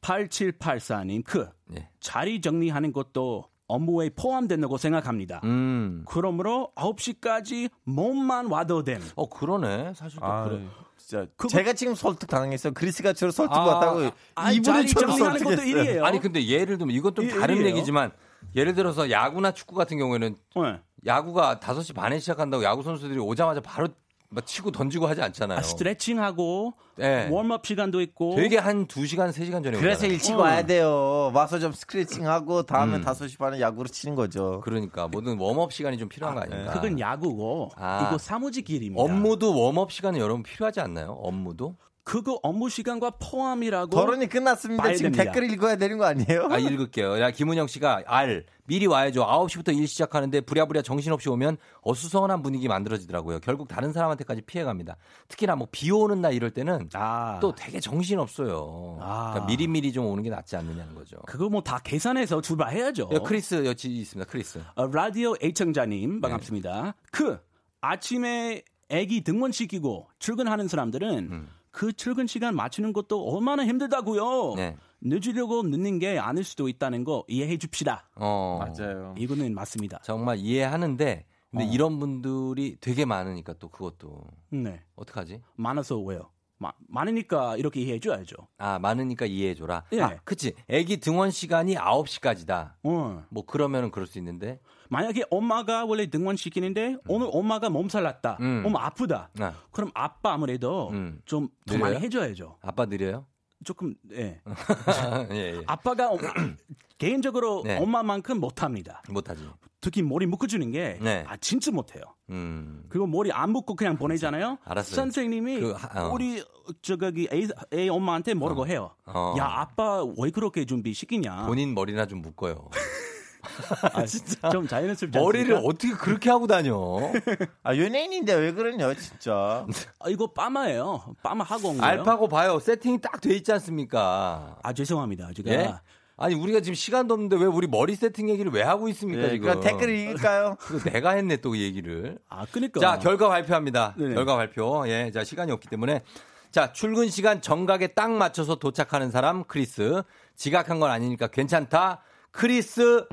[0.00, 1.88] 8784님 그 네.
[2.00, 5.40] 자리 정리하는 것도 업무에 포함된다고 생각합니다.
[5.44, 6.04] 음.
[6.08, 9.02] 그러므로 9시까지 몸만 와도 됨.
[9.14, 9.92] 어, 그러네.
[9.94, 10.66] 사실 또 아, 그래.
[10.96, 12.72] 진짜 제가 지금 설득 당했어요.
[12.72, 15.82] 그리스가 저를 설득 아, 왔다고 아, 이분이 저를 정리하는 것도 설득했어요.
[15.82, 16.04] 일이에요.
[16.04, 17.76] 아니 근데 예를 들면 이건 좀 이- 다른 일이에요.
[17.76, 18.10] 얘기지만
[18.54, 20.80] 예를 들어서 야구나 축구 같은 경우에는 네.
[21.06, 23.88] 야구가 5시 반에 시작한다고 야구 선수들이 오자마자 바로
[24.30, 25.58] 막 치고 던지고 하지 않잖아요.
[25.58, 27.28] 아, 스트레칭하고 네.
[27.30, 28.36] warm-up 시간도 있고.
[28.36, 30.12] 되게 한 2시간, 3시간 전에 그래서 오잖아요.
[30.12, 30.42] 일찍 어.
[30.42, 31.30] 와야 돼요.
[31.32, 33.02] 와서 좀 스트레칭하고 다음에 음.
[33.04, 34.60] 5시 반에 야구를 치는 거죠.
[34.64, 36.72] 그러니까 모든 warm-up 시간이 좀 필요한 거 아닙니까?
[36.72, 38.06] 그건 야구고 아.
[38.06, 39.02] 이거 사무직 일입니다.
[39.02, 41.12] 업무도 warm-up 시간이 여러분 필요하지 않나요?
[41.12, 41.76] 업무도?
[42.08, 43.90] 그거 업무 시간과 포함이라고.
[43.90, 44.94] 토론이 끝났습니다.
[44.94, 45.24] 지금 됩니다.
[45.32, 46.48] 댓글 읽어야 되는 거 아니에요?
[46.50, 47.20] 아, 읽을게요.
[47.20, 48.46] 야, 김은영 씨가 알.
[48.64, 49.24] 미리 와야죠.
[49.24, 53.40] 9시부터 일 시작하는데 부랴부랴 정신없이 오면 어수선한 분위기 만들어지더라고요.
[53.40, 54.96] 결국 다른 사람한테까지 피해갑니다.
[55.28, 57.38] 특히나 뭐 비 오는 날 이럴 때는 아.
[57.40, 58.98] 또 되게 정신없어요.
[59.00, 59.30] 아.
[59.32, 61.16] 그러니까 미리미리 좀 오는 게 낫지 않느냐는 거죠.
[61.26, 63.10] 그거 뭐 다 계산해서 출발해야죠.
[63.12, 64.30] 야, 크리스 여기 있습니다.
[64.30, 64.60] 크리스.
[64.76, 65.48] 어, 라디오 네.
[65.48, 66.94] 애청자님 반갑습니다.
[67.10, 67.38] 그
[67.82, 71.48] 아침에 아기 등원시키고 출근하는 사람들은 음.
[71.78, 74.54] 그 출근 시간 맞추는 것도 얼마나 힘들다고요.
[74.56, 74.76] 네.
[75.00, 78.10] 늦으려고 늦는 게 아닐 수도 있다는 거 이해해 줍시다.
[78.16, 78.58] 어.
[78.58, 79.14] 맞아요.
[79.16, 80.00] 이거는 맞습니다.
[80.02, 81.68] 정말 이해하는데 근데 어.
[81.68, 84.80] 이런 분들이 되게 많으니까 또 그것도 네.
[84.96, 85.40] 어떡하지?
[85.54, 86.28] 많아서 왜요?
[86.58, 88.36] 마- 많으니까 이렇게 이해해 줘야죠.
[88.58, 89.84] 아, 많으니까 이해해 줘라.
[89.92, 90.00] 예.
[90.00, 90.54] 아, 그치.
[90.68, 92.72] 애기 등원 시간이 9시까지다.
[92.82, 93.24] 어.
[93.30, 94.60] 뭐 그러면은 그럴 수 있는데.
[94.90, 98.38] 만약에 엄마가 원래 등원시키는데 오늘 엄마가 몸살 났다.
[98.40, 98.62] 음.
[98.66, 99.30] 엄마 아프다.
[99.38, 101.20] 아, 그럼 아빠 아무래도 음.
[101.26, 101.80] 좀더 느려요?
[101.80, 102.58] 많이 해줘야죠.
[102.62, 103.26] 아빠 느려요?
[103.64, 104.40] 조금 예.
[105.32, 105.60] 예, 예.
[105.66, 106.18] 아빠가 어-
[106.98, 107.78] 개인적으로 네.
[107.78, 109.02] 엄마만큼 못합니다.
[109.08, 109.48] 못하지.
[109.80, 111.24] 특히 머리 묶어주는 게 네.
[111.28, 112.02] 아, 진짜 못해요.
[112.30, 112.84] 음.
[112.88, 114.58] 그리고 머리 안 묶고 그냥 보내잖아요.
[114.64, 114.94] 알았어요.
[114.96, 116.12] 선생님이 그, 하- 어.
[116.12, 116.42] 우리
[116.82, 118.90] 저기 애, 애 엄마한테 뭐라고 해요.
[119.06, 119.34] 어.
[119.38, 121.46] 야 아빠 왜 그렇게 준비 시키냐.
[121.46, 122.68] 본인 머리나 좀 묶어요.
[123.94, 125.68] 아, 진짜 좀 자연스럽지 머리를 않습니까?
[125.68, 126.74] 어떻게 그렇게 하고 다녀?
[127.62, 129.66] 아, 연예인인데 왜 그러냐, 진짜.
[130.00, 131.14] 아, 이거 빠마예요.
[131.22, 131.90] 빠마 하고 온 거예요.
[131.92, 132.58] 알파고 봐요.
[132.58, 134.56] 세팅이 딱 돼 있지 않습니까?
[134.62, 135.32] 아 죄송합니다.
[135.34, 135.74] 제가 예?
[136.16, 139.48] 아니 우리가 지금 시간도 없는데 왜 우리 머리 세팅 얘기를 왜 하고 있습니까 예, 지금?
[139.48, 140.56] 그럼 댓글 읽을까요?
[140.84, 142.18] 내가 했네 또그 얘기를.
[142.28, 143.94] 아 그러니까 자 결과 발표합니다.
[143.96, 144.14] 네네.
[144.14, 144.84] 결과 발표.
[144.88, 146.02] 예, 자 시간이 없기 때문에
[146.50, 150.02] 자 출근 시간 정각에 딱 맞춰서 도착하는 사람 크리스.
[150.36, 152.00] 지각한 건 아니니까 괜찮다.
[152.30, 153.04] 크리스.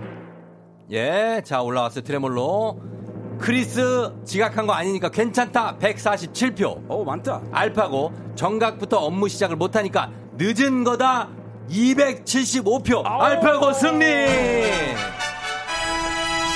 [0.91, 2.81] 예, 자 올라왔어요 트레몰로.
[3.39, 5.77] 크리스 지각한 거 아니니까 괜찮다.
[5.77, 6.89] 147표.
[6.89, 7.41] 오 많다.
[7.51, 11.29] 알파고 정각부터 업무 시작을 못하니까 늦은 거다.
[11.69, 13.03] 275표.
[13.05, 14.05] 알파고 승리.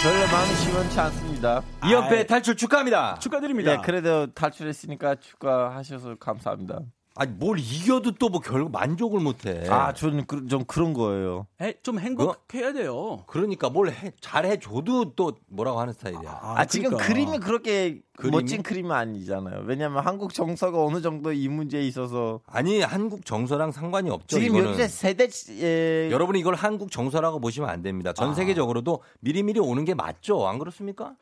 [0.02, 1.62] 별로 마음이 시원치 않습니다.
[1.82, 3.18] 2연패 탈출 축하합니다.
[3.20, 3.74] 축하드립니다.
[3.74, 6.80] 예, 그래도 탈출했으니까 축하하셔서 감사합니다.
[7.20, 9.68] 아니 뭘 이겨도 또 뭐 결국 만족을 못해.
[9.70, 11.48] 아, 저는 그, 좀 그런 거예요.
[11.62, 13.24] 해- 좀 행복해야 돼요.
[13.28, 16.40] 그러니까 뭘 해, 잘해줘도 또 뭐라고 하는 스타일이야.
[16.42, 17.08] 아, 지금 그러니까.
[17.08, 18.36] 그림이 그렇게 그림이?
[18.38, 19.64] 멋진 그림은 아니잖아요.
[19.66, 24.40] 왜냐하면 한국 정서가 어느 정도 이 문제에 있어서 아니 한국 정서랑 상관이 없죠.
[24.40, 24.70] 지금 이거는.
[24.72, 25.28] 현재 세대
[25.62, 28.14] 예, 여러분이 이걸 한국 정서라고 보시면 안 됩니다.
[28.14, 28.34] 전 아.
[28.34, 30.48] 세계적으로도 미리미리 오는 게 맞죠.
[30.48, 31.14] 안 그렇습니까?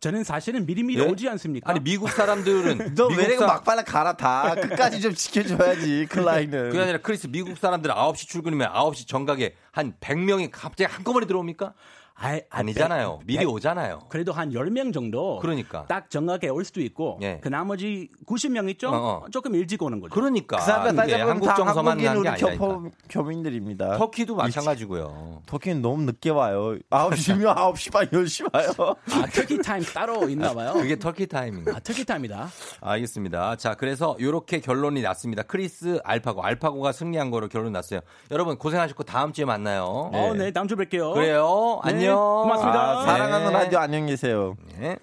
[0.00, 1.06] 저는 사실은 미리미리 예?
[1.06, 1.70] 오지 않습니까?
[1.70, 4.54] 아니 미국 사람들은 너 미국 왜내고 사- 막발라 갈아타.
[4.56, 6.70] 끝까지 좀 지켜줘야지 클라인은.
[6.70, 11.74] 그게 아니라 크리스 미국 사람들 9시 출근이면 9시 정각에 한 100명이 갑자기 한꺼번에 들어옵니까?
[12.18, 13.18] 아이, 아, 아니잖아요.
[13.18, 14.00] 백- 미리 백- 오잖아요.
[14.08, 15.84] 그래도 한 10명 정도 그러니까.
[15.86, 17.38] 딱 정확하게 올 수도 있고 예.
[17.42, 18.88] 그 나머지 90명 있죠?
[18.88, 19.24] 어, 어.
[19.30, 20.14] 조금 일찍 오는 거죠.
[20.14, 22.56] 그러니까 그 사람들 이게 따져보면 한국 다 정서만 한국인 우리.
[22.56, 23.98] 교포, 교민들입니다.
[23.98, 25.42] 터키도 마찬가지고요.
[25.46, 26.78] 터키는 너무 늦게 와요.
[26.90, 28.96] 9시면 9시 반 10시 와요.
[29.12, 30.72] 아, 터키 타임 따로 있나 봐요.
[30.72, 31.72] 그게 터키 타임인가?
[31.76, 32.48] 아, 터키 타임이다.
[32.80, 33.56] 알겠습니다.
[33.56, 35.42] 자, 그래서 이렇게 결론이 났습니다.
[35.42, 38.00] 크리스 알파고, 알파고가 승리한 거로 결론 났어요.
[38.30, 39.84] 여러분 고생하셨고 다음 주에 만나요.
[40.12, 41.12] 어, 네, 다음 주에 뵐게요.
[41.14, 41.80] 그래요.
[41.84, 42.05] 네, 안녕.
[42.14, 42.80] 고맙습니다.
[42.80, 43.52] 아, 사랑하는 네.
[43.52, 44.56] 라디오 안녕히 계세요.
[44.78, 44.96] 네.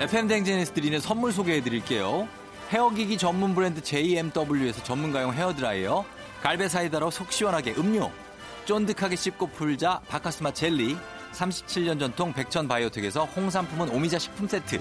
[0.00, 2.26] FM 댕진에서 드리는 선물 소개해 드릴게요.
[2.70, 6.04] 헤어기기 전문 브랜드 JMW에서 전문가용 헤어드라이어,
[6.42, 8.10] 갈배 사이다로 속 시원하게 음료,
[8.64, 10.96] 쫀득하게 씹고 풀자 바카스맛 젤리,
[11.32, 14.80] 37년 전통 백천 바이오텍에서 홍삼품은 오미자 식품 세트,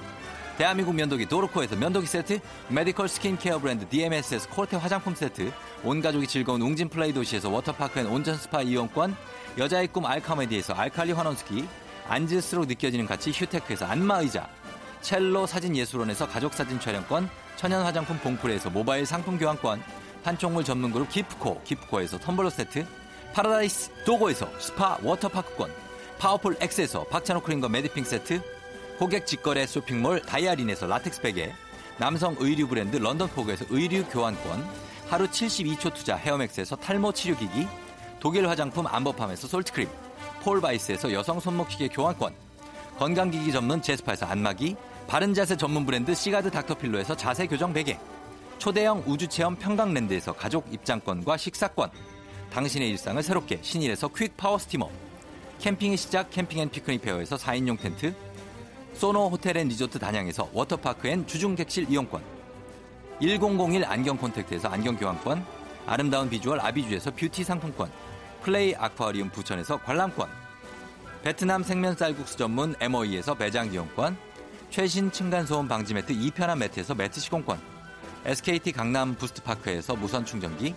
[0.60, 5.54] 대한민국 면도기 도르코에서 면도기 세트, 메디컬 스킨케어 브랜드 DMS에서 코르테 화장품 세트,
[5.86, 9.16] 온 가족이 즐거운 웅진 플레이 도시에서 워터파크 and 온천 스파 이용권,
[9.58, 11.66] 여자의 꿈 알카메디에서 알칼리 환원수기,
[12.10, 14.50] 앉을수록 느껴지는 가치 휴테크에서 안마의자,
[15.00, 19.82] 첼로 사진 예술원에서 가족 사진 촬영권, 천연 화장품 봉프레에서 모바일 상품 교환권,
[20.26, 22.86] 판촉물 전문 그룹 기프코, 기프코에서 텀블러 세트,
[23.32, 25.72] 파라다이스 도고에서 스파 워터파크권,
[26.20, 28.59] 파워풀 X에서 박찬호 크림과 매디핑 세트,
[29.00, 31.54] 고객 직거래 쇼핑몰 다이아린에서 라텍스 베개,
[31.98, 34.68] 남성 의류 브랜드 런던포그에서 의류 교환권,
[35.08, 37.66] 하루 72초 투자 헤어맥스에서 탈모 치료기기,
[38.20, 39.88] 독일 화장품 안버팜에서 솔트크림,
[40.42, 42.34] 폴바이스에서 여성 손목시계 교환권,
[42.98, 44.76] 건강기기 전문 제스파에서 안마기,
[45.08, 47.98] 바른자세 전문 브랜드 시가드 닥터필로에서 자세 교정 베개,
[48.58, 51.90] 초대형 우주체험 평강랜드에서 가족 입장권과 식사권,
[52.52, 54.90] 당신의 일상을 새롭게 신일에서 퀵 파워 스티머,
[55.60, 58.14] 캠핑의 시작 캠핑 앤 피크닉 페어에서 4인용 텐트
[59.00, 62.22] 소노 호텔 앤 리조트 단양에서 워터파크 and 주중 객실 이용권
[63.22, 65.46] 1001 안경 콘택트에서 안경 교환권
[65.88, 67.90] 아름다운 비주얼 아비주에서 뷰티 상품권
[68.42, 70.28] 플레이 아쿠아리움 부천에서 관람권
[71.24, 74.18] 베트남 생면 쌀국수 전문 MOE에서 매장 이용권
[74.70, 77.58] 최신 층간소음 방지 매트 2편한 매트에서 매트 시공권
[78.26, 80.76] SKT 강남 부스트파크에서 무선 충전기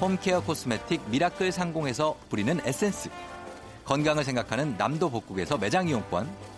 [0.00, 3.10] 홈케어 코스메틱 미라클 상공에서 뿌리는 에센스
[3.84, 6.57] 건강을 생각하는 남도 복국에서 매장 이용권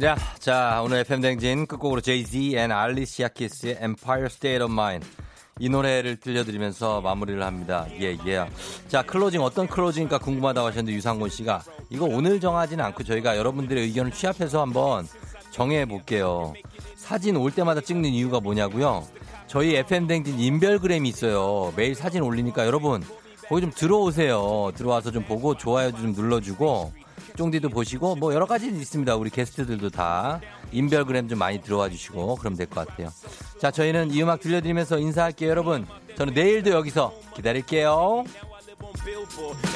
[0.00, 5.04] 자, 자, 오늘 FM 댕진 끝곡으로 Jay-Z and Alicia Keys의 Empire State of Mind.
[5.58, 7.84] 이 노래를 들려드리면서 마무리를 합니다.
[8.00, 8.46] 예, 예.
[8.86, 14.12] 자, 클로징 어떤 클로징일까 궁금하다고 하셨는데 유상곤 씨가 이거 오늘 정하지는 않고 저희가 여러분들의 의견을
[14.12, 15.08] 취합해서 한번
[15.50, 16.54] 정해 볼게요.
[16.94, 19.04] 사진 올 때마다 찍는 이유가 뭐냐고요?
[19.48, 21.72] 저희 FM 댕진 인별그램이 있어요.
[21.74, 23.02] 매일 사진 올리니까 여러분
[23.48, 24.70] 거기 좀 들어오세요.
[24.76, 26.92] 들어와서 좀 보고 좋아요 좀 눌러주고
[27.38, 29.14] 쫑디도 보시고 뭐 여러 가지 있습니다.
[29.14, 30.40] 우리 게스트들도 다
[30.72, 33.10] 인별그램 좀 많이 들어와 주시고 그럼 될 것 같아요.
[33.60, 35.86] 자, 저희는 이 음악 들려드리면서 인사할게요, 여러분.
[36.16, 38.24] 저는 내일도 여기서 기다릴게요.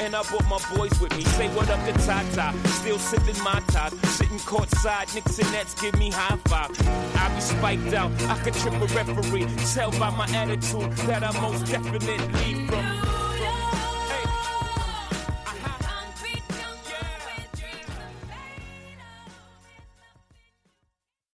[0.01, 1.23] And I brought my boys with me.
[1.25, 2.53] Say what up to Tata.
[2.69, 3.93] Still sipping my top.
[4.07, 5.07] Sitting courtside.
[5.15, 6.71] Knicks and Nets give me high five.
[7.17, 8.11] I be spiked out.
[8.29, 9.47] I could trip a referee.
[9.75, 13.12] Tell by my attitude that I most definitely from.